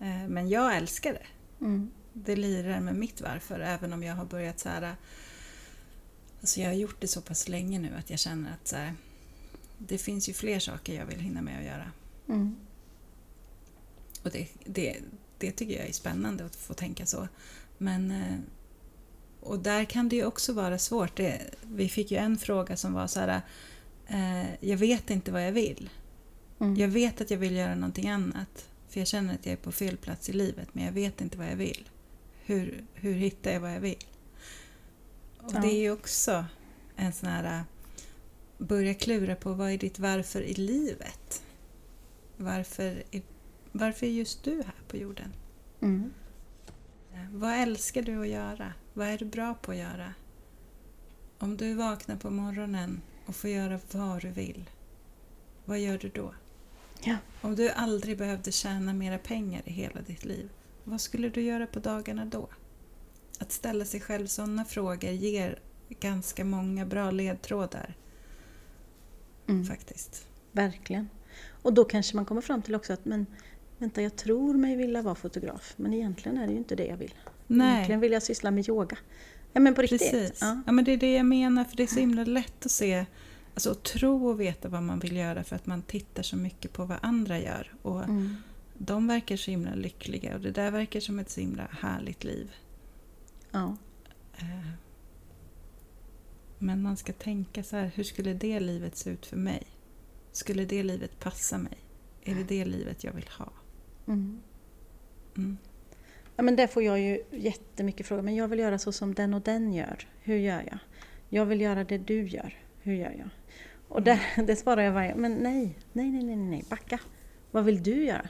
Eh, 0.00 0.28
Men 0.28 0.48
jag 0.48 0.76
älskar 0.76 1.12
det. 1.12 1.26
Mm. 1.64 1.90
Det 2.12 2.36
lirar 2.36 2.80
med 2.80 2.94
mitt 2.94 3.20
varför, 3.20 3.60
även 3.60 3.92
om 3.92 4.02
jag 4.02 4.14
har 4.14 4.24
börjat 4.24 4.58
så 4.58 4.68
här... 4.68 4.96
Alltså 6.40 6.60
jag 6.60 6.68
har 6.68 6.74
gjort 6.74 7.00
det 7.00 7.08
så 7.08 7.20
pass 7.20 7.48
länge 7.48 7.78
nu 7.78 7.94
att 7.96 8.10
jag 8.10 8.18
känner 8.18 8.52
att 8.52 8.68
så 8.68 8.76
här, 8.76 8.94
det 9.78 9.98
finns 9.98 10.28
ju 10.28 10.32
fler 10.32 10.58
saker 10.58 10.94
jag 10.94 11.06
vill 11.06 11.20
hinna 11.20 11.42
med 11.42 11.58
att 11.58 11.64
göra. 11.64 11.90
Mm. 12.28 12.56
Och 14.22 14.30
det, 14.30 14.48
det, 14.64 15.00
det 15.38 15.52
tycker 15.52 15.78
jag 15.78 15.88
är 15.88 15.92
spännande 15.92 16.44
att 16.44 16.56
få 16.56 16.74
tänka 16.74 17.06
så. 17.06 17.28
Men, 17.78 18.10
eh, 18.10 18.38
och 19.42 19.58
där 19.58 19.84
kan 19.84 20.08
det 20.08 20.16
ju 20.16 20.24
också 20.24 20.52
vara 20.52 20.78
svårt. 20.78 21.16
Det, 21.16 21.40
vi 21.62 21.88
fick 21.88 22.10
ju 22.10 22.16
en 22.18 22.38
fråga 22.38 22.76
som 22.76 22.92
var 22.92 23.06
så 23.06 23.20
här, 23.20 23.40
eh, 24.06 24.54
jag 24.60 24.76
vet 24.76 25.10
inte 25.10 25.32
vad 25.32 25.46
jag 25.46 25.52
vill. 25.52 25.90
Mm. 26.60 26.76
Jag 26.76 26.88
vet 26.88 27.20
att 27.20 27.30
jag 27.30 27.38
vill 27.38 27.56
göra 27.56 27.74
någonting 27.74 28.08
annat. 28.08 28.68
För 28.88 29.00
jag 29.00 29.06
känner 29.08 29.34
att 29.34 29.46
jag 29.46 29.52
är 29.52 29.56
på 29.56 29.72
fel 29.72 29.96
plats 29.96 30.28
i 30.28 30.32
livet, 30.32 30.68
men 30.72 30.84
jag 30.84 30.92
vet 30.92 31.20
inte 31.20 31.38
vad 31.38 31.46
jag 31.46 31.56
vill. 31.56 31.88
Hur, 32.44 32.84
hur 32.94 33.14
hittar 33.14 33.50
jag 33.52 33.60
vad 33.60 33.74
jag 33.74 33.80
vill? 33.80 34.04
Och 35.38 35.52
Ja. 35.54 35.60
det 35.60 35.68
är 35.68 35.80
ju 35.80 35.90
också 35.90 36.44
en 36.96 37.12
sån 37.12 37.28
här... 37.28 37.64
Börja 38.58 38.94
klura 38.94 39.34
på 39.36 39.52
vad 39.52 39.70
är 39.70 39.78
ditt 39.78 39.98
varför 39.98 40.40
i 40.42 40.54
livet? 40.54 41.42
Varför 42.36 43.02
är, 43.10 43.22
varför 43.72 44.06
är 44.06 44.10
just 44.10 44.44
du 44.44 44.56
här 44.56 44.74
på 44.88 44.96
jorden? 44.96 45.32
Mm. 45.80 46.12
Eh, 47.14 47.18
Vad 47.30 47.52
älskar 47.54 48.02
du 48.02 48.20
att 48.20 48.28
göra? 48.28 48.72
Vad 48.94 49.08
är 49.08 49.18
du 49.18 49.24
bra 49.24 49.54
på 49.54 49.70
att 49.70 49.76
göra? 49.76 50.14
Om 51.38 51.56
du 51.56 51.74
vaknar 51.74 52.16
på 52.16 52.30
morgonen 52.30 53.02
och 53.26 53.36
får 53.36 53.50
göra 53.50 53.80
vad 53.90 54.22
du 54.22 54.28
vill, 54.30 54.70
vad 55.64 55.78
gör 55.78 55.98
du 55.98 56.08
då? 56.08 56.34
Ja. 57.04 57.16
Om 57.40 57.56
du 57.56 57.70
aldrig 57.70 58.18
behövde 58.18 58.52
tjäna 58.52 58.92
mera 58.92 59.18
pengar 59.18 59.62
i 59.64 59.72
hela 59.72 60.00
ditt 60.00 60.24
liv, 60.24 60.50
vad 60.84 61.00
skulle 61.00 61.28
du 61.28 61.42
göra 61.42 61.66
på 61.66 61.80
dagarna 61.80 62.24
då? 62.24 62.48
Att 63.38 63.52
ställa 63.52 63.84
sig 63.84 64.00
själv 64.00 64.26
sådana 64.26 64.64
frågor 64.64 65.10
ger 65.10 65.58
ganska 65.88 66.44
många 66.44 66.86
bra 66.86 67.10
ledtrådar 67.10 67.96
Mm. 69.46 69.64
faktiskt. 69.64 70.26
Verkligen. 70.52 71.08
Och 71.62 71.72
då 71.72 71.84
kanske 71.84 72.16
man 72.16 72.24
kommer 72.24 72.40
fram 72.40 72.62
till 72.62 72.74
också 72.74 72.92
att 72.92 73.04
men 73.04 73.26
vänta 73.78 74.02
jag 74.02 74.16
tror 74.16 74.54
mig 74.54 74.76
vilja 74.76 75.02
vara 75.02 75.14
fotograf 75.14 75.74
men 75.76 75.94
egentligen 75.94 76.38
är 76.38 76.46
det 76.46 76.52
ju 76.52 76.58
inte 76.58 76.76
det 76.76 76.86
jag 76.86 76.96
vill. 76.96 77.14
Nej. 77.46 77.72
Egentligen 77.74 78.00
vill 78.00 78.12
jag 78.12 78.22
syssla 78.22 78.50
med 78.50 78.68
yoga. 78.68 78.96
Ja 79.52 79.60
men 79.60 79.74
på 79.74 79.82
riktigt. 79.82 80.10
Precis. 80.10 80.38
Ja. 80.40 80.62
Ja. 80.66 80.72
men 80.72 80.84
det 80.84 80.92
är 80.92 80.96
det 80.96 81.12
jag 81.14 81.26
menar, 81.26 81.64
för 81.64 81.76
det 81.76 81.82
är 81.82 81.86
så 81.86 82.00
himla 82.00 82.24
lätt 82.24 82.66
att 82.66 82.72
se, 82.72 83.06
alltså 83.54 83.70
att 83.70 83.82
tro 83.82 84.26
och 84.28 84.40
veta 84.40 84.68
vad 84.68 84.82
man 84.82 84.98
vill 84.98 85.16
göra 85.16 85.44
för 85.44 85.56
att 85.56 85.66
man 85.66 85.82
tittar 85.82 86.22
så 86.22 86.36
mycket 86.36 86.72
på 86.72 86.84
vad 86.84 86.98
andra 87.02 87.38
gör. 87.38 87.74
Och 87.82 88.02
Mm. 88.04 88.36
de 88.78 89.06
verkar 89.06 89.36
så 89.36 89.50
himla 89.50 89.74
lyckliga 89.74 90.34
och 90.34 90.40
det 90.40 90.50
där 90.50 90.70
verkar 90.70 91.00
som 91.00 91.18
ett 91.18 91.30
så 91.30 91.40
himla 91.40 91.68
härligt 91.80 92.24
liv. 92.24 92.50
Ja. 93.50 93.76
Eh, 94.38 94.68
Men 96.58 96.82
man 96.82 96.96
ska 96.96 97.12
tänka 97.12 97.62
så 97.62 97.76
här, 97.76 97.90
hur 97.94 98.04
skulle 98.04 98.34
det 98.34 98.60
livet 98.60 98.96
se 98.96 99.10
ut 99.10 99.26
för 99.26 99.36
mig? 99.36 99.62
Skulle 100.32 100.64
det 100.64 100.82
livet 100.82 101.18
passa 101.20 101.58
mig? 101.58 101.78
Är 102.24 102.34
det 102.34 102.44
det 102.44 102.64
livet 102.64 103.04
jag 103.04 103.12
vill 103.12 103.28
ha? 103.38 103.52
Mm. 104.06 104.40
Mm. 105.36 105.56
Ja, 106.36 106.42
men 106.42 106.56
där 106.56 106.66
får 106.66 106.82
jag 106.82 107.00
ju 107.00 107.22
jättemycket 107.30 108.06
frågor. 108.06 108.22
Men 108.22 108.34
jag 108.34 108.48
vill 108.48 108.58
göra 108.58 108.78
så 108.78 108.92
som 108.92 109.14
den 109.14 109.34
och 109.34 109.42
den 109.42 109.72
gör. 109.72 110.08
Hur 110.22 110.36
gör 110.36 110.60
jag? 110.70 110.78
Jag 111.28 111.46
vill 111.46 111.60
göra 111.60 111.84
det 111.84 111.98
du 111.98 112.26
gör. 112.28 112.54
Hur 112.82 112.94
gör 112.94 113.14
jag? 113.18 113.28
Och 113.88 114.02
där, 114.02 114.20
det 114.46 114.56
svarar 114.56 114.82
jag 114.82 114.92
varje 114.92 115.14
Men 115.14 115.34
nej, 115.34 115.78
nej, 115.92 116.10
nej, 116.10 116.22
nej, 116.24 116.36
nej, 116.36 116.64
backa. 116.70 117.00
Vad 117.50 117.64
vill 117.64 117.82
du 117.82 118.04
göra? 118.04 118.28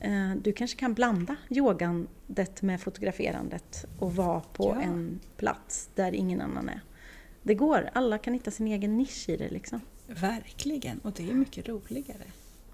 Eh, 0.00 0.34
Du 0.42 0.52
kanske 0.52 0.78
kan 0.78 0.94
blanda 0.94 1.36
yogandet 1.50 2.62
med 2.62 2.80
fotograferandet 2.80 3.86
och 3.98 4.14
vara 4.16 4.40
på 4.40 4.76
Ja. 4.76 4.82
en 4.82 5.20
plats 5.36 5.90
där 5.94 6.12
ingen 6.14 6.40
annan 6.40 6.68
är. 6.68 6.80
Det 7.42 7.54
går, 7.54 7.90
alla 7.92 8.18
kan 8.18 8.34
hitta 8.34 8.50
sin 8.50 8.66
egen 8.66 8.96
nisch 8.96 9.28
i 9.28 9.36
det 9.36 9.48
liksom. 9.50 9.80
Verkligen, 10.06 10.98
och 10.98 11.12
det 11.12 11.30
är 11.30 11.34
mycket 11.34 11.68
roligare. 11.68 12.24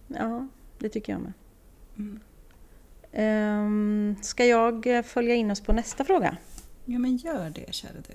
Ja, 0.09 0.49
det 0.79 0.89
tycker 0.89 1.13
jag 1.13 1.23
med. 1.23 1.33
Mm. 1.99 2.21
Ehm, 3.13 4.17
Ska 4.23 4.45
jag 4.47 5.07
följa 5.07 5.35
in 5.35 5.51
oss 5.51 5.61
på 5.61 5.73
nästa 5.73 6.05
fråga? 6.05 6.37
Ja, 6.85 6.99
men 6.99 7.17
gör 7.17 7.51
det, 7.51 7.75
kära 7.75 7.93
du. 8.09 8.15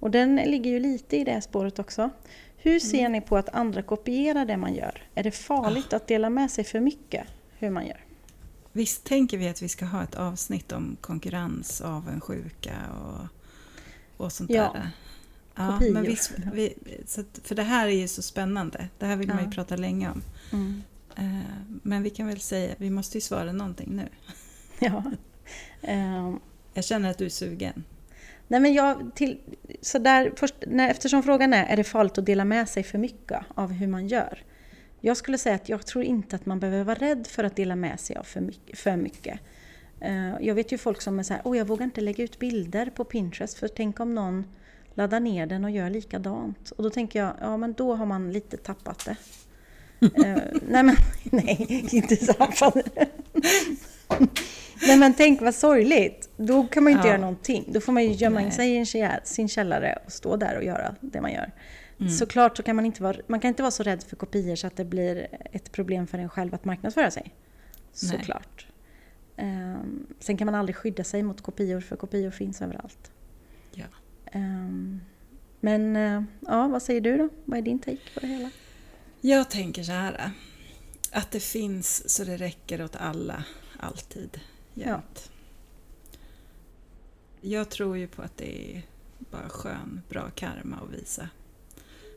Och 0.00 0.10
den 0.10 0.36
ligger 0.36 0.70
ju 0.70 0.78
lite 0.80 1.16
i 1.16 1.24
det 1.24 1.40
spåret 1.42 1.78
också. 1.78 2.10
Hur 2.56 2.80
ser 2.80 3.08
ni 3.08 3.20
på 3.20 3.36
att 3.36 3.48
andra 3.48 3.82
kopierar 3.82 4.44
det 4.44 4.56
man 4.56 4.74
gör? 4.74 5.02
Är 5.14 5.22
det 5.22 5.30
farligt 5.30 5.92
att 5.92 6.06
dela 6.06 6.30
med 6.30 6.50
sig 6.50 6.64
för 6.64 6.80
mycket 6.80 7.26
hur 7.58 7.70
man 7.70 7.86
gör? 7.86 8.04
Visst 8.72 9.04
tänker 9.04 9.38
vi 9.38 9.48
att 9.48 9.62
vi 9.62 9.68
ska 9.68 9.84
ha 9.84 10.02
ett 10.02 10.14
avsnitt 10.14 10.72
om 10.72 10.96
konkurrens, 11.00 11.80
avundsjuka 11.80 12.74
och, 12.92 13.26
och 14.24 14.32
sånt 14.32 14.50
Ja, 14.50 14.70
där? 14.74 14.90
Ja, 15.54 15.72
kopior. 15.72 15.92
men 15.92 16.02
visst, 16.02 16.32
vi, 16.52 16.74
så 17.06 17.20
att, 17.20 17.40
för 17.44 17.54
det 17.54 17.62
här 17.62 17.86
är 17.86 17.92
ju 17.92 18.08
så 18.08 18.22
spännande. 18.22 18.88
Det 18.98 19.06
här 19.06 19.16
vill 19.16 19.28
man 19.28 19.38
Ja. 19.38 19.44
ju 19.44 19.50
prata 19.50 19.76
länge 19.76 20.10
om. 20.10 20.22
Mm. 20.52 20.82
Eh, 21.18 21.24
Men 21.82 22.02
vi 22.02 22.10
kan 22.10 22.26
väl 22.26 22.40
säga, 22.40 22.74
vi 22.78 22.90
måste 22.90 23.16
ju 23.16 23.20
svara 23.20 23.52
någonting 23.52 23.96
nu. 23.96 24.08
Ja. 24.80 25.02
Ehm, 25.82 26.40
Jag 26.74 26.84
känner 26.84 27.10
att 27.10 27.18
du 27.18 27.24
är 27.24 27.28
sugen. 27.30 27.84
nej 28.48 28.60
men 28.60 28.72
jag, 28.72 29.10
till, 29.14 29.38
så 29.80 29.98
där, 29.98 30.32
först, 30.36 30.54
när, 30.66 30.90
eftersom 30.90 31.22
frågan 31.22 31.54
är, 31.54 31.64
är 31.66 31.76
det 31.76 31.84
farligt 31.84 32.18
att 32.18 32.26
dela 32.26 32.44
med 32.44 32.68
sig 32.68 32.82
för 32.82 32.98
mycket 32.98 33.40
av 33.54 33.72
hur 33.72 33.86
man 33.86 34.08
gör? 34.08 34.42
Jag 35.00 35.16
skulle 35.16 35.38
säga 35.38 35.54
att 35.54 35.68
jag 35.68 35.86
tror 35.86 36.04
inte 36.04 36.36
att 36.36 36.46
man 36.46 36.60
behöver 36.60 36.84
vara 36.84 36.98
rädd 36.98 37.26
för 37.26 37.44
att 37.44 37.56
dela 37.56 37.76
med 37.76 38.00
sig 38.00 38.16
av 38.16 38.22
för 38.22 38.40
mycket. 38.40 38.78
För 38.78 38.96
mycket. 38.96 39.40
Eh, 40.00 40.34
jag 40.40 40.54
vet 40.54 40.72
ju 40.72 40.78
folk 40.78 41.00
som 41.00 41.18
är 41.18 41.22
så 41.22 41.32
här, 41.32 41.42
åh 41.44 41.58
jag 41.58 41.64
vågar 41.64 41.84
inte 41.84 42.00
lägga 42.00 42.24
ut 42.24 42.38
bilder 42.38 42.90
på 42.90 43.04
Pinterest 43.04 43.58
för 43.58 43.68
tänk 43.68 44.00
om 44.00 44.14
någon 44.14 44.44
laddar 44.94 45.20
ner 45.20 45.46
den 45.46 45.64
och 45.64 45.70
gör 45.70 45.90
likadant. 45.90 46.70
Och 46.70 46.82
då 46.82 46.90
tänker 46.90 47.18
jag, 47.18 47.32
ja 47.40 47.56
men 47.56 47.72
då 47.72 47.94
har 47.94 48.06
man 48.06 48.32
lite 48.32 48.56
tappat 48.56 49.04
det. 49.04 49.16
Eh, 50.00 50.42
nej 50.68 50.82
men, 50.82 50.96
nej, 51.24 51.86
inte 51.92 52.16
tappat 52.16 52.74
det. 52.74 53.08
nej 54.86 54.98
men 54.98 55.14
tänk 55.14 55.40
vad 55.40 55.54
sorgligt. 55.54 56.28
Då 56.36 56.66
kan 56.66 56.84
man 56.84 56.92
ju 56.92 56.96
inte 56.96 57.08
Ja. 57.08 57.12
göra 57.12 57.20
någonting. 57.20 57.64
Då 57.68 57.80
får 57.80 57.92
man 57.92 58.04
ju 58.04 58.12
gömma 58.12 58.42
in 58.42 58.52
sig 58.52 58.76
i 58.80 58.86
sin 59.24 59.48
källare 59.48 59.98
och 60.06 60.12
stå 60.12 60.36
där 60.36 60.56
och 60.56 60.64
göra 60.64 60.94
det 61.00 61.20
man 61.20 61.32
gör. 61.32 61.52
Mm. 62.00 62.10
Såklart 62.12 62.56
så 62.56 62.62
kan 62.62 62.76
man 62.76 62.86
inte 62.86 63.02
vara, 63.02 63.16
man 63.26 63.40
kan 63.40 63.48
inte 63.48 63.62
vara 63.62 63.70
så 63.70 63.82
rädd 63.82 64.02
för 64.02 64.16
kopior 64.16 64.56
så 64.56 64.66
att 64.66 64.76
det 64.76 64.84
blir 64.84 65.26
ett 65.52 65.72
problem 65.72 66.06
för 66.06 66.18
en 66.18 66.28
själv 66.28 66.54
att 66.54 66.64
marknadsföra 66.64 67.10
sig. 67.10 67.34
Såklart. 67.92 68.66
Ehm, 69.36 70.06
sen 70.20 70.36
kan 70.36 70.46
man 70.46 70.54
aldrig 70.54 70.76
skydda 70.76 71.04
sig 71.04 71.22
mot 71.22 71.40
kopior 71.40 71.80
för 71.80 71.96
kopior 71.96 72.30
finns 72.30 72.62
överallt. 72.62 73.10
Ja. 73.72 73.84
Ehm, 74.32 75.00
men 75.60 75.96
eh, 75.96 76.22
ja, 76.46 76.68
vad 76.68 76.82
säger 76.82 77.00
du 77.00 77.16
då? 77.16 77.28
Vad 77.44 77.58
är 77.58 77.62
din 77.62 77.78
take 77.78 77.96
på 78.14 78.20
det 78.20 78.26
hela? 78.26 78.50
Jag 79.20 79.50
tänker 79.50 79.82
så 79.82 79.92
här. 79.92 80.30
Att 81.12 81.30
det 81.30 81.40
finns 81.40 82.10
så 82.10 82.24
det 82.24 82.36
räcker 82.36 82.84
åt 82.84 82.96
alla, 82.96 83.44
alltid, 83.80 84.40
jämt. 84.74 85.30
Jag 87.40 87.68
tror 87.70 87.96
ju 87.96 88.06
på 88.08 88.22
att 88.22 88.36
det 88.36 88.76
är 88.76 88.82
bara 89.30 89.48
skön, 89.48 90.02
bra 90.08 90.30
karma 90.34 90.76
att 90.76 90.90
visa 91.00 91.28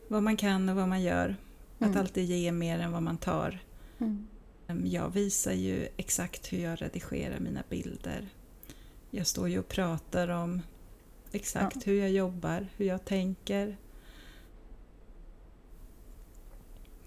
vad 0.08 0.24
man 0.24 0.38
kan 0.38 0.70
och 0.70 0.76
vad 0.76 0.88
man 0.88 1.02
gör. 1.02 1.36
Att 1.80 1.88
Mm. 1.88 1.98
alltid 2.00 2.26
ge 2.26 2.52
mer 2.52 2.80
än 2.80 2.92
vad 2.92 3.04
man 3.04 3.18
tar. 3.18 3.60
Mm. 3.98 4.28
Jag 4.86 5.10
visar 5.10 5.52
ju 5.54 5.88
exakt 5.98 6.54
hur 6.54 6.60
jag 6.60 6.82
redigerar 6.82 7.40
mina 7.40 7.64
bilder. 7.70 8.30
Jag 9.10 9.28
står 9.28 9.50
ju 9.50 9.60
och 9.60 9.68
pratar 9.68 10.28
om 10.28 10.62
exakt 11.32 11.76
Ja. 11.76 11.82
hur 11.86 12.00
jag 12.00 12.12
jobbar, 12.12 12.68
hur 12.78 12.86
jag 12.86 13.06
tänker. 13.06 13.78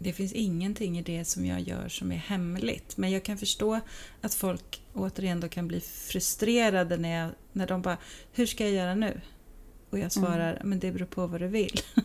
Det 0.05 0.13
finns 0.13 0.33
ingenting 0.33 0.99
i 0.99 1.03
det 1.03 1.25
som 1.25 1.47
jag 1.47 1.61
gör 1.61 1.89
som 1.89 2.13
är 2.13 2.17
hemligt. 2.17 2.97
Men 2.97 3.11
jag 3.11 3.23
kan 3.23 3.39
förstå 3.39 3.81
att 4.21 4.35
folk 4.35 4.83
återigen 4.95 5.41
då 5.41 5.49
kan 5.49 5.69
bli 5.69 5.81
frustrerade 5.81 6.97
när, 6.97 7.21
jag, 7.21 7.31
när 7.53 7.67
de 7.67 7.83
bara 7.83 7.97
Hur 8.33 8.47
ska 8.47 8.65
jag 8.65 8.73
göra 8.73 8.95
nu? 8.95 9.21
Och 9.91 9.99
jag 9.99 10.13
svarar, 10.13 10.61
men 10.65 10.79
det 10.79 10.93
beror 10.93 11.07
på 11.07 11.27
vad 11.27 11.41
du 11.41 11.47
vill. 11.49 11.81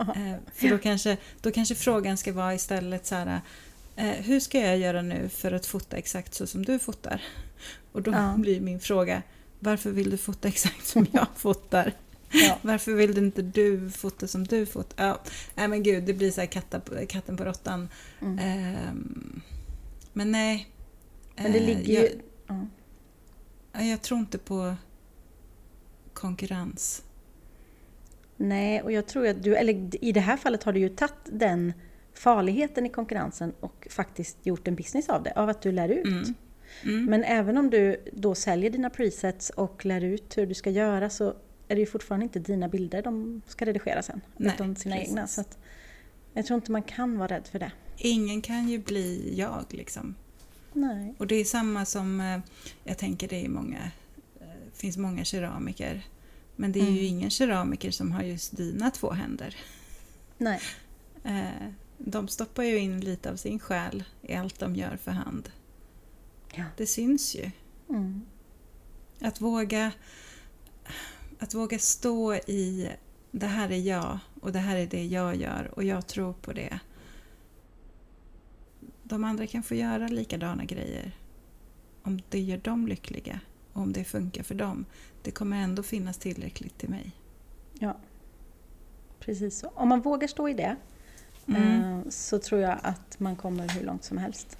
Eh, 0.00 0.34
För 0.54 0.68
då 0.68 0.78
kanske, 0.78 1.16
då 1.40 1.50
kanske 1.50 1.74
frågan 1.74 2.16
ska 2.16 2.32
vara 2.32 2.54
istället 2.54 3.06
så 3.06 3.14
här 3.14 3.40
eh, 3.96 4.04
Hur 4.06 4.40
ska 4.40 4.60
jag 4.60 4.78
göra 4.78 5.02
nu 5.02 5.28
för 5.28 5.52
att 5.52 5.66
fota 5.66 5.96
exakt 5.96 6.34
så 6.34 6.46
som 6.46 6.64
du 6.64 6.78
fotar? 6.78 7.22
Och 7.92 8.02
då 8.02 8.10
Ja. 8.10 8.34
blir 8.38 8.60
min 8.60 8.80
fråga 8.80 9.22
Varför 9.58 9.90
vill 9.90 10.10
du 10.10 10.16
fota 10.16 10.48
exakt 10.48 10.86
som 10.86 11.06
jag 11.12 11.26
fotar? 11.36 11.92
Ja. 12.30 12.58
Varför 12.62 12.92
vill 12.92 13.18
inte 13.18 13.42
du 13.42 13.90
fota 13.90 14.26
som 14.26 14.44
du 14.46 14.66
fotar? 14.66 15.06
Ja, 15.06 15.20
nej 15.54 15.68
men 15.68 15.82
gud, 15.82 16.04
det 16.04 16.14
blir 16.14 16.30
så 16.30 16.40
här 16.40 16.48
katta, 16.48 16.80
katten 17.08 17.36
på 17.36 17.44
råttan. 17.44 17.88
Mm. 18.20 18.38
Ehm, 18.38 19.40
men 20.12 20.32
nej. 20.32 20.68
Men 21.36 21.52
det 21.52 21.58
Eh, 21.58 21.66
ligger 21.66 21.94
jag, 21.94 22.02
ju... 22.02 22.20
Ja, 23.72 23.82
jag 23.82 24.02
tror 24.02 24.20
inte 24.20 24.38
på 24.38 24.74
konkurrens. 26.12 27.02
Nej, 28.36 28.82
och 28.82 28.92
jag 28.92 29.06
tror 29.06 29.26
att 29.26 29.42
du, 29.42 29.56
eller 29.56 30.04
i 30.04 30.12
det 30.12 30.20
här 30.20 30.36
fallet 30.36 30.62
har 30.62 30.72
du 30.72 30.80
ju 30.80 30.88
tagit 30.88 31.14
den 31.24 31.72
farligheten 32.14 32.86
i 32.86 32.88
konkurrensen 32.88 33.52
och 33.60 33.88
faktiskt 33.90 34.46
gjort 34.46 34.68
en 34.68 34.74
business 34.74 35.08
av 35.08 35.22
det, 35.22 35.32
av 35.36 35.48
att 35.48 35.62
du 35.62 35.72
lär 35.72 35.88
ut. 35.88 36.06
Mm. 36.06 36.34
Mm. 36.82 37.04
Men 37.04 37.24
även 37.24 37.58
om 37.58 37.70
du 37.70 38.04
då 38.12 38.34
säljer 38.34 38.70
dina 38.70 38.90
presets 38.90 39.50
och 39.50 39.84
lär 39.84 40.04
ut 40.04 40.38
hur 40.38 40.46
du 40.46 40.54
ska 40.54 40.70
göra 40.70 41.10
så 41.10 41.34
är 41.68 41.74
det 41.74 41.80
ju 41.80 41.86
fortfarande 41.86 42.24
inte 42.24 42.38
dina 42.38 42.68
bilder 42.68 43.02
de 43.02 43.42
ska 43.46 43.64
redigera 43.64 44.02
sen. 44.02 44.20
Nej, 44.36 44.54
utan 44.54 44.76
sina 44.76 44.94
precis. 44.96 45.10
egna. 45.10 45.26
Så 45.26 45.40
att 45.40 45.58
jag 46.32 46.46
tror 46.46 46.54
inte 46.56 46.72
man 46.72 46.82
kan 46.82 47.18
vara 47.18 47.28
rädd 47.36 47.46
för 47.46 47.58
det. 47.58 47.72
Ingen 47.96 48.42
kan 48.42 48.68
ju 48.68 48.78
bli 48.78 49.34
jag 49.36 49.64
liksom. 49.70 50.14
Nej. 50.72 51.14
Och 51.18 51.26
det 51.26 51.34
är 51.34 51.44
samma 51.44 51.84
som, 51.84 52.20
eh, 52.20 52.38
jag 52.84 52.98
tänker 52.98 53.28
det 53.28 53.44
är 53.44 53.48
många, 53.48 53.90
eh, 54.40 54.46
finns 54.74 54.96
många 54.96 55.24
keramiker. 55.24 56.06
Men 56.56 56.72
det 56.72 56.80
är 56.80 56.90
ju 56.90 56.90
Mm. 57.00 57.04
ingen 57.04 57.30
keramiker 57.30 57.90
som 57.90 58.12
har 58.12 58.22
just 58.22 58.56
dina 58.56 58.90
två 58.90 59.10
händer. 59.10 59.56
Nej. 60.38 60.60
Eh, 61.24 61.68
De 61.98 62.28
stoppar 62.28 62.62
ju 62.62 62.78
in 62.78 63.00
lite 63.00 63.30
av 63.30 63.36
sin 63.36 63.58
själ 63.58 64.04
i 64.22 64.34
allt 64.34 64.58
de 64.58 64.76
gör 64.76 64.96
för 64.96 65.10
hand. 65.10 65.50
Ja. 66.54 66.64
Det 66.76 66.86
syns 66.86 67.34
ju. 67.36 67.50
Mm. 67.88 68.22
Att 69.20 69.40
våga, 69.40 69.92
att 71.38 71.54
våga 71.54 71.78
stå 71.78 72.34
i 72.34 72.90
det 73.30 73.46
här 73.46 73.72
är 73.72 73.76
jag 73.78 74.18
och 74.40 74.52
det 74.52 74.58
här 74.58 74.76
är 74.76 74.86
det 74.86 75.04
jag 75.06 75.36
gör 75.36 75.70
och 75.74 75.84
jag 75.84 76.06
tror 76.06 76.32
på 76.32 76.52
det. 76.52 76.78
De 79.02 79.24
andra 79.24 79.46
kan 79.46 79.62
få 79.62 79.74
göra 79.74 80.08
likadana 80.08 80.64
grejer 80.64 81.12
om 82.02 82.20
det 82.28 82.40
gör 82.40 82.56
dem 82.58 82.86
lyckliga 82.88 83.40
och 83.72 83.82
om 83.82 83.92
det 83.92 84.04
funkar 84.04 84.42
för 84.42 84.54
dem. 84.54 84.84
Det 85.22 85.30
kommer 85.30 85.56
ändå 85.62 85.82
finnas 85.82 86.18
tillräckligt 86.18 86.78
till 86.78 86.88
mig. 86.88 87.12
Ja. 87.78 87.96
Precis 89.20 89.58
så. 89.58 89.68
Om 89.74 89.88
man 89.88 90.00
vågar 90.00 90.28
stå 90.28 90.48
i 90.48 90.54
det 90.54 90.76
Mm. 91.46 91.82
eh, 91.82 92.08
så 92.08 92.38
tror 92.38 92.60
jag 92.60 92.78
att 92.82 93.20
man 93.20 93.36
kommer 93.36 93.68
hur 93.68 93.82
långt 93.86 94.04
som 94.04 94.18
helst. 94.18 94.58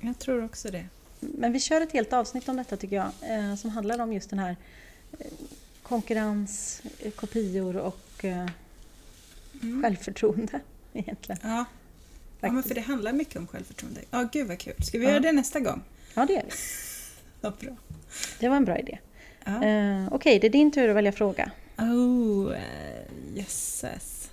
Jag 0.00 0.18
tror 0.18 0.44
också 0.44 0.70
det. 0.70 0.86
Men 1.20 1.52
vi 1.52 1.60
kör 1.60 1.80
ett 1.80 1.92
helt 1.92 2.12
avsnitt 2.12 2.48
om 2.48 2.56
detta 2.56 2.76
tycker 2.76 2.96
jag. 2.96 3.10
eh, 3.50 3.54
Som 3.56 3.70
handlar 3.70 3.98
om 3.98 4.12
just 4.12 4.30
den 4.30 4.38
här 4.38 4.56
eh, 5.18 5.26
konkurrens, 5.84 6.82
eh, 6.98 7.10
kopior 7.10 7.76
och 7.76 8.24
eh, 8.24 8.46
Mm. 9.62 9.82
självförtroende 9.82 10.60
egentligen. 10.92 11.38
Ja, 11.42 11.64
Ja, 12.40 12.52
men 12.52 12.62
för 12.62 12.74
det 12.74 12.80
handlar 12.80 13.12
mycket 13.12 13.36
om 13.36 13.46
självförtroende. 13.46 14.00
Ja, 14.10 14.28
gud 14.32 14.48
vad 14.48 14.58
kul. 14.58 14.74
Ska 14.82 14.98
vi 14.98 15.04
ja. 15.04 15.10
göra 15.10 15.20
det 15.20 15.32
nästa 15.32 15.60
gång? 15.60 15.82
Ja, 16.14 16.26
det 16.26 16.32
gör 16.32 16.42
vi. 16.42 16.50
Ja, 17.40 17.52
bra. 17.60 17.76
Det 18.40 18.48
var 18.48 18.56
en 18.56 18.64
bra 18.64 18.78
idé. 18.78 18.98
Ja. 19.44 19.52
Uh, 19.52 20.06
Okej, 20.06 20.16
okay, 20.16 20.38
det 20.38 20.46
är 20.46 20.50
din 20.50 20.72
tur 20.72 20.88
att 20.88 20.96
välja 20.96 21.12
fråga. 21.12 21.50
Oh, 21.78 22.50
uh, 22.50 22.56
jösses. 23.34 24.30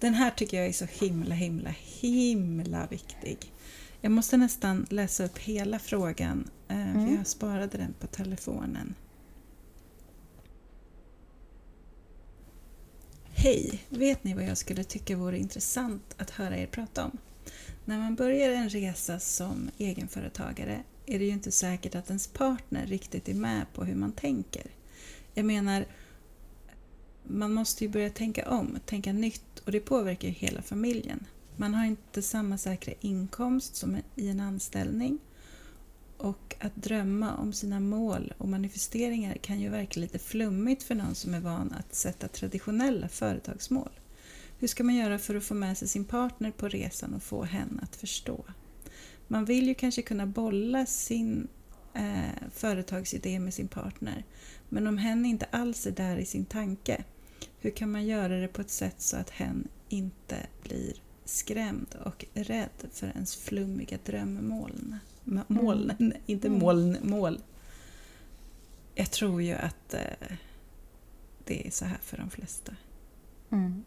Den 0.00 0.14
här 0.14 0.30
tycker 0.30 0.56
jag 0.56 0.66
är 0.66 0.72
så 0.72 0.84
himla, 0.84 1.34
himla, 1.34 1.70
himla 2.00 2.86
viktig. 2.86 3.52
Jag 4.00 4.12
måste 4.12 4.36
nästan 4.36 4.86
läsa 4.90 5.24
upp 5.24 5.38
hela 5.38 5.78
frågan, 5.78 6.50
uh, 6.70 6.90
mm. 6.90 7.06
för 7.06 7.16
jag 7.16 7.26
sparade 7.26 7.78
den 7.78 7.94
på 8.00 8.06
telefonen. 8.06 8.94
Hej! 13.38 13.82
Vet 13.88 14.24
ni 14.24 14.34
vad 14.34 14.44
jag 14.44 14.58
skulle 14.58 14.84
tycka 14.84 15.16
vore 15.16 15.38
intressant 15.38 16.14
att 16.16 16.30
höra 16.30 16.56
er 16.56 16.66
prata 16.66 17.04
om? 17.04 17.18
När 17.84 17.98
man 17.98 18.14
börjar 18.14 18.50
en 18.50 18.68
resa 18.68 19.18
som 19.18 19.70
egenföretagare 19.78 20.82
är 21.06 21.18
det 21.18 21.24
ju 21.24 21.30
inte 21.30 21.52
säkert 21.52 21.94
att 21.94 22.08
ens 22.08 22.26
partner 22.26 22.86
riktigt 22.86 23.28
är 23.28 23.34
med 23.34 23.66
på 23.74 23.84
hur 23.84 23.94
man 23.94 24.12
tänker. 24.12 24.66
Jag 25.34 25.44
menar, 25.44 25.86
man 27.22 27.52
måste 27.52 27.84
ju 27.84 27.90
börja 27.90 28.10
tänka 28.10 28.50
om, 28.50 28.78
tänka 28.86 29.12
nytt 29.12 29.58
och 29.64 29.72
det 29.72 29.80
påverkar 29.80 30.28
ju 30.28 30.34
hela 30.34 30.62
familjen. 30.62 31.26
Man 31.56 31.74
har 31.74 31.84
inte 31.84 32.22
samma 32.22 32.58
säkra 32.58 32.94
inkomst 33.00 33.76
som 33.76 33.96
i 34.14 34.28
en 34.28 34.40
anställning 34.40 35.18
och 36.18 36.54
att 36.60 36.76
drömma 36.76 37.36
om 37.36 37.52
sina 37.52 37.80
mål 37.80 38.34
och 38.38 38.48
manifesteringar 38.48 39.34
kan 39.34 39.60
ju 39.60 39.68
verka 39.68 40.00
lite 40.00 40.18
flummigt 40.18 40.82
för 40.82 40.94
någon 40.94 41.14
som 41.14 41.34
är 41.34 41.40
van 41.40 41.74
att 41.78 41.94
sätta 41.94 42.28
traditionella 42.28 43.08
företagsmål. 43.08 43.90
Hur 44.58 44.68
ska 44.68 44.84
man 44.84 44.94
göra 44.94 45.18
för 45.18 45.34
att 45.34 45.44
få 45.44 45.54
med 45.54 45.78
sig 45.78 45.88
sin 45.88 46.04
partner 46.04 46.50
på 46.50 46.68
resan 46.68 47.14
och 47.14 47.22
få 47.22 47.42
henne 47.42 47.82
att 47.82 47.96
förstå? 47.96 48.44
Man 49.28 49.44
vill 49.44 49.68
ju 49.68 49.74
kanske 49.74 50.02
kunna 50.02 50.26
bolla 50.26 50.86
sin 50.86 51.48
eh, 51.94 52.48
företagsidé 52.52 53.38
med 53.38 53.54
sin 53.54 53.68
partner 53.68 54.24
men 54.68 54.86
om 54.86 54.98
hen 54.98 55.26
inte 55.26 55.46
alls 55.50 55.86
är 55.86 55.90
där 55.90 56.16
i 56.16 56.24
sin 56.24 56.44
tanke, 56.44 57.04
hur 57.58 57.70
kan 57.70 57.90
man 57.90 58.06
göra 58.06 58.40
det 58.40 58.48
på 58.48 58.60
ett 58.60 58.70
sätt 58.70 59.00
så 59.02 59.16
att 59.16 59.30
hen 59.30 59.68
inte 59.88 60.46
blir 60.62 60.94
skrämd 61.26 61.94
och 62.04 62.24
rädd 62.34 62.88
för 62.92 63.06
ens 63.06 63.36
flummiga 63.36 63.98
drömmoln? 64.04 64.98
Moln, 65.46 65.90
mm. 65.98 66.12
inte 66.26 66.46
mm. 66.46 66.58
moln, 66.58 66.96
mål. 67.02 67.40
Jag 68.94 69.10
tror 69.10 69.42
ju 69.42 69.54
att 69.54 69.94
eh, 69.94 70.36
det 71.44 71.66
är 71.66 71.70
så 71.70 71.84
här 71.84 71.98
för 72.02 72.16
de 72.16 72.30
flesta. 72.30 72.76
Mm. 73.50 73.84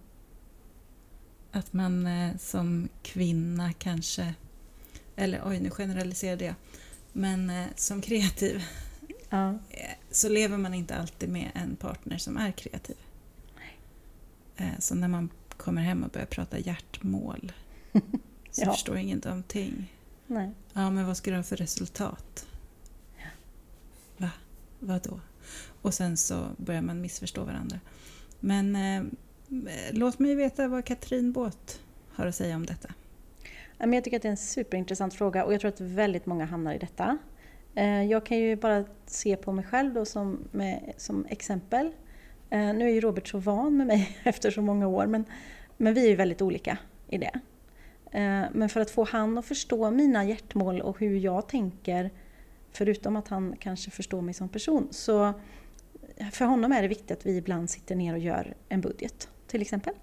Att 1.52 1.74
man 1.74 2.08
eh, 2.08 2.38
som 2.38 2.90
kvinna 3.04 3.74
kanske, 3.74 4.34
eller 5.16 5.42
oj 5.46 5.60
nu 5.60 5.70
generaliserade 5.70 6.46
jag, 6.46 6.56
men 7.14 7.50
eh, 7.50 7.68
som 7.76 8.02
kreativ 8.02 8.64
ja. 9.30 9.60
Så 10.12 10.30
lever 10.30 10.58
man 10.58 10.74
inte 10.74 10.96
alltid 10.96 11.30
med 11.30 11.52
en 11.54 11.76
partner 11.76 12.18
som 12.18 12.38
är 12.38 12.52
kreativ. 12.52 12.96
Så 14.80 14.96
när 14.96 15.08
man 15.08 15.30
kommer 15.60 15.82
hem 15.82 16.04
och 16.04 16.10
börjar 16.10 16.26
prata 16.26 16.60
hjärtmål 16.60 17.52
så 18.52 18.62
ja. 18.62 18.72
förstår 18.72 18.98
ingen 18.98 19.22
någonting. 19.26 19.94
Nej. 20.28 20.52
Ja, 20.74 20.90
men 20.90 21.08
vad 21.08 21.18
ska 21.18 21.32
du 21.32 21.38
ha 21.38 21.44
för 21.44 21.56
resultat? 21.56 22.48
Ja. 23.18 23.28
Va? 24.18 24.32
Vadå? 24.80 25.20
Och 25.82 25.94
sen 25.94 26.18
så 26.18 26.48
börjar 26.58 26.82
man 26.82 27.02
missförstå 27.02 27.44
varandra. 27.44 27.80
Men 28.40 28.76
eh, 28.76 29.04
låt 29.92 30.20
mig 30.20 30.36
veta 30.36 30.68
vad 30.68 30.86
Katrin 30.86 31.32
Båt 31.32 31.82
har 32.10 32.26
att 32.26 32.36
säga 32.36 32.56
om 32.56 32.66
detta. 32.66 32.94
Jag 33.78 34.04
tycker 34.04 34.18
att 34.18 34.22
det 34.22 34.28
är 34.28 34.32
en 34.32 34.38
superintressant 34.38 35.14
fråga 35.14 35.46
och 35.46 35.54
jag 35.54 35.62
tror 35.62 35.70
att 35.70 35.82
väldigt 35.82 36.26
många 36.26 36.46
hamnar 36.46 36.74
i 36.74 36.78
detta. 36.78 37.18
Eh, 37.76 38.04
jag 38.04 38.26
kan 38.26 38.38
ju 38.38 38.56
bara 38.56 38.86
se 39.06 39.36
på 39.36 39.52
mig 39.52 39.66
själv 39.66 39.94
då 39.94 40.06
som, 40.06 40.40
med, 40.52 40.94
som 40.98 41.26
exempel. 41.26 41.92
Eh, 42.50 42.74
nu 42.74 42.86
är 42.86 42.94
ju 42.94 43.02
Robert 43.02 43.28
så 43.28 43.38
van 43.38 43.78
med 43.78 43.88
mig 43.88 44.18
efter 44.24 44.52
så 44.52 44.62
många 44.62 44.88
år 44.88 45.08
men, 45.08 45.26
men 45.78 45.94
vi 45.94 46.06
är 46.06 46.10
ju 46.10 46.16
väldigt 46.16 46.42
olika 46.42 46.78
i 47.08 47.18
det. 47.18 47.40
Eh, 48.12 48.44
men 48.52 48.70
för 48.70 48.82
att 48.82 48.92
få 48.92 49.04
han 49.04 49.38
att 49.38 49.46
förstå 49.46 49.92
mina 49.92 50.26
hjärtmål 50.26 50.82
och 50.82 51.00
hur 51.00 51.20
jag 51.20 51.48
tänker, 51.48 52.10
förutom 52.72 53.16
att 53.16 53.28
han 53.28 53.56
kanske 53.60 53.92
förstår 53.92 54.22
mig 54.22 54.34
som 54.34 54.50
person, 54.50 54.88
så 54.92 55.34
för 56.32 56.46
honom 56.46 56.72
är 56.72 56.82
det 56.82 56.88
viktigt 56.88 57.12
att 57.12 57.26
vi 57.26 57.38
ibland 57.38 57.70
sitter 57.70 57.96
ner 57.96 58.14
och 58.14 58.20
gör 58.20 58.54
en 58.70 58.82
budget, 58.82 59.30
till 59.48 59.62
exempel. 59.62 59.94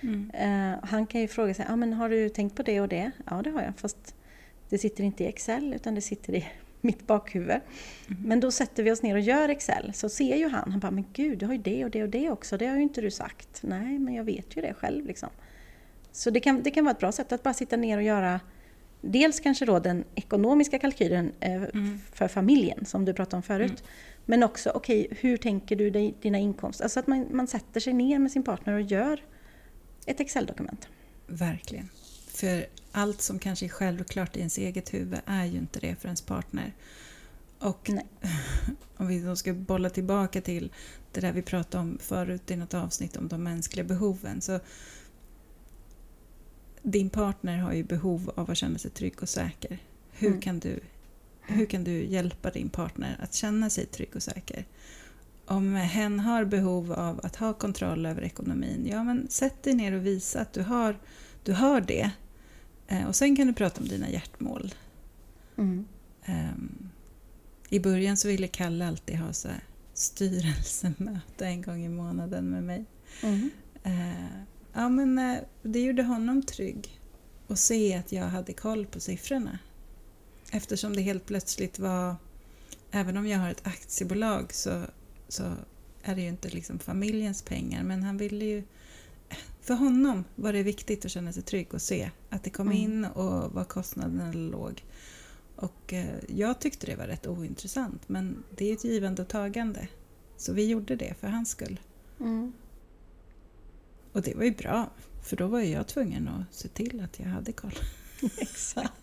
Mm. 0.00 0.30
Eh, 0.30 0.78
han 0.82 1.06
kan 1.06 1.20
ju 1.20 1.28
fråga 1.28 1.54
sig, 1.54 1.66
ah, 1.68 1.76
men 1.76 1.92
har 1.92 2.08
du 2.08 2.28
tänkt 2.28 2.56
på 2.56 2.62
det 2.62 2.80
och 2.80 2.88
det? 2.88 3.10
Ja, 3.30 3.42
det 3.42 3.50
har 3.50 3.62
jag, 3.62 3.72
fast 3.76 4.14
det 4.68 4.78
sitter 4.78 5.04
inte 5.04 5.24
i 5.24 5.26
Excel 5.26 5.74
utan 5.74 5.94
det 5.94 6.00
sitter 6.00 6.34
i 6.34 6.46
mitt 6.86 7.06
bakhuvud. 7.06 7.50
Mm. 7.50 8.22
Men 8.22 8.40
då 8.40 8.50
sätter 8.50 8.82
vi 8.82 8.90
oss 8.90 9.02
ner 9.02 9.14
och 9.14 9.20
gör 9.20 9.48
Excel, 9.48 9.92
så 9.94 10.08
ser 10.08 10.36
ju 10.36 10.48
han, 10.48 10.70
han 10.70 10.80
bara, 10.80 10.90
men 10.90 11.04
gud, 11.12 11.38
du 11.38 11.46
har 11.46 11.52
ju 11.52 11.58
det 11.58 11.84
och 11.84 11.90
det 11.90 12.02
och 12.02 12.08
det 12.08 12.30
också, 12.30 12.56
det 12.56 12.66
har 12.66 12.76
ju 12.76 12.82
inte 12.82 13.00
du 13.00 13.10
sagt. 13.10 13.62
Nej, 13.62 13.98
men 13.98 14.14
jag 14.14 14.24
vet 14.24 14.56
ju 14.56 14.62
det 14.62 14.74
själv 14.74 15.06
liksom. 15.06 15.28
Så 16.12 16.30
det 16.30 16.40
kan, 16.40 16.62
det 16.62 16.70
kan 16.70 16.84
vara 16.84 16.92
ett 16.92 17.00
bra 17.00 17.12
sätt 17.12 17.32
att 17.32 17.42
bara 17.42 17.54
sitta 17.54 17.76
ner 17.76 17.96
och 17.96 18.02
göra 18.02 18.40
dels 19.00 19.40
kanske 19.40 19.64
då 19.64 19.78
den 19.78 20.04
ekonomiska 20.14 20.78
kalkylen 20.78 21.32
eh, 21.40 21.54
mm. 21.54 22.00
för 22.12 22.28
familjen 22.28 22.84
som 22.86 23.04
du 23.04 23.12
pratade 23.12 23.36
om 23.36 23.42
förut. 23.42 23.70
Mm. 23.70 23.82
Men 24.24 24.42
också, 24.42 24.70
okej, 24.70 25.04
okay, 25.04 25.18
hur 25.20 25.36
tänker 25.36 25.76
du 25.76 25.90
dig 25.90 26.14
dina 26.22 26.38
inkomster? 26.38 26.84
Alltså 26.84 27.00
att 27.00 27.06
man, 27.06 27.26
man 27.30 27.46
sätter 27.46 27.80
sig 27.80 27.92
ner 27.92 28.18
med 28.18 28.32
sin 28.32 28.42
partner 28.42 28.74
och 28.74 28.80
gör 28.80 29.20
ett 30.06 30.20
Excel-dokument. 30.20 30.88
Verkligen. 31.26 31.88
För 32.28 32.66
allt 32.96 33.22
som 33.22 33.38
kanske 33.38 33.66
är 33.66 33.68
självklart 33.68 34.36
i 34.36 34.38
ens 34.38 34.58
eget 34.58 34.94
huvud 34.94 35.20
är 35.26 35.44
ju 35.44 35.58
inte 35.58 35.80
det 35.80 35.96
för 36.00 36.08
ens 36.08 36.22
partner. 36.22 36.74
Och 37.58 37.90
Nej. 37.90 38.06
om 38.96 39.06
vi 39.06 39.20
då 39.20 39.36
ska 39.36 39.54
bolla 39.54 39.90
tillbaka 39.90 40.40
till 40.40 40.72
det 41.12 41.20
där 41.20 41.32
vi 41.32 41.42
pratade 41.42 41.82
om 41.82 41.98
förut 42.00 42.50
i 42.50 42.56
något 42.56 42.74
avsnitt 42.74 43.16
om 43.16 43.28
de 43.28 43.42
mänskliga 43.42 43.84
behoven. 43.84 44.40
Så 44.40 44.60
din 46.82 47.10
partner 47.10 47.58
har 47.58 47.72
ju 47.72 47.84
behov 47.84 48.32
av 48.34 48.50
att 48.50 48.56
känna 48.56 48.78
sig 48.78 48.90
trygg 48.90 49.22
och 49.22 49.28
säker. 49.28 49.78
Hur, 50.10 50.28
mm. 50.28 50.40
kan 50.40 50.58
du, 50.58 50.80
hur 51.40 51.66
kan 51.66 51.84
du 51.84 52.04
hjälpa 52.04 52.50
din 52.50 52.68
partner 52.68 53.16
att 53.22 53.34
känna 53.34 53.70
sig 53.70 53.86
trygg 53.86 54.16
och 54.16 54.22
säker? 54.22 54.64
Om 55.46 55.74
hen 55.74 56.20
har 56.20 56.44
behov 56.44 56.92
av 56.92 57.20
att 57.22 57.36
ha 57.36 57.52
kontroll 57.52 58.06
över 58.06 58.22
ekonomin, 58.22 58.86
ja 58.90 59.04
men 59.04 59.28
sätt 59.28 59.62
dig 59.62 59.74
ner 59.74 59.92
och 59.92 60.06
visa 60.06 60.40
att 60.40 60.52
du 60.52 60.62
har, 60.62 60.98
du 61.44 61.52
har 61.52 61.80
det. 61.80 62.10
Eh, 62.88 63.06
och 63.06 63.16
sen 63.16 63.36
kan 63.36 63.46
du 63.46 63.52
prata 63.52 63.80
om 63.80 63.88
dina 63.88 64.10
hjärtmål. 64.10 64.74
Mm. 65.56 65.86
Um, 66.28 66.90
I 67.68 67.80
början 67.80 68.16
så 68.16 68.28
ville 68.28 68.48
Kalle 68.48 68.86
alltid 68.86 69.16
ha 69.16 69.32
så 69.32 69.48
styrelsemöte 69.94 71.46
en 71.46 71.62
gång 71.62 71.84
i 71.84 71.88
månaden 71.88 72.50
med 72.50 72.62
mig. 72.62 72.84
Mm. 73.22 73.50
Uh, 73.86 74.42
Ja, 74.76 74.88
men 74.88 75.18
eh, 75.18 75.38
det 75.62 75.80
gjorde 75.80 76.02
honom 76.02 76.42
trygg 76.42 77.00
att 77.48 77.58
se 77.58 77.94
att 77.94 78.12
jag 78.12 78.24
hade 78.24 78.52
koll 78.52 78.86
på 78.86 79.00
siffrorna. 79.00 79.58
Eftersom 80.50 80.96
det 80.96 81.02
helt 81.02 81.26
plötsligt 81.26 81.78
var, 81.78 82.16
även 82.90 83.16
om 83.16 83.26
jag 83.26 83.38
har 83.38 83.50
ett 83.50 83.66
aktiebolag 83.66 84.52
så, 84.52 84.82
så 85.28 85.52
är 86.02 86.14
det 86.14 86.22
ju 86.22 86.28
inte 86.28 86.48
liksom 86.48 86.78
familjens 86.78 87.42
pengar, 87.42 87.82
men 87.82 88.02
han 88.02 88.16
ville 88.16 88.44
ju 88.44 88.62
för 89.66 89.74
honom 89.74 90.24
var 90.34 90.52
det 90.52 90.62
viktigt 90.62 91.04
att 91.04 91.10
känna 91.10 91.32
sig 91.32 91.42
trygg 91.42 91.74
och 91.74 91.82
se 91.82 92.10
att 92.30 92.44
det 92.44 92.50
kom 92.50 92.66
mm. 92.66 92.78
in 92.78 93.04
och 93.04 93.52
var 93.52 93.64
kostnaderna 93.64 94.32
låg. 94.32 94.84
Och 95.56 95.92
eh, 95.92 96.06
jag 96.28 96.60
tyckte 96.60 96.86
det 96.86 96.96
var 96.96 97.06
rätt 97.06 97.26
ointressant 97.26 98.08
men 98.08 98.44
det 98.56 98.70
är 98.70 98.72
ett 98.72 98.84
givande 98.84 99.22
och 99.22 99.28
tagande. 99.28 99.88
Så 100.36 100.52
vi 100.52 100.66
gjorde 100.66 100.96
det 100.96 101.14
för 101.20 101.28
hans 101.28 101.50
skull. 101.50 101.80
Mm. 102.20 102.52
Och 104.12 104.22
det 104.22 104.34
var 104.34 104.44
ju 104.44 104.50
bra, 104.54 104.90
för 105.22 105.36
då 105.36 105.46
var 105.46 105.60
ju 105.60 105.70
jag 105.70 105.86
tvungen 105.86 106.28
att 106.28 106.54
se 106.54 106.68
till 106.68 107.00
att 107.04 107.18
jag 107.20 107.26
hade 107.26 107.52
koll. 107.52 107.74
Exakt. 108.38 108.92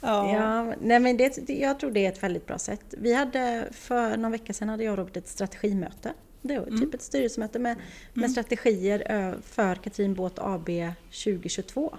ja. 0.00 0.32
ja, 0.32 0.74
nej 0.80 1.00
men 1.00 1.16
det, 1.16 1.48
jag 1.48 1.80
tror 1.80 1.90
det 1.90 2.06
är 2.06 2.12
ett 2.12 2.22
väldigt 2.22 2.46
bra 2.46 2.58
sätt. 2.58 2.94
Vi 2.98 3.14
hade 3.14 3.68
för 3.72 4.16
någon 4.16 4.32
vecka 4.32 4.52
sedan 4.52 4.68
hade 4.68 4.84
jag 4.84 4.92
och 4.92 4.98
Robert 4.98 5.16
ett 5.16 5.28
strategimöte. 5.28 6.12
Det 6.46 6.58
var 6.58 6.64
typ 6.64 6.74
mm. 6.74 6.90
ett 6.94 7.02
styrelsemöte 7.02 7.58
med, 7.58 7.76
med 8.12 8.24
mm. 8.24 8.30
strategier 8.30 9.36
för 9.42 9.74
Katrin 9.74 10.14
Båt 10.14 10.38
AB 10.38 10.68
2022. 11.10 11.96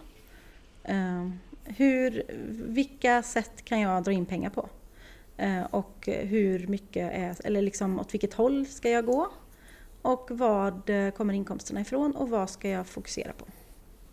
Uh, 0.90 1.30
hur, 1.64 2.24
vilka 2.68 3.24
sätt 3.24 3.66
kan 3.66 3.80
jag 3.80 4.04
dra 4.04 4.12
in 4.12 4.26
pengar 4.26 4.50
på? 4.50 4.70
Uh, 5.42 5.64
och 5.64 6.08
hur 6.08 6.68
mycket 6.68 7.14
är, 7.14 7.46
eller 7.46 7.62
liksom 7.62 8.00
åt 8.00 8.14
vilket 8.14 8.34
håll 8.34 8.66
ska 8.66 8.90
jag 8.90 9.06
gå? 9.06 9.32
Och 10.06 10.32
vad 10.32 10.90
eh, 10.90 11.12
kommer 11.12 11.34
inkomsterna 11.34 11.82
ifrån 11.82 12.16
och 12.16 12.30
vad 12.30 12.50
ska 12.50 12.70
jag 12.70 12.88
fokusera 12.88 13.34
på? 13.34 13.46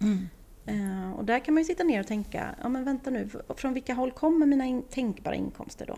Mm. 0.00 0.28
Uh, 0.68 1.12
och 1.12 1.24
där 1.24 1.38
kan 1.38 1.54
man 1.54 1.62
ju 1.62 1.64
sitta 1.64 1.84
ner 1.84 2.00
och 2.00 2.06
tänka, 2.06 2.54
ja 2.62 2.68
men 2.68 2.84
vänta 2.84 3.10
nu, 3.10 3.28
från 3.56 3.74
vilka 3.74 3.94
håll 3.94 4.10
kommer 4.10 4.46
mina 4.46 4.66
in 4.66 4.82
tänkbara 4.82 5.34
inkomster 5.34 5.86
då? 5.86 5.96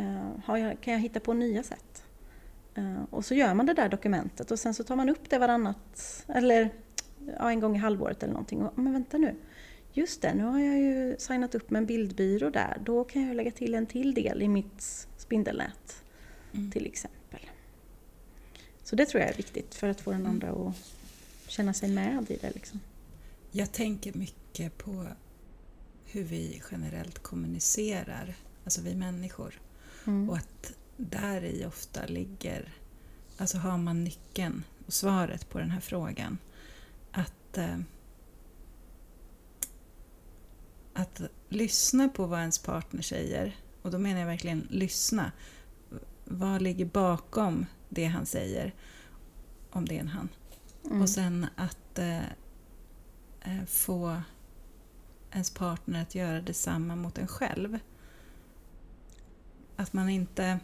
Uh, 0.00 0.58
jag, 0.60 0.80
kan 0.80 0.92
jag 0.92 1.00
hitta 1.00 1.20
på 1.20 1.32
nya 1.32 1.62
sätt? 1.62 2.04
Uh, 2.78 3.02
och 3.10 3.24
så 3.24 3.34
gör 3.34 3.54
man 3.54 3.66
det 3.66 3.74
där 3.74 3.88
dokumentet 3.88 4.50
och 4.50 4.58
sen 4.58 4.74
så 4.74 4.84
tar 4.84 4.96
man 4.96 5.08
upp 5.08 5.30
det 5.30 5.38
varannat, 5.38 6.24
eller 6.28 6.70
ja, 7.38 7.50
en 7.50 7.60
gång 7.60 7.76
i 7.76 7.78
halvåret 7.78 8.22
eller 8.22 8.32
någonting. 8.32 8.62
Och, 8.62 8.78
men 8.78 8.92
vänta 8.92 9.18
nu, 9.18 9.36
just 9.92 10.22
det, 10.22 10.34
nu 10.34 10.44
har 10.44 10.58
jag 10.60 10.78
ju 10.78 11.16
signat 11.18 11.54
upp 11.54 11.70
med 11.70 11.80
en 11.80 11.86
bildbyrå 11.86 12.50
där. 12.50 12.78
Då 12.84 13.04
kan 13.04 13.26
jag 13.26 13.36
lägga 13.36 13.50
till 13.50 13.74
en 13.74 13.86
till 13.86 14.14
del 14.14 14.42
i 14.42 14.48
mitt 14.48 15.06
spindelnät 15.16 16.04
mm. 16.52 16.70
till 16.70 16.86
exempel. 16.86 17.40
Så 18.82 18.96
det 18.96 19.06
tror 19.06 19.20
jag 19.20 19.30
är 19.30 19.36
viktigt 19.36 19.74
för 19.74 19.88
att 19.88 20.00
få 20.00 20.10
den 20.10 20.26
andra 20.26 20.50
att 20.50 20.74
känna 21.46 21.74
sig 21.74 21.88
med 21.88 22.30
i 22.30 22.36
det. 22.36 22.50
Liksom. 22.54 22.80
Jag 23.50 23.72
tänker 23.72 24.12
mycket 24.12 24.78
på 24.78 25.06
hur 26.06 26.24
vi 26.24 26.62
generellt 26.70 27.18
kommunicerar, 27.18 28.34
alltså 28.64 28.80
vi 28.80 28.94
människor. 28.94 29.60
Mm. 30.06 30.30
Och 30.30 30.36
att 30.36 30.72
där 30.96 31.44
i 31.44 31.66
ofta 31.66 32.06
ligger, 32.06 32.72
alltså 33.38 33.58
har 33.58 33.78
man 33.78 34.04
nyckeln 34.04 34.64
och 34.86 34.92
svaret 34.92 35.48
på 35.48 35.58
den 35.58 35.70
här 35.70 35.80
frågan. 35.80 36.38
Att, 37.12 37.58
eh, 37.58 37.78
att 40.92 41.20
lyssna 41.48 42.08
på 42.08 42.26
vad 42.26 42.40
ens 42.40 42.58
partner 42.58 43.02
säger, 43.02 43.56
och 43.82 43.90
då 43.90 43.98
menar 43.98 44.20
jag 44.20 44.26
verkligen 44.26 44.66
lyssna. 44.70 45.32
Vad 46.24 46.62
ligger 46.62 46.84
bakom 46.84 47.66
det 47.88 48.04
han 48.04 48.26
säger, 48.26 48.74
om 49.70 49.88
det 49.88 49.96
är 49.96 50.00
en 50.00 50.08
han? 50.08 50.28
Mm. 50.84 51.02
Och 51.02 51.08
sen 51.08 51.46
att 51.56 51.98
eh, 51.98 52.24
eh, 53.40 53.64
få 53.66 54.22
ens 55.32 55.50
partner 55.50 56.02
att 56.02 56.14
göra 56.14 56.40
detsamma 56.40 56.96
mot 56.96 57.18
en 57.18 57.28
själv. 57.28 57.78
Att 59.76 59.92
man 59.92 60.08
inte... 60.08 60.58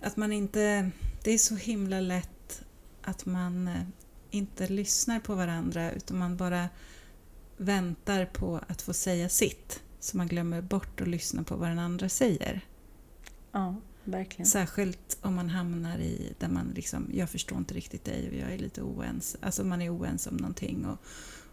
Att 0.00 0.16
man 0.16 0.32
inte... 0.32 0.90
Det 1.22 1.30
är 1.30 1.38
så 1.38 1.56
himla 1.56 2.00
lätt 2.00 2.62
att 3.02 3.26
man 3.26 3.68
eh, 3.68 3.82
inte 4.30 4.68
lyssnar 4.68 5.20
på 5.20 5.34
varandra 5.34 5.92
utan 5.92 6.18
man 6.18 6.36
bara 6.36 6.68
väntar 7.56 8.26
på 8.26 8.60
att 8.68 8.82
få 8.82 8.92
säga 8.92 9.28
sitt. 9.28 9.82
Så 10.00 10.16
man 10.16 10.26
glömmer 10.26 10.60
bort 10.60 11.00
att 11.00 11.08
lyssna 11.08 11.42
på 11.42 11.56
vad 11.56 11.68
den 11.68 11.78
andra 11.78 12.08
säger. 12.08 12.60
Ja, 13.52 13.76
verkligen. 14.04 14.46
Särskilt 14.46 15.18
om 15.22 15.34
man 15.34 15.48
hamnar 15.48 15.98
i 15.98 16.32
där 16.38 16.48
man 16.48 16.72
liksom, 16.74 17.10
jag 17.12 17.30
förstår 17.30 17.58
inte 17.58 17.74
riktigt 17.74 18.04
dig 18.04 18.28
och 18.28 18.34
jag 18.34 18.52
är 18.52 18.58
lite 18.58 18.82
oense. 18.82 19.38
Alltså 19.40 19.64
man 19.64 19.82
är 19.82 19.96
oense 19.96 20.30
om 20.30 20.36
någonting. 20.36 20.86
Och, 20.86 20.98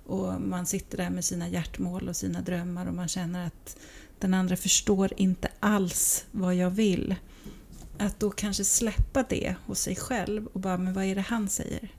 och 0.05 0.41
man 0.41 0.65
sitter 0.65 0.97
där 0.97 1.09
med 1.09 1.25
sina 1.25 1.47
hjärtmål 1.47 2.09
och 2.09 2.15
sina 2.15 2.41
drömmar 2.41 2.85
och 2.85 2.93
man 2.93 3.07
känner 3.07 3.47
att 3.47 3.77
den 4.19 4.33
andra 4.33 4.55
förstår 4.55 5.11
inte 5.17 5.47
alls 5.59 6.25
vad 6.31 6.55
jag 6.55 6.69
vill. 6.69 7.15
Att 7.99 8.19
då 8.19 8.31
kanske 8.31 8.63
släppa 8.63 9.23
det 9.29 9.55
hos 9.65 9.79
sig 9.79 9.95
själv 9.95 10.47
och 10.47 10.59
bara, 10.59 10.77
men 10.77 10.93
vad 10.93 11.03
är 11.03 11.15
det 11.15 11.21
han 11.21 11.49
säger? 11.49 11.93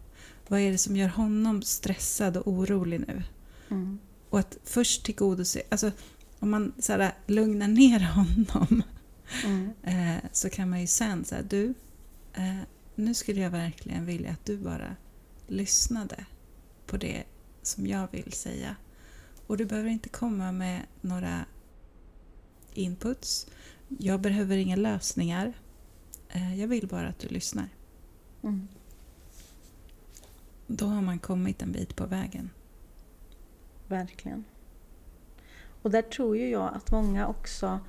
Vad 0.49 0.61
är 0.61 0.73
det 0.73 0.79
som 0.79 0.97
gör 0.97 1.09
honom 1.09 1.63
stressad 1.63 2.37
och 2.37 2.49
orolig 2.49 3.01
nu? 3.01 3.23
Mm. 3.71 3.99
Och 4.31 4.39
att 4.39 4.59
först 4.65 5.05
tillgodose, 5.05 5.63
alltså 5.69 5.91
om 6.39 6.51
man 6.51 6.73
så 6.79 6.93
här, 6.93 7.15
lugnar 7.27 7.69
ner 7.69 8.01
honom 8.15 8.83
mm. 9.45 9.71
eh, 9.83 10.25
så 10.33 10.51
kan 10.51 10.71
man 10.71 10.81
ju 10.81 10.87
sen 10.87 11.25
säga, 11.25 11.43
du, 11.43 11.75
eh, 12.35 12.61
nu 12.95 13.15
skulle 13.15 13.41
jag 13.41 13.51
verkligen 13.51 14.07
vilja 14.07 14.31
att 14.31 14.45
du 14.45 14.57
bara 14.57 14.97
lyssnade 15.47 16.27
på 16.87 16.97
det 16.97 17.25
som 17.63 17.87
jag 17.87 18.09
vill 18.11 18.33
säga. 18.33 18.77
Och 19.47 19.57
du 19.57 19.65
behöver 19.65 19.91
inte 19.91 20.09
komma 20.09 20.53
med 20.53 20.83
några 21.01 21.45
inputs. 22.75 23.47
Jag 23.89 24.21
behöver 24.21 24.57
inga 24.57 24.77
lösningar. 24.77 25.53
Eh, 26.29 26.61
jag 26.61 26.69
vill 26.69 26.87
bara 26.87 27.09
att 27.09 27.19
du 27.19 27.29
lyssnar. 27.29 27.69
Mm. 28.43 28.69
Då 30.67 30.87
har 30.87 31.03
man 31.03 31.19
kommit 31.19 31.63
en 31.63 31.73
bit 31.73 31.97
på 31.97 32.07
vägen. 32.07 32.51
Verkligen. 33.89 34.45
Och 35.83 35.91
där 35.91 36.03
tror 36.03 36.37
ju 36.37 36.49
jag 36.49 36.75
att 36.75 36.91
många 36.91 37.27
också 37.27 37.81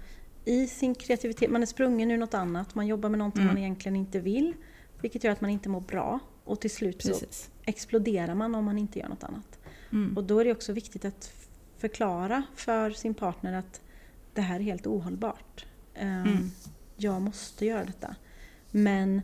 i 0.45 0.67
sin 0.67 0.95
kreativitet, 0.95 1.51
man 1.51 1.61
är 1.61 1.65
sprungen 1.65 2.11
ur 2.11 2.17
något 2.17 2.33
annat, 2.33 2.75
man 2.75 2.88
jobbar 2.88 3.09
med 3.09 3.17
någonting 3.17 3.41
mm. 3.41 3.53
man 3.53 3.63
egentligen 3.63 3.95
inte 3.95 4.19
vill. 4.19 4.53
Vilket 5.01 5.23
gör 5.23 5.31
att 5.31 5.41
man 5.41 5.49
inte 5.49 5.69
mår 5.69 5.81
bra. 5.81 6.19
Och 6.43 6.61
till 6.61 6.71
slut 6.71 7.03
Precis. 7.03 7.43
så 7.43 7.51
exploderar 7.65 8.35
man 8.35 8.55
om 8.55 8.65
man 8.65 8.77
inte 8.77 8.99
gör 8.99 9.09
något 9.09 9.23
annat. 9.23 9.59
Mm. 9.91 10.17
Och 10.17 10.23
då 10.23 10.39
är 10.39 10.45
det 10.45 10.51
också 10.51 10.73
viktigt 10.73 11.05
att 11.05 11.31
förklara 11.77 12.43
för 12.55 12.91
sin 12.91 13.13
partner 13.13 13.53
att 13.53 13.81
det 14.33 14.41
här 14.41 14.55
är 14.59 14.63
helt 14.63 14.88
ohållbart. 14.88 15.65
Um. 16.01 16.51
Jag 16.95 17.21
måste 17.21 17.65
göra 17.65 17.85
detta. 17.85 18.15
Men 18.72 19.22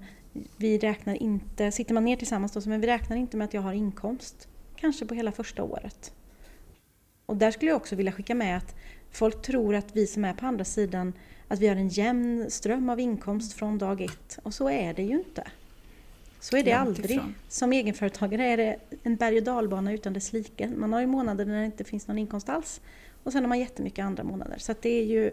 vi 0.57 0.77
räknar 0.77 1.15
inte, 1.23 1.71
sitter 1.71 1.93
man 1.93 2.05
ner 2.05 2.15
tillsammans 2.15 2.51
då, 2.51 2.61
men 2.65 2.81
vi 2.81 2.87
räknar 2.87 3.17
inte 3.17 3.37
med 3.37 3.45
att 3.45 3.53
jag 3.53 3.61
har 3.61 3.73
inkomst. 3.73 4.47
Kanske 4.75 5.05
på 5.05 5.13
hela 5.13 5.31
första 5.31 5.63
året. 5.63 6.13
Och 7.25 7.37
där 7.37 7.51
skulle 7.51 7.71
jag 7.71 7.77
också 7.77 7.95
vilja 7.95 8.11
skicka 8.11 8.35
med 8.35 8.57
att 8.57 8.75
folk 9.11 9.41
tror 9.41 9.75
att 9.75 9.95
vi 9.95 10.07
som 10.07 10.25
är 10.25 10.33
på 10.33 10.45
andra 10.45 10.65
sidan, 10.65 11.13
att 11.47 11.59
vi 11.59 11.67
har 11.67 11.75
en 11.75 11.87
jämn 11.87 12.51
ström 12.51 12.89
av 12.89 12.99
inkomst 12.99 13.53
från 13.53 13.77
dag 13.77 14.01
ett. 14.01 14.39
Och 14.43 14.53
så 14.53 14.69
är 14.69 14.93
det 14.93 15.03
ju 15.03 15.13
inte. 15.13 15.43
Så 16.39 16.57
är 16.57 16.63
det 16.63 16.73
aldrig. 16.73 17.19
Som 17.47 17.73
egenföretagare 17.73 18.45
är 18.45 18.57
det 18.57 18.77
en 19.03 19.15
berg 19.15 19.37
och 19.37 19.43
dalbana 19.43 19.93
utan 19.93 20.13
dess 20.13 20.33
like. 20.33 20.69
Man 20.69 20.93
har 20.93 20.99
ju 20.99 21.07
månader 21.07 21.45
när 21.45 21.59
det 21.59 21.65
inte 21.65 21.83
finns 21.83 22.07
någon 22.07 22.17
inkomst 22.17 22.49
alls. 22.49 22.81
Och 23.23 23.31
sen 23.31 23.43
har 23.43 23.49
man 23.49 23.59
jättemycket 23.59 24.05
andra 24.05 24.23
månader. 24.23 24.57
Så 24.57 24.73
det 24.81 24.89
är 24.89 25.05
ju 25.05 25.31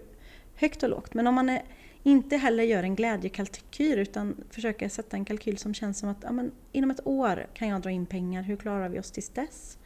högt 0.54 0.82
och 0.82 0.88
lågt. 0.88 1.14
Men 1.14 1.26
om 1.26 1.34
man 1.34 1.48
är, 1.48 1.62
inte 2.02 2.36
heller 2.36 2.62
gör 2.62 2.82
en 2.82 2.96
glädjekalkyl 2.96 3.98
utan 3.98 4.44
försöker 4.50 4.88
sätta 4.88 5.16
en 5.16 5.24
kalkyl 5.24 5.58
som 5.58 5.74
känns 5.74 5.98
som 5.98 6.08
att 6.08 6.18
ja, 6.22 6.32
men, 6.32 6.52
inom 6.72 6.90
ett 6.90 7.06
år 7.06 7.46
kan 7.54 7.68
jag 7.68 7.82
dra 7.82 7.90
in 7.90 8.06
pengar. 8.06 8.42
Hur 8.42 8.56
klarar 8.56 8.88
vi 8.88 8.98
oss 8.98 9.10
tills 9.10 9.28
dess? 9.28 9.78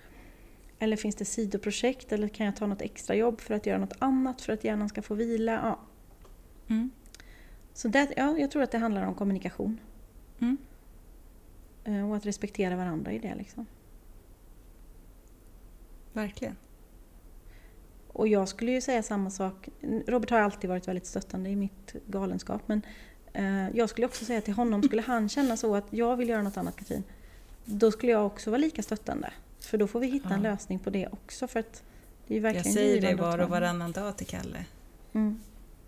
Eller 0.79 0.97
finns 0.97 1.15
det 1.15 1.25
sidoprojekt? 1.25 2.13
Eller 2.13 2.29
kan 2.29 2.47
jag 2.47 2.57
ta 2.57 2.67
något 2.67 2.83
extra 2.83 3.17
jobb 3.17 3.41
för 3.41 3.55
att 3.55 3.67
göra 3.67 3.79
något 3.79 3.97
annat 3.99 4.43
för 4.43 4.53
att 4.53 4.65
hjärnan 4.65 4.89
ska 4.89 5.03
få 5.03 5.15
vila? 5.15 5.53
Ja. 5.53 5.81
Mm. 6.75 6.91
Så 7.73 7.89
det, 7.89 8.13
ja, 8.17 8.39
jag 8.39 8.51
tror 8.51 8.63
att 8.63 8.71
det 8.71 8.79
handlar 8.79 9.07
om 9.07 9.15
kommunikation. 9.15 9.81
Mm. 10.41 10.57
Eh, 11.85 12.11
och 12.11 12.17
att 12.17 12.27
respektera 12.27 12.77
varandra 12.77 13.13
i 13.13 13.19
det. 13.19 13.35
Liksom. 13.35 13.67
Verkligen. 16.13 16.57
Och 18.15 18.29
jag 18.29 18.49
skulle 18.49 18.73
ju 18.73 18.81
säga 18.81 19.03
samma 19.03 19.31
sak. 19.31 19.69
Robert 20.07 20.31
har 20.31 20.39
alltid 20.39 20.71
varit 20.71 20.89
väldigt 20.89 21.07
stöttande 21.07 21.51
i 21.51 21.57
mitt 21.57 21.95
galenskap. 22.07 22.63
Men 22.67 22.83
eh, 23.33 23.77
jag 23.77 23.91
skulle 23.91 24.07
också 24.07 24.25
säga 24.25 24.41
till 24.41 24.55
honom, 24.55 24.83
skulle 24.83 25.03
han 25.03 25.29
känna 25.29 25.57
så 25.57 25.77
att 25.77 25.87
jag 25.91 26.17
vill 26.17 26.29
göra 26.29 26.43
något 26.43 26.57
annat 26.57 26.77
Katrin. 26.77 27.05
Då 27.65 27.91
skulle 27.91 28.13
jag 28.13 28.27
också 28.27 28.51
vara 28.51 28.59
lika 28.59 28.83
stöttande. 28.83 29.33
För 29.61 29.79
då 29.79 29.87
får 29.87 30.01
vi 30.01 30.07
hitta 30.07 30.29
ja. 30.29 30.35
en 30.35 30.43
lösning 30.43 30.79
på 30.79 30.91
det 30.91 31.09
också. 31.13 31.49
För 31.49 31.61
att 31.61 31.83
det 32.27 32.37
är 32.37 32.41
verkligen 32.41 32.67
jag 32.67 32.75
säger 32.75 33.01
det 33.01 33.15
var 33.15 33.39
och 33.39 33.49
varannan 33.49 33.93
dag 33.93 34.17
till 34.17 34.27
Kalle. 34.27 34.65
Mm. 35.13 35.41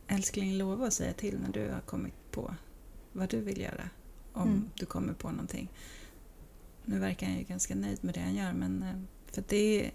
Älskling, 0.06 0.58
lova 0.58 0.86
att 0.86 0.92
säga 0.92 1.12
till 1.12 1.38
när 1.40 1.52
du 1.52 1.70
har 1.70 1.80
kommit 1.80 2.30
på 2.30 2.54
vad 3.12 3.28
du 3.28 3.40
vill 3.40 3.60
göra 3.60 3.90
om 4.32 4.48
mm. 4.48 4.70
du 4.74 4.86
kommer 4.86 5.12
på 5.12 5.30
någonting. 5.30 5.68
Nu 6.84 6.98
verkar 6.98 7.26
han 7.26 7.36
ju 7.36 7.42
ganska 7.42 7.74
nöjd 7.74 8.04
med 8.04 8.14
det 8.14 8.20
han 8.20 8.34
gör 8.34 8.52
men 8.52 8.82
eh, 8.82 9.32
för 9.34 9.44
det 9.48 9.90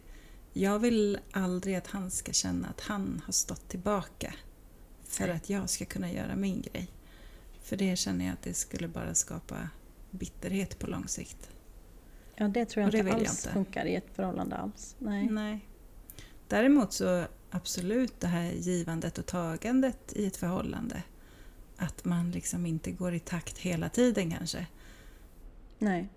jag 0.53 0.79
vill 0.79 1.19
aldrig 1.31 1.75
att 1.75 1.87
han 1.87 2.11
ska 2.11 2.31
känna 2.31 2.67
att 2.67 2.81
han 2.81 3.21
har 3.25 3.33
stått 3.33 3.67
tillbaka 3.69 4.33
för 5.03 5.27
att 5.29 5.49
jag 5.49 5.69
ska 5.69 5.85
kunna 5.85 6.11
göra 6.11 6.35
min 6.35 6.61
grej. 6.61 6.87
För 7.63 7.77
det 7.77 7.95
känner 7.95 8.25
jag 8.25 8.33
att 8.33 8.41
det 8.41 8.53
skulle 8.53 8.87
bara 8.87 9.15
skapa 9.15 9.69
bitterhet 10.11 10.79
på 10.79 10.87
lång 10.87 11.07
sikt. 11.07 11.49
Ja, 12.35 12.47
det 12.47 12.65
tror 12.65 12.83
jag 12.83 12.91
det 12.91 12.97
inte 12.97 13.13
alls 13.13 13.23
jag 13.23 13.33
inte. 13.33 13.49
funkar 13.49 13.85
i 13.85 13.95
ett 13.95 14.15
förhållande 14.15 14.55
alls. 14.55 14.95
Nej. 14.99 15.29
Nej. 15.29 15.67
Däremot 16.47 16.93
så 16.93 17.25
absolut 17.49 18.19
det 18.19 18.27
här 18.27 18.51
givandet 18.51 19.17
och 19.17 19.25
tagandet 19.25 20.13
i 20.15 20.25
ett 20.25 20.37
förhållande. 20.37 21.03
Att 21.77 22.05
man 22.05 22.31
liksom 22.31 22.65
inte 22.65 22.91
går 22.91 23.13
i 23.13 23.19
takt 23.19 23.57
hela 23.57 23.89
tiden 23.89 24.31
kanske. 24.31 24.67
Nej. 25.79 26.09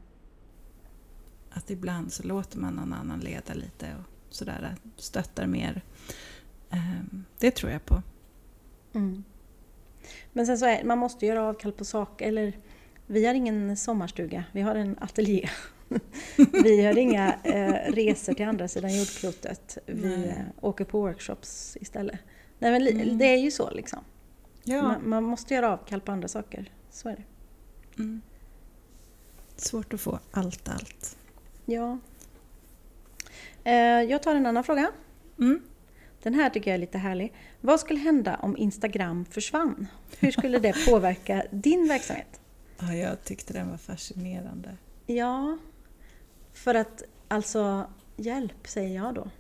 Att 1.51 1.71
ibland 1.71 2.13
så 2.13 2.23
låter 2.23 2.59
man 2.59 2.75
någon 2.75 2.93
annan 2.93 3.21
leda 3.21 3.55
lite 3.55 3.95
och 3.99 4.14
sådär, 4.35 4.77
stöttar 4.97 5.47
mer. 5.47 5.83
Ehm, 6.71 7.25
det 7.39 7.51
tror 7.51 7.73
jag 7.73 7.87
på. 7.87 8.03
Mm. 8.95 9.25
Men 10.33 10.47
sen 10.47 10.59
så 10.59 10.67
är 10.67 10.85
man 10.85 10.99
måste 10.99 11.27
göra 11.27 11.43
avkall 11.43 11.73
på 11.73 11.85
saker, 11.85 12.29
eller 12.29 12.59
vi 13.07 13.27
har 13.27 13.35
ingen 13.35 13.77
sommarstuga, 13.77 14.45
vi 14.53 14.61
har 14.61 14.75
en 14.75 14.97
ateljé. 15.01 15.49
vi 16.65 16.85
har 16.85 16.99
inga 16.99 17.35
eh, 17.43 17.93
resor 17.93 18.35
till 18.35 18.47
andra 18.47 18.69
sidan 18.69 18.99
jordklotet. 18.99 19.79
Vi 19.87 20.17
Nej. 20.17 20.45
åker 20.61 20.85
på 20.85 21.01
workshops 21.01 21.77
istället. 21.81 22.21
Nej, 22.59 22.71
men 22.71 23.01
mm. 23.01 23.19
Det 23.19 23.25
är 23.25 23.37
ju 23.37 23.51
så 23.51 23.71
liksom. 23.71 24.01
Ja. 24.65 24.83
Man, 24.83 25.09
man, 25.09 25.25
måste 25.25 25.55
göra 25.55 25.73
avkall 25.73 26.01
på 26.01 26.13
andra 26.13 26.29
saker. 26.29 26.73
Så 26.91 27.09
är 27.09 27.17
det. 27.17 27.25
Mm. 28.03 28.23
Svårt 29.57 29.95
att 29.95 30.01
få 30.01 30.19
allt, 30.31 30.69
allt. 30.69 31.17
Ja. 31.65 31.99
Eh, 33.65 33.75
jag 34.11 34.23
tar 34.23 34.35
en 34.35 34.47
annan 34.47 34.65
fråga. 34.65 34.93
Mm. 35.39 35.63
Den 36.23 36.35
här 36.35 36.51
tycker 36.51 36.71
jag 36.71 36.75
är 36.75 36.81
lite 36.81 36.99
härlig. 36.99 37.33
Vad 37.61 37.81
skulle 37.81 38.01
hända 38.01 38.37
om 38.43 38.57
Instagram 38.57 39.25
försvann? 39.25 39.87
Hur 40.19 40.31
skulle 40.31 40.59
det 40.59 40.75
påverka 40.89 41.45
din 41.51 41.89
verksamhet? 41.89 42.41
Ja, 42.79 42.95
jag 42.95 43.25
tyckte 43.25 43.53
den 43.53 43.71
var 43.71 43.77
fascinerande. 43.77 44.77
Ja, 45.07 45.59
för 46.53 46.75
att 46.75 47.03
Alltså, 47.29 47.87
hjälp 48.17 48.69
säger 48.69 48.95
jag 48.97 49.15
då. 49.15 49.31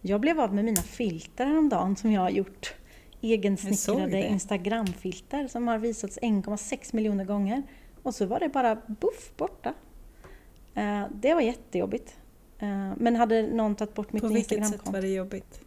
Jag 0.00 0.20
blev 0.20 0.40
av 0.40 0.54
med 0.54 0.64
mina 0.64 0.82
filter 0.82 1.46
häromdagen 1.46 1.96
som 1.96 2.12
jag 2.12 2.20
har 2.20 2.30
gjort. 2.30 2.74
Egensnickrade 3.20 4.22
Instagramfilter 4.22 5.48
som 5.48 5.68
har 5.68 5.78
visats 5.78 6.18
1,6 6.22 6.96
miljoner 6.96 7.24
gånger. 7.24 7.62
Och 8.02 8.14
så 8.14 8.26
var 8.26 8.40
det 8.40 8.48
bara 8.48 8.74
buff 8.74 9.32
borta. 9.36 9.74
Eh, 10.74 11.04
det 11.14 11.34
var 11.34 11.40
jättejobbigt. 11.40 12.16
Eh, 12.62 12.92
men 12.96 13.16
hade 13.16 13.42
någon 13.42 13.74
tagit 13.74 13.94
bort 13.94 14.12
mitt 14.12 14.22
Instagramkonto... 14.22 14.52
På 14.52 14.60
vilket 14.64 14.84
sätt 14.84 14.92
var 14.94 15.00
det 15.00 15.08
jobbigt? 15.08 15.60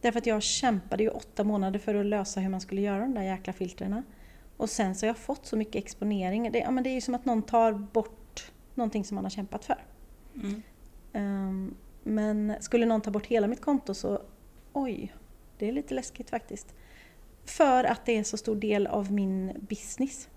Därför 0.00 0.18
att 0.18 0.26
jag 0.26 0.42
kämpade 0.42 1.02
ju 1.02 1.08
åtta 1.08 1.44
månader 1.44 1.78
för 1.78 1.94
att 1.94 2.06
lösa 2.06 2.40
hur 2.40 2.48
man 2.48 2.60
skulle 2.60 2.80
göra 2.80 3.00
de 3.00 3.14
där 3.14 3.22
jäkla 3.22 3.52
filtrerna. 3.52 4.02
Och 4.56 4.70
sen 4.70 4.94
så 4.94 5.06
har 5.06 5.08
jag 5.08 5.16
fått 5.16 5.46
så 5.46 5.56
mycket 5.56 5.76
exponering. 5.76 6.52
Det, 6.52 6.58
ja, 6.58 6.70
men 6.70 6.84
det 6.84 6.90
är 6.90 6.94
ju 6.94 7.00
som 7.00 7.14
att 7.14 7.24
någon 7.24 7.42
tar 7.42 7.72
bort 7.72 8.52
någonting 8.74 9.04
som 9.04 9.14
man 9.14 9.24
har 9.24 9.30
kämpat 9.30 9.64
för. 9.64 9.84
Mm. 10.34 10.62
Um, 11.12 11.74
men 12.02 12.54
skulle 12.60 12.86
någon 12.86 13.00
ta 13.00 13.10
bort 13.10 13.26
hela 13.26 13.46
mitt 13.46 13.60
konto 13.60 13.94
så 13.94 14.22
oj, 14.72 15.12
det 15.58 15.68
är 15.68 15.72
lite 15.72 15.94
läskigt 15.94 16.30
faktiskt. 16.30 16.74
För 17.44 17.84
att 17.84 18.06
det 18.06 18.18
är 18.18 18.24
så 18.24 18.36
stor 18.36 18.56
del 18.56 18.86
av 18.86 19.12
min 19.12 19.66
business. 19.68 20.28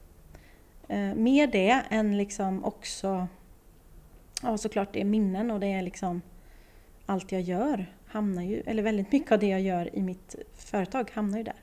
Uh, 0.90 1.16
mer 1.16 1.48
det 1.48 1.84
än 1.90 2.18
liksom 2.18 2.66
också, 2.66 3.28
ja 4.44 4.58
såklart 4.58 4.94
det 4.94 5.02
är 5.02 5.06
minnen 5.06 5.52
och 5.52 5.60
det 5.60 5.68
är 5.68 5.82
liksom 5.82 6.22
allt 7.06 7.32
jag 7.32 7.42
gör 7.42 7.86
hamnar 8.06 8.44
ju, 8.44 8.62
eller 8.62 8.84
väldigt 8.84 9.12
mycket 9.12 9.32
av 9.32 9.40
det 9.40 9.48
jag 9.48 9.62
gör 9.62 9.96
i 9.96 10.02
mitt 10.02 10.36
företag 10.54 11.12
hamnar 11.14 11.38
ju 11.38 11.44
där. 11.44 11.62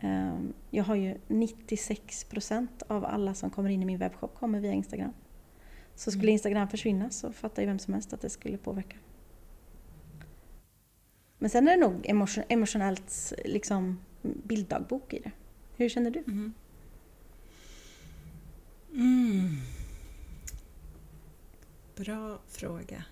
Mm. 0.00 0.52
Jag 0.70 0.84
har 0.84 0.94
ju 0.94 1.14
96% 1.28 2.68
av 2.86 3.04
alla 3.04 3.34
som 3.34 3.50
kommer 3.50 3.70
in 3.70 3.82
i 3.82 3.84
min 3.84 3.98
webbshop 3.98 4.34
kommer 4.34 4.60
via 4.60 4.72
Instagram. 4.72 5.12
Så 5.94 6.10
skulle 6.10 6.24
mm. 6.24 6.32
Instagram 6.32 6.68
försvinna 6.68 7.10
så 7.10 7.32
fattar 7.32 7.62
ju 7.62 7.68
vem 7.68 7.78
som 7.78 7.94
helst 7.94 8.12
att 8.12 8.20
det 8.20 8.30
skulle 8.30 8.58
påverka. 8.58 8.96
Men 11.38 11.50
sen 11.50 11.68
är 11.68 11.76
det 11.76 11.80
nog 11.80 12.06
emotion, 12.08 12.44
emotionellt 12.48 13.32
liksom, 13.44 13.98
bilddagbok 14.22 15.14
i 15.14 15.18
det. 15.18 15.30
Hur 15.76 15.88
känner 15.88 16.10
du? 16.10 16.18
Mm. 16.18 16.52
Bra 21.96 22.38
fråga. 22.48 23.04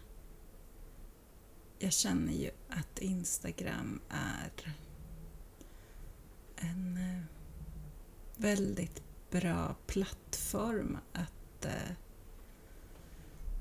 Jag 1.78 1.92
känner 1.92 2.32
ju 2.32 2.50
att 2.68 2.98
Instagram 2.98 4.00
är 4.08 4.74
en 6.56 6.96
eh, 6.96 7.22
väldigt 8.36 9.02
bra 9.30 9.76
plattform 9.86 10.98
att 11.12 11.64
eh, 11.64 11.92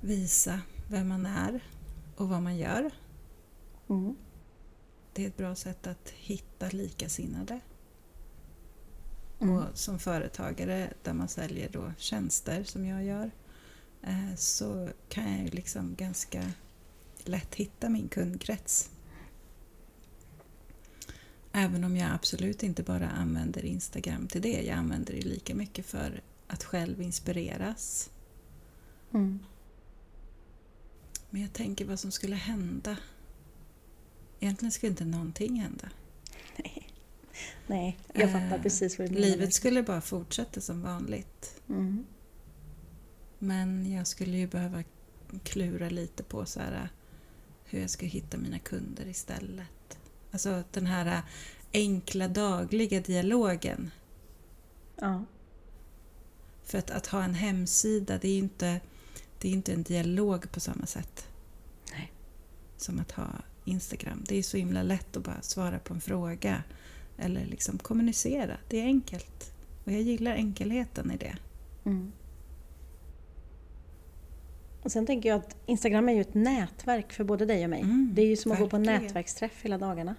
visa 0.01 0.61
vem 0.87 1.07
man 1.07 1.25
är 1.25 1.63
och 2.15 2.29
vad 2.29 2.41
man 2.41 2.57
gör. 2.57 2.91
Mm. 3.89 4.15
Det 5.13 5.23
är 5.23 5.27
ett 5.27 5.37
bra 5.37 5.55
sätt 5.55 5.87
att 5.87 6.09
hitta 6.09 6.69
likasinnade. 6.69 7.59
Mm. 9.39 9.55
Och 9.55 9.63
som 9.73 9.99
företagare 9.99 10.93
där 11.03 11.13
man 11.13 11.27
säljer 11.27 11.69
då 11.69 11.93
tjänster 11.97 12.63
som 12.63 12.85
jag 12.85 13.03
gör 13.03 13.31
så 14.37 14.89
kan 15.09 15.31
jag 15.31 15.43
ju 15.43 15.49
liksom 15.49 15.95
ganska 15.95 16.51
lätt 17.23 17.55
hitta 17.55 17.89
min 17.89 18.07
kundkrets. 18.07 18.89
Även 21.51 21.83
om 21.83 21.97
jag 21.97 22.11
absolut 22.13 22.63
inte 22.63 22.83
bara 22.83 23.09
använder 23.09 23.65
Instagram 23.65 24.27
till 24.27 24.41
det. 24.41 24.61
Jag 24.61 24.77
använder 24.77 25.13
det 25.13 25.21
lika 25.21 25.55
mycket 25.55 25.85
för 25.85 26.21
att 26.47 26.63
själv 26.63 27.01
inspireras. 27.01 28.09
Mm. 29.13 29.39
Men 31.29 31.41
jag 31.41 31.53
tänker 31.53 31.85
vad 31.85 31.99
som 31.99 32.11
skulle 32.11 32.35
hända. 32.35 32.97
Egentligen 34.39 34.71
skulle 34.71 34.89
inte 34.89 35.05
någonting 35.05 35.59
hända. 35.59 35.89
Nej, 36.57 36.89
Nej 37.67 37.97
jag 38.13 38.31
fattar 38.31 38.55
eh, 38.55 38.61
precis 38.61 38.99
vad 38.99 39.09
du 39.09 39.13
menar. 39.13 39.27
Livet 39.27 39.53
skulle 39.53 39.83
bara 39.83 40.01
fortsätta 40.01 40.61
som 40.61 40.81
vanligt. 40.81 41.61
Mm. 41.69 42.05
Men 43.39 43.91
jag 43.91 44.07
skulle 44.07 44.37
ju 44.37 44.47
behöva 44.47 44.83
klura 45.43 45.89
lite 45.89 46.23
på 46.23 46.45
så 46.45 46.59
här, 46.59 46.89
hur 47.63 47.81
jag 47.81 47.89
ska 47.89 48.05
hitta 48.05 48.37
mina 48.37 48.59
kunder 48.59 49.07
istället. 49.07 49.99
Alltså 50.31 50.63
den 50.71 50.85
här 50.85 51.21
enkla 51.73 52.27
dagliga 52.27 52.99
dialogen. 53.01 53.91
Ja. 54.95 55.25
För 56.63 56.77
att, 56.77 56.91
att 56.91 57.07
ha 57.07 57.23
en 57.23 57.33
hemsida, 57.33 58.17
det 58.17 58.27
är 58.27 58.31
ju 58.31 58.39
inte, 58.39 58.79
det 59.39 59.47
är 59.47 59.51
inte 59.51 59.73
en 59.73 59.83
dialog 59.83 60.51
på 60.51 60.59
samma 60.59 60.85
sätt. 60.85 61.27
Nej. 61.91 62.11
Som 62.77 62.99
att 62.99 63.11
ha 63.11 63.27
Instagram. 63.65 64.23
Det 64.27 64.35
är 64.35 64.43
så 64.43 64.57
himla 64.57 64.83
lätt 64.83 65.17
att 65.17 65.23
bara 65.23 65.41
svara 65.41 65.79
på 65.79 65.93
en 65.93 66.01
fråga. 66.01 66.63
Eller 67.17 67.45
liksom 67.45 67.77
kommunicera. 67.77 68.57
Det 68.69 68.79
är 68.79 68.85
enkelt. 68.85 69.53
Och 69.85 69.91
jag 69.91 70.01
gillar 70.01 70.35
enkelheten 70.35 71.11
i 71.11 71.17
det. 71.17 71.37
Mm. 71.85 72.11
Och 74.83 74.91
sen 74.91 75.05
tänker 75.05 75.29
jag 75.29 75.39
att 75.39 75.57
Instagram 75.65 76.09
är 76.09 76.13
ju 76.13 76.21
ett 76.21 76.33
nätverk 76.33 77.13
för 77.13 77.23
både 77.23 77.45
dig 77.45 77.63
och 77.63 77.69
mig. 77.69 77.81
Mm, 77.81 78.11
det 78.13 78.21
är 78.21 78.27
ju 78.27 78.35
som 78.35 78.51
att 78.51 78.59
verkligen. 78.59 78.83
gå 78.83 78.91
på 78.91 79.03
nätverksträff 79.03 79.63
hela 79.63 79.77
dagarna. 79.77 80.15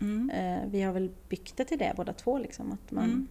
Mm. 0.00 0.30
Eh, 0.30 0.70
vi 0.70 0.82
har 0.82 0.92
väl 0.92 1.10
byggt 1.28 1.56
det 1.56 1.64
till 1.64 1.78
det 1.78 1.92
båda 1.96 2.12
två. 2.12 2.38
Liksom, 2.38 2.72
att 2.72 2.90
man... 2.90 3.04
Mm. 3.04 3.28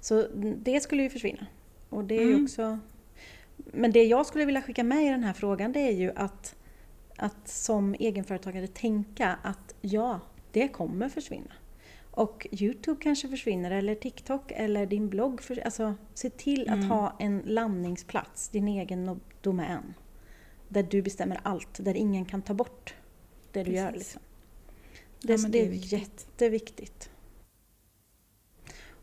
Så 0.00 0.26
det 0.56 0.80
skulle 0.80 1.02
ju 1.02 1.10
försvinna. 1.10 1.46
Och 1.88 2.04
det 2.04 2.14
är 2.14 2.22
mm. 2.22 2.44
också... 2.44 2.78
Men 3.56 3.92
det 3.92 4.04
jag 4.04 4.26
skulle 4.26 4.44
vilja 4.44 4.62
skicka 4.62 4.84
med 4.84 5.06
i 5.06 5.08
den 5.08 5.24
här 5.24 5.32
frågan 5.32 5.72
det 5.72 5.80
är 5.80 5.92
ju 5.92 6.12
att, 6.16 6.56
att 7.16 7.48
som 7.48 7.94
egenföretagare 7.94 8.66
tänka 8.66 9.38
att 9.42 9.74
ja, 9.80 10.20
det 10.52 10.68
kommer 10.68 11.08
försvinna. 11.08 11.52
Och 12.16 12.46
Youtube 12.50 13.00
kanske 13.02 13.28
försvinner 13.28 13.70
eller 13.70 13.94
TikTok 13.94 14.52
eller 14.54 14.86
din 14.86 15.08
blogg. 15.08 15.42
För, 15.42 15.58
alltså, 15.64 15.94
se 16.14 16.30
till 16.30 16.68
att 16.68 16.76
mm. 16.76 16.90
ha 16.90 17.16
en 17.18 17.42
landningsplats, 17.44 18.48
din 18.48 18.68
egen 18.68 19.20
domän. 19.40 19.94
Där 20.68 20.82
du 20.82 21.02
bestämmer 21.02 21.40
allt, 21.42 21.84
där 21.84 21.94
ingen 21.94 22.24
kan 22.24 22.42
ta 22.42 22.54
bort 22.54 22.94
det 23.52 23.62
du 23.62 23.64
Precis. 23.64 23.76
gör. 23.76 23.92
Liksom. 23.92 24.22
Det, 25.20 25.42
ja, 25.42 25.48
det, 25.48 25.66
är, 25.66 25.68
viktigt. 25.68 25.92
jätteviktigt. 25.92 27.10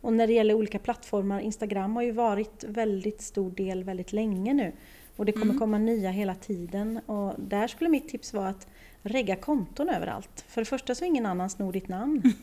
Och 0.01 0.13
när 0.13 0.27
det 0.27 0.33
gäller 0.33 0.53
olika 0.53 0.79
plattformar, 0.79 1.39
Instagram 1.39 1.95
har 1.95 2.03
ju 2.03 2.11
varit 2.11 2.63
väldigt 2.63 3.21
stor 3.21 3.51
del 3.51 3.83
väldigt 3.83 4.13
länge 4.13 4.53
nu. 4.53 4.71
Och 5.15 5.25
det 5.25 5.31
kommer 5.31 5.45
mm. 5.45 5.59
komma 5.59 5.77
nya 5.77 6.11
hela 6.11 6.35
tiden. 6.35 6.97
Och 6.97 7.33
där 7.37 7.67
skulle 7.67 7.89
mitt 7.89 8.09
tips 8.09 8.33
vara 8.33 8.47
att 8.47 8.67
regga 9.03 9.35
konton 9.35 9.89
överallt. 9.89 10.45
För 10.47 10.61
det 10.61 10.65
första 10.65 10.95
så 10.95 11.05
ingen 11.05 11.25
annan 11.25 11.49
snor 11.49 11.73
ditt 11.73 11.87
namn. 11.87 12.33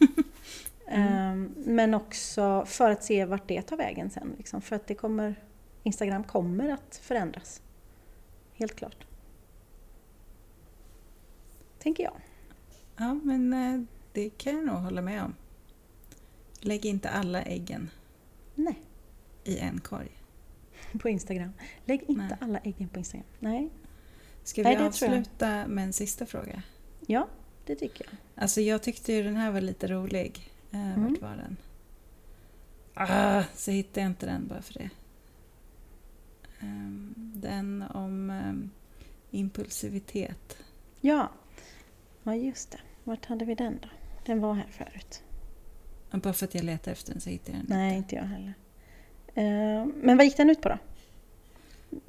mm. 0.86 1.54
Men 1.56 1.94
också 1.94 2.64
för 2.66 2.90
att 2.90 3.04
se 3.04 3.24
vart 3.24 3.48
det 3.48 3.62
tar 3.62 3.76
vägen 3.76 4.10
sen. 4.10 4.34
Liksom. 4.38 4.62
För 4.62 4.76
att 4.76 4.86
det 4.86 4.94
kommer, 4.94 5.34
Instagram 5.82 6.24
kommer 6.24 6.68
att 6.68 7.00
förändras. 7.02 7.62
Helt 8.52 8.76
klart. 8.76 9.06
Tänker 11.78 12.04
jag. 12.04 12.16
Ja, 12.96 13.14
men 13.14 13.52
eh, 13.52 13.82
det 14.12 14.30
kan 14.30 14.56
jag 14.56 14.64
nog 14.64 14.76
hålla 14.76 15.02
med 15.02 15.22
om. 15.22 15.34
Lägg 16.60 16.86
inte 16.86 17.08
alla 17.08 17.42
äggen 17.42 17.90
Nej. 18.54 18.78
i 19.44 19.58
en 19.58 19.80
korg. 19.80 20.10
På 21.00 21.08
Instagram. 21.08 21.52
Lägg 21.84 22.02
inte 22.06 22.22
Nej. 22.22 22.36
alla 22.40 22.58
äggen 22.58 22.88
på 22.88 22.98
Instagram. 22.98 23.26
Nej. 23.38 23.70
Ska 24.44 24.62
vi 24.62 24.74
Nej, 24.74 24.86
avsluta 24.86 25.66
med 25.66 25.84
en 25.84 25.92
sista 25.92 26.26
fråga? 26.26 26.62
Ja, 27.06 27.28
det 27.66 27.74
tycker 27.74 28.04
jag. 28.04 28.42
Alltså 28.42 28.60
jag 28.60 28.82
tyckte 28.82 29.12
ju 29.12 29.22
den 29.22 29.36
här 29.36 29.50
var 29.50 29.60
lite 29.60 29.86
rolig. 29.86 30.50
Eh, 30.70 30.94
mm. 30.94 31.08
Vart 31.08 31.22
var 31.22 31.36
den? 31.36 31.56
Ah, 32.94 33.42
så 33.54 33.70
hittade 33.70 34.00
jag 34.00 34.10
inte 34.10 34.26
den 34.26 34.46
bara 34.46 34.62
för 34.62 34.74
det. 34.74 34.90
Um, 36.62 37.14
den 37.16 37.84
om 37.94 38.30
um, 38.30 38.70
impulsivitet. 39.30 40.56
Ja. 41.00 41.30
ja, 42.22 42.34
just 42.34 42.70
det. 42.70 42.80
Vart 43.04 43.26
hade 43.26 43.44
vi 43.44 43.54
den 43.54 43.78
då? 43.82 43.88
Den 44.26 44.40
var 44.40 44.54
här 44.54 44.68
förut. 44.70 45.22
Bara 46.10 46.34
för 46.34 46.46
att 46.46 46.54
jag 46.54 46.64
letar 46.64 46.92
efter 46.92 47.12
den 47.12 47.20
så 47.20 47.30
hittar 47.30 47.52
jag 47.52 47.60
den 47.60 47.66
Nej, 47.68 47.96
inte 47.96 48.14
jag 48.14 48.22
heller. 48.22 48.54
Uh, 49.36 49.92
men 49.94 50.16
vad 50.16 50.26
gick 50.26 50.36
den 50.36 50.50
ut 50.50 50.60
på 50.60 50.68
då? 50.68 50.78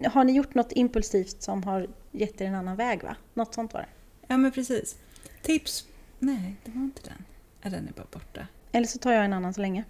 Har 0.06 0.24
ni 0.24 0.34
gjort 0.34 0.56
något 0.56 0.72
impulsivt 0.72 1.42
som 1.42 1.64
har 1.64 1.88
gett 2.12 2.42
er 2.42 2.46
en 2.46 2.56
annan 2.56 2.78
väg? 2.78 3.04
va? 3.04 3.16
Något 3.34 3.54
sånt 3.54 3.74
var 3.74 3.82
det? 3.82 3.88
Ja, 4.28 4.38
men 4.38 4.52
precis. 4.52 4.96
Tips? 5.42 5.88
Nej, 6.20 6.56
det 6.64 6.72
var 6.72 6.82
inte 6.82 7.02
den. 7.04 7.26
Ja, 7.62 7.70
den 7.70 7.88
är 7.88 7.92
bara 7.92 8.08
borta. 8.12 8.48
Eller 8.72 8.88
så 8.88 9.00
tar 9.00 9.12
jag 9.12 9.26
en 9.26 9.34
annan 9.34 9.54
så 9.54 9.62
länge. 9.62 9.84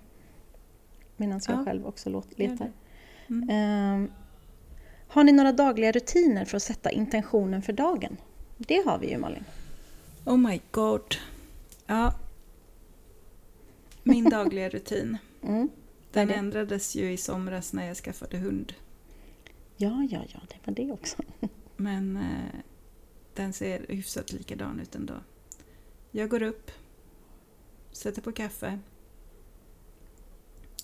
Medan 1.17 1.41
jag 1.47 1.59
ja. 1.59 1.65
själv 1.65 1.85
också 1.85 2.23
letar. 2.35 2.71
Mm. 3.27 3.49
Uh, 4.03 4.09
har 5.07 5.23
ni 5.23 5.31
några 5.31 5.51
dagliga 5.51 5.91
rutiner 5.91 6.45
för 6.45 6.57
att 6.57 6.63
sätta 6.63 6.91
intentionen 6.91 7.61
för 7.61 7.73
dagen? 7.73 8.17
Det 8.57 8.85
har 8.85 8.99
vi 8.99 9.09
ju 9.09 9.17
Malin. 9.17 9.45
Oh 10.25 10.37
my 10.37 10.61
god. 10.71 11.15
Ja. 11.85 12.13
Min 14.03 14.29
dagliga 14.29 14.69
rutin. 14.69 15.17
Mm. 15.43 15.69
Den 16.11 16.29
ändrades 16.29 16.95
ju 16.95 17.11
i 17.11 17.17
somras 17.17 17.73
när 17.73 17.87
jag 17.87 17.97
skaffade 17.97 18.37
hund. 18.37 18.73
Ja, 19.81 20.07
ja, 20.09 20.23
ja, 20.27 20.39
det 20.49 20.57
var 20.65 20.75
det 20.75 20.91
också. 20.91 21.17
Men 21.77 22.17
eh, 22.17 22.59
den 23.33 23.53
ser 23.53 23.85
hyfsat 23.89 24.31
likadan 24.31 24.79
ut 24.79 24.95
ändå. 24.95 25.13
Jag 26.11 26.29
går 26.29 26.41
upp, 26.41 26.71
sätter 27.91 28.21
på 28.21 28.31
kaffe, 28.31 28.79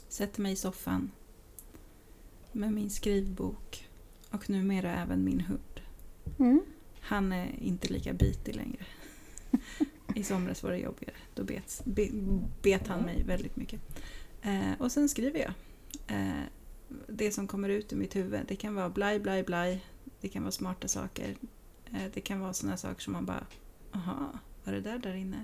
sätter 0.08 0.42
mig 0.42 0.54
i 0.54 0.56
soffan 0.56 1.12
med 2.52 2.74
min 2.74 2.90
skrivbok 2.90 3.88
och 4.32 4.50
numera 4.50 4.96
även 4.96 5.24
min 5.24 5.42
hund. 5.42 5.82
Mm. 6.40 6.62
Han 7.00 7.32
är 7.32 7.56
inte 7.60 7.94
lika 7.94 8.14
bitig 8.14 8.56
längre. 8.56 8.86
I 10.16 10.24
somras 10.24 10.64
var 10.64 10.72
det 10.72 10.78
jobbigare. 10.78 11.18
Då 11.34 11.44
bet, 11.44 11.82
be, 11.86 12.08
bet 12.62 12.88
han 12.88 13.06
mig 13.06 13.24
väldigt 13.24 13.56
mycket. 13.56 13.82
Eh, 14.42 14.72
och 14.80 14.92
sen 14.92 15.10
skriver 15.10 15.40
jag. 15.40 15.54
Eh, 16.08 16.44
det 17.08 17.32
som 17.32 17.48
kommer 17.48 17.70
ut 17.70 17.94
ur 17.94 17.98
mitt 17.98 18.16
huvud. 18.16 18.42
Det 18.48 18.56
kan 18.56 18.76
vara 18.76 18.90
blaj, 18.90 19.20
blaj, 19.20 19.44
blaj. 19.44 19.86
Det 20.22 20.28
kan 20.30 20.44
vara 20.44 20.52
smarta 20.52 20.88
saker. 20.88 21.36
Eh, 21.94 22.12
det 22.14 22.22
kan 22.22 22.40
vara 22.40 22.54
sådana 22.54 22.78
saker 22.78 23.02
som 23.02 23.14
man 23.14 23.26
bara, 23.26 23.46
aha, 23.92 24.40
var 24.64 24.74
det 24.74 24.82
där 24.82 24.98
där 25.00 25.14
inne? 25.16 25.44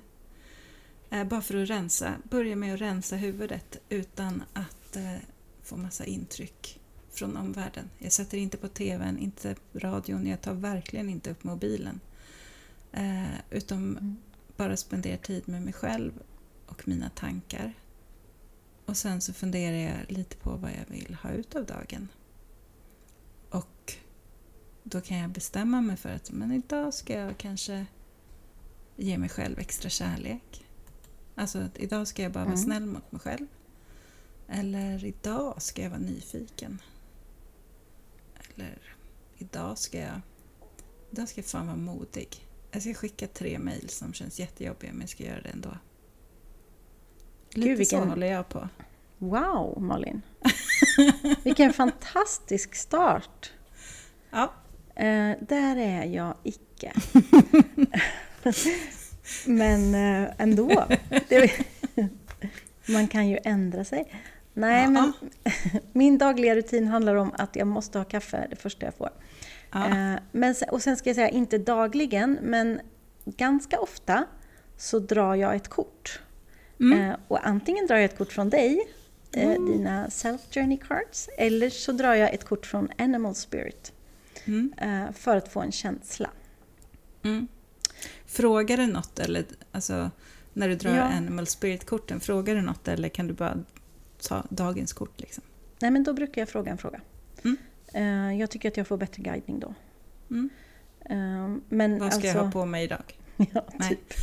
Eh, 1.10 1.24
bara 1.28 1.42
för 1.42 1.64
att 1.64 1.70
rensa, 1.70 2.14
börja 2.30 2.56
med 2.56 2.74
att 2.74 2.82
rensa 2.82 3.16
huvudet 3.16 3.78
utan 3.90 4.44
att 4.54 4.96
eh, 4.96 5.16
få 5.64 5.78
massa 5.78 6.06
intryck 6.06 6.80
från 7.12 7.38
omvärlden. 7.38 7.90
Jag 8.00 8.12
sätter 8.12 8.38
inte 8.38 8.58
på 8.58 8.68
TVn, 8.68 9.18
inte 9.18 9.56
radion, 9.74 10.28
jag 10.28 10.42
tar 10.42 10.54
verkligen 10.54 11.10
inte 11.10 11.32
upp 11.32 11.44
mobilen. 11.44 12.00
Utan 13.50 13.78
Mm. 13.98 14.18
bara 14.58 14.78
spenderar 14.78 15.18
tid 15.18 15.48
med 15.48 15.62
mig 15.62 15.74
själv 15.74 16.12
och 16.66 16.88
mina 16.88 17.10
tankar. 17.10 17.74
Och 18.86 18.98
sen 18.98 19.22
så 19.22 19.34
funderar 19.34 19.78
jag 19.78 20.12
lite 20.12 20.36
på 20.36 20.50
vad 20.56 20.72
jag 20.72 20.86
vill 20.96 21.18
ha 21.22 21.30
ut 21.32 21.56
av 21.56 21.66
dagen. 21.66 22.10
Och 23.50 23.94
då 24.84 25.02
kan 25.02 25.18
jag 25.18 25.30
bestämma 25.30 25.82
mig 25.82 25.98
för 25.98 26.10
att 26.10 26.32
men 26.32 26.52
idag 26.52 26.94
ska 26.94 27.14
jag 27.14 27.38
kanske 27.38 27.86
ge 28.96 29.18
mig 29.18 29.30
själv 29.30 29.60
extra 29.60 29.90
kärlek. 29.90 30.66
Alltså 31.36 31.60
att 31.60 31.78
idag 31.78 32.08
ska 32.08 32.24
jag 32.24 32.32
bara 32.32 32.44
vara 32.46 32.54
Mm. 32.54 32.66
snäll 32.66 32.86
mot 32.86 33.12
mig 33.12 33.22
själv. 33.22 33.48
Eller 34.48 35.06
idag 35.06 35.62
ska 35.62 35.82
jag 35.82 35.90
vara 35.90 36.00
nyfiken. 36.00 36.82
Eller 38.56 38.96
idag 39.38 39.78
ska 39.78 40.00
jag, 40.00 40.22
idag 41.12 41.30
ska 41.30 41.42
jag 41.42 41.46
fan 41.46 41.68
vara 41.68 41.78
modig. 41.78 42.48
Jag 42.72 42.82
ska 42.82 42.94
skicka 42.94 43.28
tre 43.28 43.60
mejl 43.60 43.90
som 43.90 44.14
känns 44.14 44.40
jättejobbiga 44.40 44.92
men 44.92 45.02
jag 45.02 45.10
ska 45.10 45.24
göra 45.24 45.42
det 45.42 45.50
ändå. 45.50 45.78
Lite 47.54 47.68
Gud, 47.70 47.78
vilken- 47.78 48.04
så 48.04 48.10
håller 48.10 48.28
jag 48.28 48.50
på. 48.50 48.68
Wow, 49.18 49.82
Malin! 49.82 50.22
Vilken 51.44 51.74
fantastisk 51.74 52.76
start! 52.76 53.52
Ja, 54.32 54.54
Eh, 54.96 55.32
där 55.42 55.76
är 55.78 56.04
jag 56.06 56.34
icke. 56.44 56.94
Men 59.46 59.96
eh, 59.96 60.30
ändå. 60.38 60.86
Man 62.86 63.08
kan 63.08 63.28
ju 63.30 63.38
ändra 63.44 63.84
sig. 63.86 64.14
Nej, 64.54 64.84
Ja. 64.84 64.90
men 64.90 65.14
min 65.94 66.18
dagliga 66.18 66.56
rutin 66.56 66.88
handlar 66.88 67.16
om 67.16 67.32
att 67.38 67.56
jag 67.56 67.68
måste 67.68 67.98
ha 67.98 68.06
kaffe 68.06 68.48
det 68.50 68.56
första 68.56 68.86
jag 68.86 68.94
får. 68.96 69.10
ja. 69.72 69.86
Eh, 69.88 70.20
men, 70.32 70.56
och 70.72 70.82
sen 70.82 70.98
ska 70.98 71.10
jag 71.10 71.16
säga, 71.16 71.30
inte 71.30 71.58
dagligen, 71.58 72.40
men 72.42 72.80
ganska 73.26 73.80
ofta 73.80 74.26
så 74.78 75.00
drar 75.00 75.36
jag 75.36 75.56
ett 75.56 75.68
kort. 75.68 76.20
Mm. 76.84 77.10
Eh, 77.12 77.16
och 77.28 77.48
antingen 77.48 77.88
drar 77.88 77.96
jag 77.96 78.06
ett 78.06 78.18
kort 78.18 78.32
från 78.32 78.50
dig, 78.50 78.88
eh, 79.32 79.50
dina 79.52 80.10
self 80.10 80.42
journey 80.52 80.78
cards, 80.78 81.30
eller 81.38 81.70
så 81.70 81.92
drar 81.92 82.14
jag 82.14 82.34
ett 82.34 82.44
kort 82.44 82.66
från 82.66 82.90
Animal 82.98 83.36
Spirit 83.36 83.94
Mm. 84.46 84.74
eh, 84.78 85.12
för 85.14 85.38
att 85.38 85.48
få 85.54 85.62
en 85.62 85.72
känsla. 85.72 86.30
Mm. 87.24 87.48
Frågar 88.26 88.78
det 88.78 88.88
något 88.88 89.20
eller 89.20 89.46
alltså 89.72 90.12
när 90.54 90.70
du 90.70 90.76
drar 90.76 90.96
Ja. 90.96 91.02
Animal 91.04 91.48
Spirit-korten, 91.48 92.20
frågar 92.20 92.56
det 92.56 92.62
något 92.62 92.88
eller 92.88 93.10
kan 93.10 93.28
du 93.28 93.34
bara 93.34 93.58
ta 94.28 94.44
dagens 94.50 94.94
kort 94.94 95.20
liksom? 95.22 95.44
Nej, 95.80 95.92
men 95.92 96.04
då 96.04 96.14
brukar 96.14 96.42
jag 96.42 96.50
fråga 96.50 96.72
en 96.72 96.78
fråga. 96.78 97.02
Mm. 97.44 97.58
Jag 98.40 98.50
tycker 98.52 98.70
att 98.70 98.78
jag 98.78 98.88
får 98.88 98.98
bättre 98.98 99.24
guidning 99.24 99.60
då. 99.60 99.74
Mm. 100.32 100.50
Men 101.70 102.00
Vad 102.00 102.14
ska 102.14 102.16
alltså, 102.22 102.28
jag 102.38 102.44
ha 102.46 102.52
på 102.52 102.66
mig 102.66 102.84
idag? 102.84 103.04
ja, 103.54 103.66
Nej. 103.74 103.90
typ. 103.90 104.14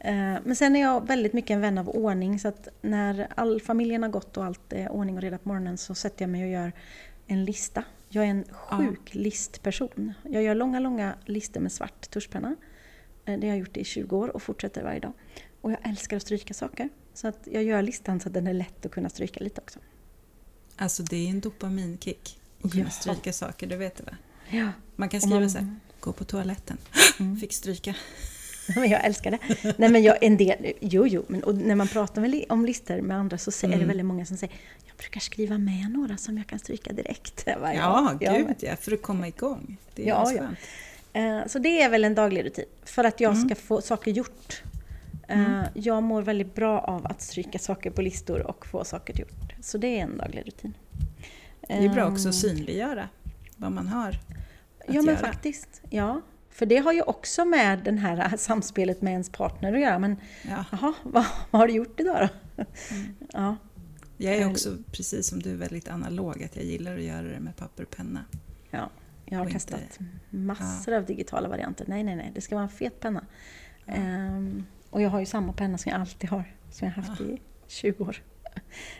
Eh, 0.00 0.14
Men 0.44 0.56
sen 0.56 0.76
är 0.76 0.80
jag 0.80 1.06
väldigt 1.06 1.32
mycket 1.32 1.50
en 1.50 1.60
vän 1.60 1.78
av 1.78 1.88
ordning 1.88 2.38
så 2.38 2.48
att 2.48 2.68
när 2.82 3.28
all 3.34 3.60
familjen 3.60 4.02
har 4.02 4.10
gått 4.10 4.36
och 4.36 4.44
allt 4.44 4.72
är 4.72 4.88
ordning 4.92 5.16
och 5.16 5.22
reda 5.22 5.38
på 5.38 5.48
morgonen 5.48 5.78
så 5.78 5.94
sätter 5.94 6.22
jag 6.22 6.30
mig 6.30 6.42
och 6.44 6.50
gör 6.50 6.72
en 7.26 7.44
lista. 7.44 7.84
Jag 8.08 8.24
är 8.24 8.28
en 8.28 8.44
sjuk 8.50 9.14
listperson. 9.14 10.12
Jag 10.22 10.42
gör 10.42 10.54
långa, 10.54 10.80
långa 10.80 11.14
listor 11.24 11.60
med 11.60 11.72
svart 11.72 12.10
tuschpenna. 12.10 12.56
Eh, 13.24 13.38
Det 13.38 13.46
har 13.46 13.54
jag 13.54 13.58
gjort 13.58 13.76
i 13.76 13.84
20 13.84 14.16
år 14.16 14.28
och 14.28 14.42
fortsätter 14.42 14.82
varje 14.82 15.00
dag. 15.00 15.12
Och 15.60 15.72
jag 15.72 15.78
älskar 15.88 16.16
att 16.16 16.22
stryka 16.22 16.54
saker. 16.54 16.88
Så 17.14 17.28
att 17.28 17.48
jag 17.52 17.62
gör 17.64 17.82
listan 17.82 18.20
så 18.20 18.28
att 18.28 18.34
den 18.34 18.46
är 18.46 18.54
lätt 18.54 18.86
att 18.86 18.92
kunna 18.92 19.08
stryka 19.08 19.44
lite 19.44 19.60
också. 19.60 19.78
Alltså 20.76 21.02
det 21.02 21.16
är 21.16 21.30
en 21.30 21.40
dopaminkick 21.40 22.40
att 22.62 22.70
kunna 22.72 22.84
Ja. 22.84 22.90
stryka 22.90 23.32
saker, 23.32 23.66
det 23.66 23.76
vet 23.76 23.96
du 23.96 24.02
va? 24.04 24.16
Ja. 24.50 24.68
Man 24.96 25.08
kan 25.08 25.20
skriva 25.20 25.40
man- 25.40 25.50
så 25.50 25.58
här, 25.58 25.76
gå 26.00 26.12
på 26.12 26.24
toaletten, 26.24 26.78
Mm. 27.20 27.36
fick 27.40 27.52
stryka. 27.52 27.94
Men 28.74 28.88
jag 28.90 29.04
älskar 29.04 29.30
det. 29.30 29.38
Nej 29.78 29.88
men 29.88 30.02
jag, 30.02 30.16
en 30.24 30.36
del, 30.36 30.72
jo 30.80 31.06
jo, 31.06 31.24
men 31.28 31.44
och 31.44 31.54
när 31.54 31.74
man 31.74 31.88
pratar 31.88 32.20
med, 32.22 32.44
om 32.48 32.64
listor 32.66 33.00
med 33.00 33.16
andra 33.16 33.38
så 33.38 33.50
säger, 33.50 33.74
är 33.74 33.78
det 33.78 33.82
Mm. 33.84 33.88
väldigt 33.88 34.06
många 34.06 34.26
som 34.26 34.36
säger 34.36 34.54
jag 34.86 34.96
brukar 34.96 35.20
skriva 35.20 35.58
med 35.58 35.90
några 35.90 36.16
som 36.16 36.38
jag 36.38 36.46
kan 36.46 36.58
stryka 36.58 36.92
direkt. 36.92 37.44
Bara, 37.44 37.74
Ja, 37.74 38.16
jag 38.20 38.36
gud 38.36 38.56
ja, 38.58 38.76
för 38.76 38.92
att 38.92 39.02
komma 39.02 39.28
igång. 39.28 39.76
Det 39.94 40.02
är 40.02 40.06
Ja, 40.08 40.32
ja, 40.32 40.42
ja. 41.12 41.20
Eh, 41.20 41.46
Så 41.46 41.58
det 41.58 41.82
är 41.82 41.88
väl 41.90 42.04
en 42.04 42.14
daglig 42.14 42.44
rutin. 42.44 42.64
För 42.84 43.04
att 43.04 43.20
jag 43.20 43.32
Mm. 43.34 43.48
ska 43.48 43.54
få 43.54 43.80
saker 43.80 44.10
gjort. 44.10 44.62
Eh, 45.28 45.62
Jag 45.74 46.02
mår 46.02 46.22
väldigt 46.22 46.54
bra 46.54 46.80
av 46.80 47.06
att 47.06 47.22
stryka 47.22 47.58
saker 47.58 47.90
på 47.90 48.02
listor 48.02 48.40
och 48.46 48.66
få 48.66 48.84
saker 48.84 49.18
gjort. 49.20 49.52
Så 49.62 49.78
det 49.78 49.98
är 49.98 50.02
en 50.02 50.16
daglig 50.18 50.46
rutin. 50.46 50.74
Det 51.68 51.74
är 51.74 51.88
bra 51.88 52.06
också 52.08 52.24
Ehm, 52.24 52.28
att 52.28 52.34
synliggöra 52.34 53.08
vad 53.56 53.72
man 53.72 53.88
har 53.88 54.08
att 54.08 54.16
Ja 54.86 54.92
men 54.94 55.04
göra. 55.04 55.16
faktiskt. 55.16 55.80
Ja. 55.90 56.20
För 56.56 56.66
det 56.66 56.76
har 56.76 56.92
ju 56.92 57.02
också 57.02 57.44
med 57.44 57.78
den 57.84 57.98
här 57.98 58.36
samspelet 58.36 59.02
med 59.02 59.10
ens 59.12 59.30
partner 59.30 59.72
att 59.72 59.80
göra. 59.80 59.98
Men 59.98 60.16
Ja. 60.42 60.64
jaha, 60.72 60.94
vad, 61.02 61.24
vad 61.50 61.60
har 61.60 61.66
du 61.68 61.74
gjort 61.74 62.00
idag 62.00 62.28
då? 62.56 62.64
Mm. 62.90 63.14
Ja. 63.32 63.56
Jag 64.16 64.34
är 64.34 64.40
Eller- 64.40 64.50
också, 64.50 64.76
precis 64.92 65.28
som 65.28 65.38
du, 65.42 65.56
väldigt 65.56 65.88
analog. 65.90 66.42
Att 66.42 66.56
jag 66.56 66.64
gillar 66.64 66.96
att 66.96 67.02
göra 67.02 67.22
det 67.22 67.40
med 67.40 67.56
papper 67.56 67.82
och 67.82 67.90
penna. 67.90 68.24
Ja, 68.70 68.90
jag 69.24 69.38
har 69.38 69.44
Och 69.46 69.50
inte- 69.50 69.64
testat 69.66 69.98
massor 70.30 70.92
av 70.94 71.04
digitala 71.04 71.48
varianter. 71.48 71.84
Nej, 71.88 72.02
nej, 72.04 72.16
nej, 72.16 72.32
det 72.34 72.40
ska 72.40 72.54
vara 72.54 72.62
en 72.64 72.70
fet 72.70 73.00
penna. 73.00 73.24
Ja. 73.84 73.92
Ehm, 73.94 74.66
och 74.90 75.02
jag 75.02 75.10
har 75.10 75.20
ju 75.20 75.26
samma 75.26 75.52
penna 75.52 75.78
som 75.78 75.90
jag 75.92 76.00
alltid 76.00 76.30
har, 76.30 76.54
som 76.70 76.86
jag 76.88 76.94
har 76.94 77.02
haft 77.02 77.20
i 77.20 77.38
20 77.66 78.04
år. 78.04 78.22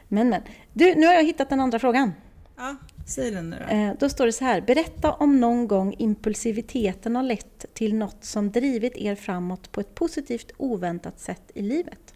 Men, 0.08 0.28
men. 0.28 0.42
Du, 0.72 0.94
nu 0.94 1.06
har 1.06 1.14
jag 1.14 1.24
hittat 1.24 1.48
den 1.50 1.60
andra 1.60 1.78
frågan. 1.78 2.12
Ja, 2.56 2.76
säg 3.06 3.30
den 3.30 3.50
nu 3.50 3.56
då. 3.68 3.74
Eh, 3.74 3.92
då 3.98 4.08
står 4.08 4.26
det 4.26 4.32
så 4.32 4.44
här. 4.44 4.60
Berätta 4.60 5.12
om 5.12 5.40
någon 5.40 5.68
gång 5.68 5.94
impulsiviteten 5.98 7.16
har 7.16 7.22
lett 7.22 7.66
till 7.74 7.94
något 7.94 8.24
som 8.24 8.50
drivit 8.50 8.96
er 8.96 9.14
framåt 9.14 9.72
på 9.72 9.80
ett 9.80 9.94
positivt 9.94 10.52
oväntat 10.56 11.20
sätt 11.20 11.50
i 11.54 11.62
livet. 11.62 12.14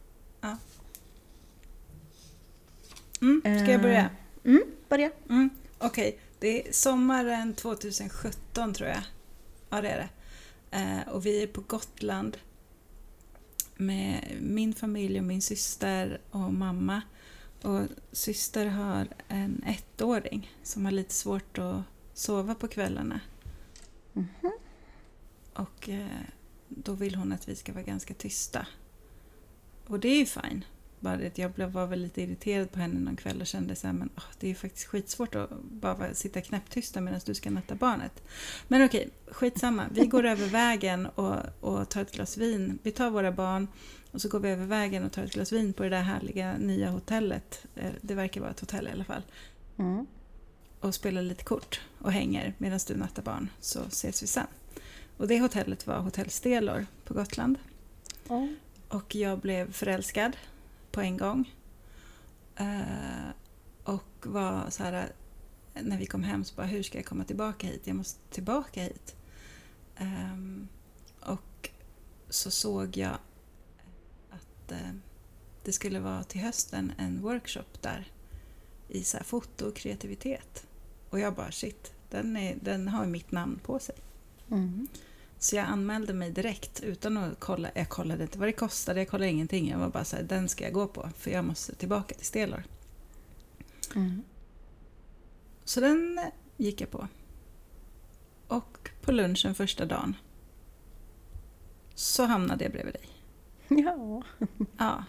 Mm, 3.20 3.40
ska 3.42 3.72
jag 3.72 3.82
börja? 3.82 4.10
Mm, 4.44 4.62
börja. 4.88 5.10
Mm, 5.28 5.50
Okej, 5.78 6.18
det 6.38 6.68
är 6.68 6.72
sommaren 6.72 7.54
2017 7.54 8.74
tror 8.74 8.88
jag. 8.88 9.02
Ja, 9.70 9.80
det 9.80 9.88
är 9.88 9.98
det. 9.98 10.08
Eh, 10.76 11.08
och 11.08 11.26
vi 11.26 11.42
är 11.42 11.46
på 11.46 11.60
Gotland 11.60 12.36
med 13.76 14.36
min 14.40 14.74
familj 14.74 15.18
och 15.18 15.24
min 15.24 15.42
syster 15.42 16.20
och 16.30 16.52
mamma. 16.52 17.02
Och 17.62 17.86
syster 18.12 18.66
har 18.66 19.08
en 19.28 19.64
ettåring 19.66 20.52
som 20.62 20.84
har 20.84 20.92
lite 20.92 21.14
svårt 21.14 21.58
att 21.58 21.82
sova 22.14 22.54
på 22.54 22.68
kvällarna. 22.68 23.20
Mhm. 24.12 24.52
Och 25.54 25.88
eh, 25.88 26.06
då 26.68 26.92
vill 26.92 27.14
hon 27.14 27.32
att 27.32 27.48
vi 27.48 27.56
ska 27.56 27.72
vara 27.72 27.84
ganska 27.84 28.14
tysta. 28.14 28.66
Och 29.86 30.00
det 30.00 30.08
är 30.08 30.18
ju 30.18 30.26
fine. 30.26 30.64
Bara 31.00 31.16
det 31.16 31.26
att 31.26 31.38
jag 31.38 31.52
blev, 31.52 31.70
var 31.72 31.86
väl 31.86 32.00
lite 32.00 32.22
irriterad 32.22 32.72
på 32.72 32.78
henne 32.78 33.00
någon 33.00 33.16
kväll 33.16 33.40
och 33.40 33.46
kände 33.46 33.76
så 33.76 33.86
här, 33.86 33.94
men 33.94 34.10
åh, 34.16 34.24
det 34.40 34.50
är 34.50 34.54
faktiskt 34.54 34.86
skitsvårt 34.86 35.34
att 35.34 35.50
bara 35.62 36.14
sitta 36.14 36.40
knäpptysta 36.40 37.00
medan 37.00 37.20
du 37.24 37.34
ska 37.34 37.50
natta 37.50 37.74
barnet. 37.74 38.22
Men 38.68 38.84
okej, 38.84 39.10
skitsamma. 39.26 39.86
Vi 39.90 40.06
går 40.06 40.26
över 40.26 40.46
vägen 40.46 41.06
och, 41.06 41.36
och 41.60 41.88
tar 41.88 42.02
ett 42.02 42.12
glas 42.12 42.36
vin. 42.36 42.78
Vi 42.82 42.90
tar 42.90 43.10
våra 43.10 43.32
barn 43.32 43.68
och 44.12 44.20
så 44.20 44.28
går 44.28 44.40
vi 44.40 44.48
över 44.48 44.66
vägen 44.66 45.04
och 45.04 45.12
tar 45.12 45.22
ett 45.22 45.32
glas 45.32 45.52
vin 45.52 45.72
på 45.72 45.82
det 45.82 45.88
där 45.88 46.02
härliga 46.02 46.58
nya 46.58 46.90
hotellet. 46.90 47.66
Eh, 47.74 47.92
Det 48.00 48.14
verkar 48.14 48.40
vara 48.40 48.50
ett 48.50 48.60
hotell 48.60 48.88
i 48.88 48.90
alla 48.90 49.04
fall. 49.04 49.22
Mm. 49.78 50.06
Och 50.80 50.94
spelar 50.94 51.22
lite 51.22 51.44
kort 51.44 51.80
och 51.98 52.12
hänger 52.12 52.54
medan 52.58 52.80
du 52.86 52.96
nattar 52.96 53.22
barn 53.22 53.48
så 53.60 53.80
ses 53.80 54.22
vi 54.22 54.26
sen. 54.26 54.46
Och 55.16 55.28
det 55.28 55.40
hotellet 55.40 55.86
var 55.86 55.98
Hotell 55.98 56.30
Stelor 56.30 56.86
på 57.04 57.14
Gotland. 57.14 57.58
Ja. 58.28 58.48
Och 58.88 59.14
jag 59.14 59.38
blev 59.38 59.72
förälskad 59.72 60.36
på 60.92 61.00
en 61.00 61.16
gång. 61.16 61.54
Eh, 62.56 63.30
och 63.84 64.26
var 64.26 64.70
så 64.70 64.82
här 64.82 65.12
när 65.74 65.98
vi 65.98 66.06
kom 66.06 66.22
hem 66.22 66.44
så 66.44 66.54
bara, 66.54 66.66
hur 66.66 66.82
ska 66.82 66.98
jag 66.98 67.04
komma 67.06 67.24
tillbaka 67.24 67.66
hit? 67.66 67.80
Jag 67.84 67.96
måste 67.96 68.20
tillbaka 68.34 68.82
hit. 68.82 69.14
Ehm, 69.96 70.68
och 71.20 71.70
så 72.28 72.50
såg 72.50 72.96
jag 72.96 73.16
att 74.70 74.80
eh, 74.80 74.92
det 75.64 75.72
skulle 75.72 76.00
vara 76.00 76.24
till 76.24 76.40
hösten 76.40 76.92
en 76.98 77.22
workshop 77.22 77.80
där 77.80 78.12
i 78.88 79.04
så 79.04 79.18
foto 79.24 79.66
och 79.66 79.76
kreativitet. 79.76 80.66
Och 81.10 81.20
jag 81.20 81.34
bara 81.34 81.52
shit, 81.52 81.92
den, 82.10 82.36
är, 82.36 82.56
den 82.62 82.88
har 82.88 83.06
mitt 83.06 83.32
namn 83.32 83.60
på 83.62 83.78
sig. 83.78 83.94
Mm. 84.50 84.88
Så 85.38 85.56
jag 85.56 85.66
anmälde 85.66 86.12
mig 86.12 86.30
direkt 86.30 86.80
utan 86.80 87.16
att 87.16 87.40
kolla. 87.40 87.70
Jag 87.74 87.88
kollade 87.88 88.22
inte 88.22 88.38
vad 88.38 88.48
det 88.48 88.52
kostade, 88.52 89.00
jag 89.00 89.08
kollade 89.08 89.30
ingenting. 89.30 89.70
Jag 89.70 89.78
var 89.78 89.88
bara 89.88 90.04
så 90.04 90.16
här, 90.16 90.22
den 90.22 90.48
ska 90.48 90.64
jag 90.64 90.72
gå 90.72 90.86
på 90.86 91.10
för 91.16 91.30
jag 91.30 91.44
måste 91.44 91.74
tillbaka 91.74 92.14
till 92.14 92.26
Stelor. 92.26 92.64
Mm. 93.94 94.22
Så 95.64 95.80
den 95.80 96.20
gick 96.56 96.80
jag 96.80 96.90
på. 96.90 97.08
Och 98.48 98.90
på 99.00 99.12
lunchen 99.12 99.54
första 99.54 99.86
dagen 99.86 100.16
så 101.94 102.24
hamnade 102.24 102.64
jag 102.64 102.72
bredvid 102.72 102.94
dig. 102.94 103.09
Ja, 103.84 104.22
Ja, 104.78 105.04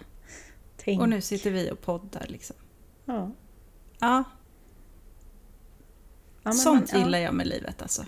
tänk. 0.77 1.01
och 1.01 1.09
nu 1.09 1.21
sitter 1.21 1.51
vi 1.51 1.71
och 1.71 1.81
poddar 1.81 2.25
liksom. 2.29 2.55
Ja. 3.05 3.31
Ja, 3.99 4.23
Ja, 6.43 6.51
sånt 6.51 6.91
man- 6.91 6.99
ja. 6.99 7.05
gillar 7.05 7.19
jag 7.19 7.33
med 7.33 7.47
livet 7.47 7.81
alltså. 7.81 8.05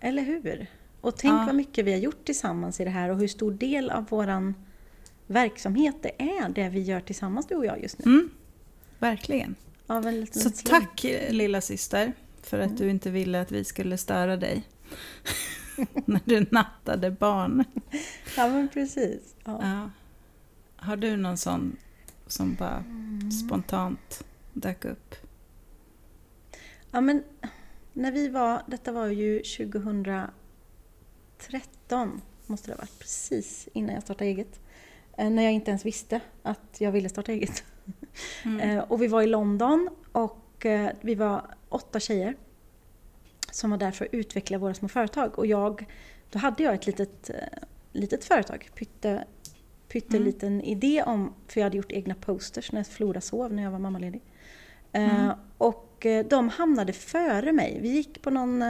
Eller 0.00 0.22
hur? 0.22 0.66
Och 1.00 1.16
tänk 1.16 1.32
Ja. 1.34 1.44
vad 1.46 1.54
mycket 1.54 1.84
vi 1.84 1.92
har 1.92 1.98
gjort 1.98 2.24
tillsammans 2.24 2.80
i 2.80 2.84
det 2.84 2.90
här 2.90 3.08
och 3.10 3.18
hur 3.18 3.28
stor 3.28 3.52
del 3.52 3.90
av 3.90 4.06
våran 4.08 4.54
verksamhet 5.26 5.96
det 6.02 6.22
är 6.22 6.48
det 6.48 6.68
vi 6.68 6.80
gör 6.80 7.00
tillsammans 7.00 7.46
du 7.46 7.54
och 7.54 7.66
jag 7.66 7.82
just 7.82 7.98
nu. 7.98 8.04
Mm, 8.12 8.30
verkligen. 8.98 9.54
Så 10.32 10.50
tack 10.50 11.04
lilla 11.30 11.60
syster 11.60 12.12
för 12.42 12.58
att 12.58 12.76
du 12.78 12.90
inte 12.90 13.10
ville 13.10 13.40
att 13.40 13.52
vi 13.52 13.64
skulle 13.64 13.98
störa 13.98 14.36
dig. 14.36 14.62
När 16.06 16.20
du 16.24 16.46
nattade 16.50 17.10
barn. 17.10 17.64
Ja 18.36 18.48
men 18.48 18.68
precis. 18.68 19.34
Ja. 19.44 19.58
Ja. 19.62 19.90
Har 20.76 20.96
du 20.96 21.16
någon 21.16 21.36
sån 21.36 21.76
som 22.26 22.54
bara 22.54 22.84
spontant 23.44 24.24
dök 24.52 24.84
upp? 24.84 25.14
ja 26.90 27.00
men 27.00 27.22
när 27.92 28.12
vi 28.12 28.28
var, 28.28 28.62
detta 28.66 28.92
var 28.92 29.06
ju 29.06 29.42
2013 29.42 32.20
måste 32.46 32.68
det 32.70 32.74
ha 32.74 32.78
varit, 32.78 32.98
precis 32.98 33.68
innan 33.72 33.94
jag 33.94 34.02
startade 34.02 34.30
eget. 34.30 34.60
Eh, 35.16 35.30
När 35.30 35.42
jag 35.42 35.52
inte 35.52 35.70
ens 35.70 35.86
visste 35.86 36.20
att 36.42 36.76
jag 36.80 36.92
ville 36.92 37.08
starta 37.08 37.32
eget. 37.32 37.64
Mm. 38.44 38.60
Eh, 38.70 38.78
Och 38.84 39.02
vi 39.02 39.06
var 39.06 39.22
i 39.22 39.26
London 39.26 39.88
och 40.12 40.66
eh, 40.66 40.90
vi 41.00 41.14
var 41.14 41.46
åtta 41.68 42.00
tjejer 42.00 42.36
som 43.54 43.70
var 43.70 43.78
där 43.78 43.90
för 43.90 44.04
att 44.04 44.14
utveckla 44.14 44.58
våra 44.58 44.74
små 44.74 44.88
företag. 44.88 45.38
Och 45.38 45.46
jag, 45.46 45.86
då 46.30 46.38
hade 46.38 46.62
jag 46.62 46.74
ett 46.74 46.86
litet, 46.86 47.30
eh, 47.30 47.36
litet 47.92 48.24
företag, 48.24 48.70
pytte, 48.74 49.24
pytteliten 49.88 50.60
idé 50.60 51.02
om, 51.02 51.34
för 51.48 51.60
jag 51.60 51.66
hade 51.66 51.76
gjort 51.76 51.92
egna 51.92 52.14
posters 52.14 52.72
när 52.72 52.84
Flora 52.84 53.20
sov 53.20 53.52
när 53.52 53.62
jag 53.62 53.70
var 53.70 53.78
mammaledig. 53.78 54.22
Eh, 54.92 55.34
Och 55.58 56.06
eh, 56.06 56.26
de 56.26 56.48
hamnade 56.48 56.92
före 56.92 57.52
mig. 57.52 57.78
Vi 57.80 57.88
gick 57.88 58.22
på 58.22 58.30
någon 58.30 58.64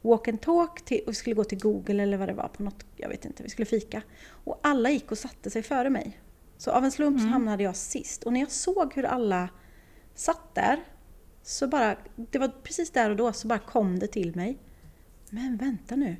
walk 0.00 0.28
and 0.28 0.40
talk 0.40 0.84
till, 0.84 1.00
och 1.06 1.10
vi 1.10 1.14
skulle 1.14 1.36
gå 1.36 1.44
till 1.44 1.60
Google 1.60 2.02
eller 2.02 2.16
vad 2.16 2.28
det 2.28 2.34
var 2.34 2.48
på 2.48 2.62
något, 2.62 2.84
jag 2.96 3.08
vet 3.08 3.24
inte, 3.24 3.42
vi 3.42 3.48
skulle 3.48 3.66
fika. 3.66 4.02
Och 4.44 4.60
alla 4.62 4.90
gick 4.90 5.12
och 5.12 5.18
satte 5.18 5.50
sig 5.50 5.62
före 5.62 5.90
mig. 5.90 6.20
Så 6.56 6.70
av 6.70 6.84
en 6.84 6.90
slump 6.90 7.20
så 7.20 7.26
hamnade 7.26 7.62
jag 7.62 7.76
sist. 7.76 8.22
Och 8.24 8.32
när 8.32 8.40
jag 8.40 8.50
såg 8.50 8.94
hur 8.94 9.04
alla 9.04 9.48
satt 10.14 10.54
där, 10.54 10.80
så 11.42 11.66
bara, 11.66 11.96
det 12.16 12.38
var 12.38 12.48
precis 12.48 12.90
där 12.90 13.10
och 13.10 13.16
då 13.16 13.32
så 13.32 13.48
bara 13.48 13.58
kom 13.58 13.98
det 13.98 14.06
till 14.06 14.36
mig. 14.36 14.58
Men 15.30 15.56
vänta 15.56 15.96
nu. 15.96 16.16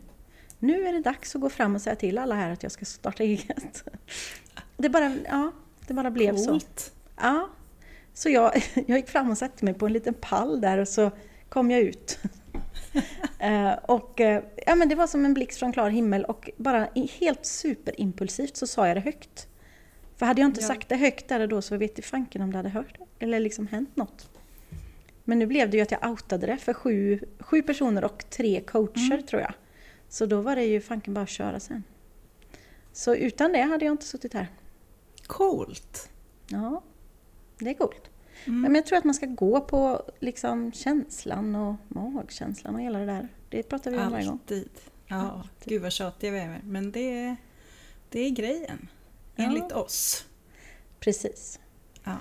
Nu 0.58 0.86
är 0.86 0.92
det 0.92 1.00
dags 1.00 1.34
att 1.34 1.40
gå 1.40 1.50
fram 1.50 1.74
och 1.74 1.82
säga 1.82 1.96
till 1.96 2.18
alla 2.18 2.34
här 2.34 2.50
att 2.50 2.62
jag 2.62 2.72
ska 2.72 2.84
starta 2.84 3.22
eget. 3.22 3.84
Det 4.76 4.88
bara, 4.88 5.16
ja, 5.28 5.52
det 5.86 5.94
bara 5.94 6.10
blev 6.10 6.36
så. 6.36 6.50
Coolt. 6.50 6.92
Ja. 7.16 7.48
Så 8.14 8.28
jag, 8.28 8.52
jag 8.86 8.98
gick 8.98 9.08
fram 9.08 9.30
och 9.30 9.38
satte 9.38 9.64
mig 9.64 9.74
på 9.74 9.86
en 9.86 9.92
liten 9.92 10.14
pall 10.14 10.60
där 10.60 10.78
och 10.78 10.88
så 10.88 11.10
kom 11.48 11.70
jag 11.70 11.80
ut. 11.80 12.18
Eh, 13.38 13.72
och 13.72 14.20
eh, 14.20 14.42
ja, 14.66 14.74
men 14.74 14.88
det 14.88 14.94
var 14.94 15.06
som 15.06 15.24
en 15.24 15.34
blixt 15.34 15.58
från 15.58 15.72
klar 15.72 15.90
himmel 15.90 16.24
och 16.24 16.50
bara 16.56 16.88
helt 17.20 17.46
superimpulsivt 17.46 18.56
så 18.56 18.66
sa 18.66 18.88
jag 18.88 18.96
det 18.96 19.00
högt. 19.00 19.46
För 20.16 20.26
hade 20.26 20.40
jag 20.40 20.48
inte 20.48 20.60
Ja. 20.60 20.66
sagt 20.66 20.88
det 20.88 20.96
högt 20.96 21.28
där 21.28 21.40
och 21.40 21.48
då 21.48 21.62
så 21.62 21.76
vet 21.76 21.98
i 21.98 22.02
fanken 22.02 22.42
om 22.42 22.50
det 22.50 22.56
hade 22.56 22.68
hört 22.68 22.98
eller 23.18 23.40
liksom 23.40 23.66
hänt 23.66 23.96
något. 23.96 24.30
Men 25.24 25.38
nu 25.38 25.46
blev 25.46 25.70
det 25.70 25.76
ju 25.76 25.82
att 25.82 25.90
jag 25.90 26.10
outade 26.10 26.46
det 26.46 26.56
för 26.56 26.74
sju, 26.74 27.20
sju 27.40 27.62
personer 27.62 28.04
och 28.04 28.24
tre 28.30 28.60
coacher 28.60 29.12
Mm. 29.12 29.22
tror 29.26 29.42
jag. 29.42 29.52
Så 30.08 30.26
då 30.26 30.40
var 30.40 30.56
det 30.56 30.64
ju 30.64 30.80
fanken 30.80 31.14
bara 31.14 31.22
att 31.22 31.28
köra 31.28 31.60
sen. 31.60 31.82
Så 32.92 33.14
utan 33.14 33.52
det 33.52 33.62
hade 33.62 33.84
jag 33.84 33.92
inte 33.92 34.04
suttit 34.06 34.34
här. 34.34 34.48
Coolt. 35.26 36.10
Ja, 36.48 36.82
det 37.58 37.70
är 37.70 37.74
coolt. 37.74 38.10
Mm. 38.46 38.60
Men 38.62 38.74
jag 38.74 38.86
tror 38.86 38.98
att 38.98 39.04
man 39.04 39.14
ska 39.14 39.26
gå 39.26 39.60
på 39.60 40.02
liksom 40.20 40.72
känslan 40.72 41.54
och 41.56 41.74
magkänslan 41.88 42.74
och 42.74 42.80
hela 42.80 42.98
det 42.98 43.06
där. 43.06 43.28
Det 43.48 43.62
pratar 43.62 43.90
vi 43.90 43.98
om 43.98 44.10
varje 44.12 44.24
gång. 44.26 44.32
Alltid. 44.42 44.68
Ja, 45.06 45.16
Alltid. 45.30 45.68
gud 45.72 45.82
vad 45.82 45.92
tjatiga 45.92 46.30
vi 46.30 46.38
är. 46.38 46.60
Men 46.64 46.92
det, 46.92 47.36
det 48.08 48.20
är 48.20 48.30
grejen. 48.30 48.88
Ja. 49.36 49.44
Enligt 49.44 49.72
oss. 49.72 50.26
Precis. 51.00 51.60
Ja. 52.04 52.16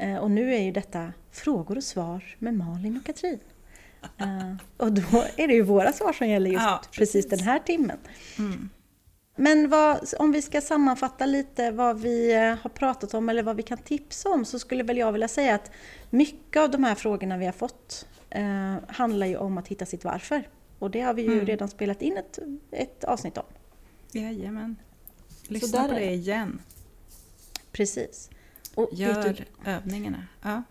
Eh, 0.00 0.16
Och 0.16 0.30
nu 0.30 0.54
är 0.54 0.60
ju 0.60 0.72
detta 0.72 1.12
frågor 1.30 1.76
och 1.76 1.84
svar 1.84 2.36
med 2.38 2.54
Malin 2.54 2.96
och 2.96 3.04
Katrin. 3.06 3.38
Eh, 4.18 4.54
Och 4.76 4.92
då 4.92 5.24
är 5.36 5.48
det 5.48 5.54
ju 5.54 5.62
våra 5.62 5.92
svar 5.92 6.12
som 6.12 6.28
gäller 6.28 6.50
just 6.50 6.62
Ja, 6.64 6.80
precis. 6.92 7.24
precis. 7.26 7.38
den 7.38 7.48
här 7.48 7.58
timmen. 7.58 7.98
Mm. 8.38 8.70
Men 9.36 9.68
vad, 9.68 10.08
om 10.18 10.32
vi 10.32 10.42
ska 10.42 10.60
sammanfatta 10.60 11.26
lite 11.26 11.70
vad 11.70 12.00
vi 12.00 12.34
eh, 12.34 12.40
har 12.62 12.68
pratat 12.70 13.14
om 13.14 13.28
eller 13.28 13.42
vad 13.42 13.56
vi 13.56 13.62
kan 13.62 13.78
tipsa 13.78 14.28
om 14.28 14.44
så 14.44 14.58
skulle 14.58 14.82
väl 14.82 14.96
jag 14.96 15.12
vilja 15.12 15.28
säga 15.28 15.54
att 15.54 15.70
mycket 16.10 16.60
av 16.62 16.70
de 16.70 16.84
här 16.84 16.94
frågorna 16.94 17.36
vi 17.38 17.44
har 17.46 17.52
fått 17.52 18.06
eh, 18.30 18.76
handlar 18.88 19.26
ju 19.26 19.36
om 19.36 19.58
att 19.58 19.68
hitta 19.68 19.86
sitt 19.86 20.04
varför. 20.04 20.48
Och 20.78 20.90
det 20.90 21.00
har 21.00 21.14
vi 21.14 21.22
ju 21.22 21.32
Mm. 21.32 21.46
redan 21.46 21.68
spelat 21.68 22.02
in 22.02 22.16
ett, 22.16 22.38
ett 22.70 23.04
avsnitt 23.04 23.38
om. 23.38 23.44
Jajamän. 24.12 24.76
Lyssna 25.48 25.88
på 25.88 25.94
det. 25.94 26.10
igen. 26.12 26.60
Precis. 27.72 28.30
Och 28.74 28.88
Gör 28.92 29.34
du, 29.64 29.70
övningarna. 29.70 30.26
Ja. 30.42 30.62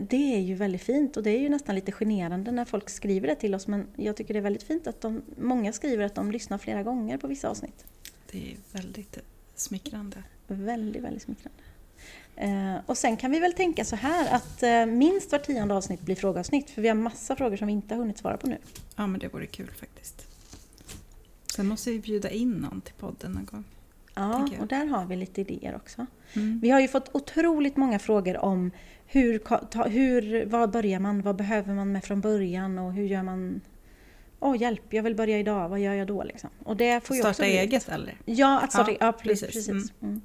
det 0.00 0.34
är 0.34 0.40
ju 0.40 0.54
väldigt 0.54 0.82
fint 0.82 1.16
och 1.16 1.22
det 1.22 1.30
är 1.30 1.40
ju 1.40 1.48
nästan 1.48 1.74
lite 1.74 1.92
generande 1.92 2.50
när 2.52 2.64
folk 2.64 2.90
skriver 2.90 3.28
det 3.28 3.34
till 3.34 3.54
oss 3.54 3.66
men 3.66 3.86
jag 3.96 4.16
tycker 4.16 4.34
det 4.34 4.40
är 4.40 4.42
väldigt 4.42 4.62
fint 4.62 4.86
att 4.86 5.00
de, 5.00 5.22
många 5.36 5.72
skriver 5.72 6.04
att 6.04 6.14
de 6.14 6.32
lyssnar 6.32 6.58
flera 6.58 6.82
gånger 6.82 7.18
på 7.18 7.26
vissa 7.26 7.48
avsnitt. 7.48 7.84
Det 8.30 8.52
är 8.52 8.56
väldigt 8.72 9.18
smickrande. 9.54 10.22
Väldigt, 10.46 11.02
väldigt 11.02 11.22
smickrande. 11.22 11.62
Eh, 12.36 12.76
och 12.86 12.98
sen 12.98 13.16
kan 13.16 13.30
vi 13.30 13.38
väl 13.40 13.52
tänka 13.52 13.84
så 13.84 13.96
här 13.96 14.34
att 14.34 14.62
eh, 14.62 14.86
minst 14.86 15.32
var 15.32 15.38
tionde 15.38 15.74
avsnitt 15.74 16.00
blir 16.00 16.16
frågeavsnitt 16.16 16.70
för 16.70 16.82
vi 16.82 16.88
har 16.88 16.94
massa 16.94 17.36
frågor 17.36 17.56
som 17.56 17.66
vi 17.66 17.72
inte 17.72 17.94
har 17.94 18.00
hunnit 18.00 18.18
svara 18.18 18.36
på 18.36 18.46
nu. 18.46 18.58
Ja, 18.96 19.06
men 19.06 19.20
det 19.20 19.28
vore 19.28 19.46
kul 19.46 19.70
faktiskt. 19.80 20.26
Sen 21.56 21.66
måste 21.66 21.90
vi 21.90 21.98
bjuda 21.98 22.30
in 22.30 22.52
någon 22.52 22.80
till 22.80 22.94
podden 22.94 23.32
någon 23.32 23.44
gång. 23.44 23.64
Ja, 24.16 24.48
och 24.60 24.66
där 24.66 24.86
har 24.86 25.06
vi 25.06 25.16
lite 25.16 25.40
idéer 25.40 25.76
också. 25.76 26.06
Mm. 26.34 26.60
Vi 26.62 26.70
har 26.70 26.80
ju 26.80 26.88
fått 26.88 27.10
otroligt 27.14 27.76
många 27.76 27.98
frågor 27.98 28.36
om 28.36 28.70
hur, 29.06 29.38
ta- 29.70 29.88
hur, 29.88 30.46
vad 30.46 30.70
börjar 30.70 31.00
man, 31.00 31.22
vad 31.22 31.36
behöver 31.36 31.74
man 31.74 31.92
med 31.92 32.04
från 32.04 32.20
början 32.20 32.78
och 32.78 32.92
hur 32.92 33.04
gör 33.06 33.22
man... 33.22 33.60
Åh 34.40 34.56
hjälp, 34.62 34.82
jag 34.92 35.02
vill 35.02 35.14
börja 35.14 35.38
idag, 35.38 35.68
vad 35.68 35.80
gör 35.80 35.94
jag 35.94 36.06
då 36.06 36.22
liksom? 36.24 36.50
Och 36.64 36.76
det 36.76 37.06
får 37.06 37.14
också 37.14 37.22
Starta 37.22 37.42
bli- 37.42 37.58
eget 37.58 37.88
eller? 37.88 38.14
Ja, 38.24 38.60
att 38.60 38.72
starta, 38.72 38.90
Ja, 38.90 38.96
ja, 39.00 39.12
precis. 39.12 39.46
precis. 39.46 39.66
precis. 39.66 39.92
Mm. 40.02 40.20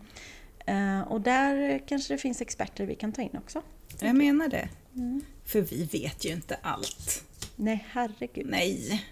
Eh, 0.66 1.08
och 1.08 1.22
där 1.22 1.82
kanske 1.88 2.14
det 2.14 2.18
finns 2.18 2.42
experter 2.42 2.86
vi 2.86 2.96
kan 2.96 3.12
ta 3.12 3.22
in 3.22 3.38
också. 3.38 3.62
Jag 4.00 4.16
menar 4.16 4.48
det. 4.48 4.70
Mm. 4.96 5.22
För 5.46 5.62
vi 5.62 5.84
vet 5.84 6.26
ju 6.26 6.30
inte 6.30 6.58
allt. 6.62 7.24
Nej, 7.56 7.86
herregud. 7.92 8.48
Nej. 8.50 9.06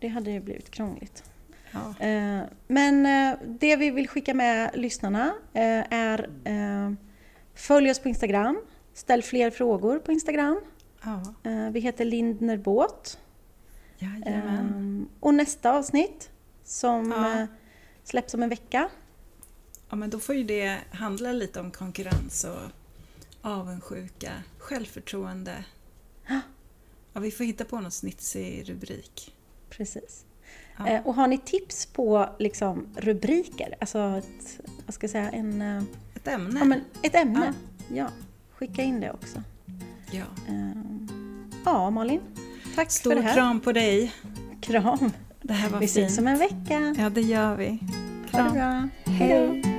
Det 0.00 0.08
hade 0.08 0.30
ju 0.30 0.40
blivit 0.40 0.70
krångligt. 0.70 1.24
Ja. 1.72 2.06
Eh, 2.06 2.42
Men 2.66 3.06
eh, 3.06 3.38
det 3.46 3.76
vi 3.76 3.90
vill 3.90 4.08
skicka 4.08 4.34
med 4.34 4.70
lyssnarna 4.74 5.34
eh, 5.54 5.92
är 5.92 6.28
Följ 7.54 7.90
oss 7.90 7.98
på 7.98 8.08
Instagram. 8.08 8.60
Ställ 8.94 9.22
fler 9.22 9.50
frågor 9.50 9.98
på 9.98 10.12
Instagram. 10.12 10.60
Ja. 11.02 11.34
Vi 11.72 11.80
heter 11.80 12.04
Lindner 12.04 12.56
Båt. 12.56 13.18
Jajamän. 13.98 15.08
Och 15.20 15.34
nästa 15.34 15.72
avsnitt 15.72 16.30
som 16.64 17.10
Ja. 17.10 17.46
släpps 18.04 18.34
om 18.34 18.42
en 18.42 18.48
vecka. 18.48 18.88
Ja, 19.90 19.96
men 19.96 20.10
då 20.10 20.18
får 20.20 20.34
ju 20.34 20.44
det 20.44 20.78
handla 20.90 21.32
lite 21.32 21.60
om 21.60 21.70
konkurrens 21.70 22.44
och 22.44 22.70
avundsjuka, 23.50 24.32
självförtroende. 24.58 25.64
Ja, 27.12 27.20
vi 27.20 27.30
får 27.30 27.44
hitta 27.44 27.64
på 27.64 27.80
någon 27.80 27.90
snitsig 27.90 28.68
rubrik. 28.70 29.34
Precis. 29.70 30.24
Ja. 30.78 30.86
Eh, 30.88 31.00
Och 31.06 31.14
har 31.14 31.26
ni 31.26 31.38
tips 31.38 31.86
på 31.86 32.28
liksom, 32.38 32.86
rubriker, 32.96 33.74
alltså 33.80 33.98
ett, 34.18 34.60
vad 34.86 34.94
ska 34.94 35.04
jag 35.04 35.10
säga, 35.10 35.30
en, 35.30 35.62
eh, 35.62 35.82
Ett 36.14 36.28
ämne. 36.28 36.58
ja, 36.58 36.64
men 36.64 36.80
ett 37.02 37.14
ämne, 37.14 37.52
ja. 37.94 38.06
skicka 38.52 38.82
in 38.82 39.00
det 39.00 39.10
också. 39.10 39.42
Ja. 40.10 40.24
Eh, 40.48 40.82
Ja, 41.64 41.90
Malin. 41.90 42.20
Tack 42.74 42.90
Stor 42.90 43.10
för 43.10 43.16
det 43.16 43.22
här. 43.22 43.34
kram 43.34 43.60
på 43.60 43.72
dig. 43.72 44.12
Kram. 44.60 45.10
Det 45.42 45.52
här 45.54 45.70
var 45.70 45.80
Vi 45.80 45.86
fint. 45.88 46.06
ses 46.06 46.18
om 46.18 46.26
en 46.26 46.38
vecka. 46.38 46.94
Ja, 46.98 47.10
det 47.10 47.20
gör 47.20 47.56
vi. 47.56 47.78
Ha 48.32 48.42
det 48.42 48.50
bra. 48.50 48.88
Hej 49.12 49.28
då. 49.62 49.77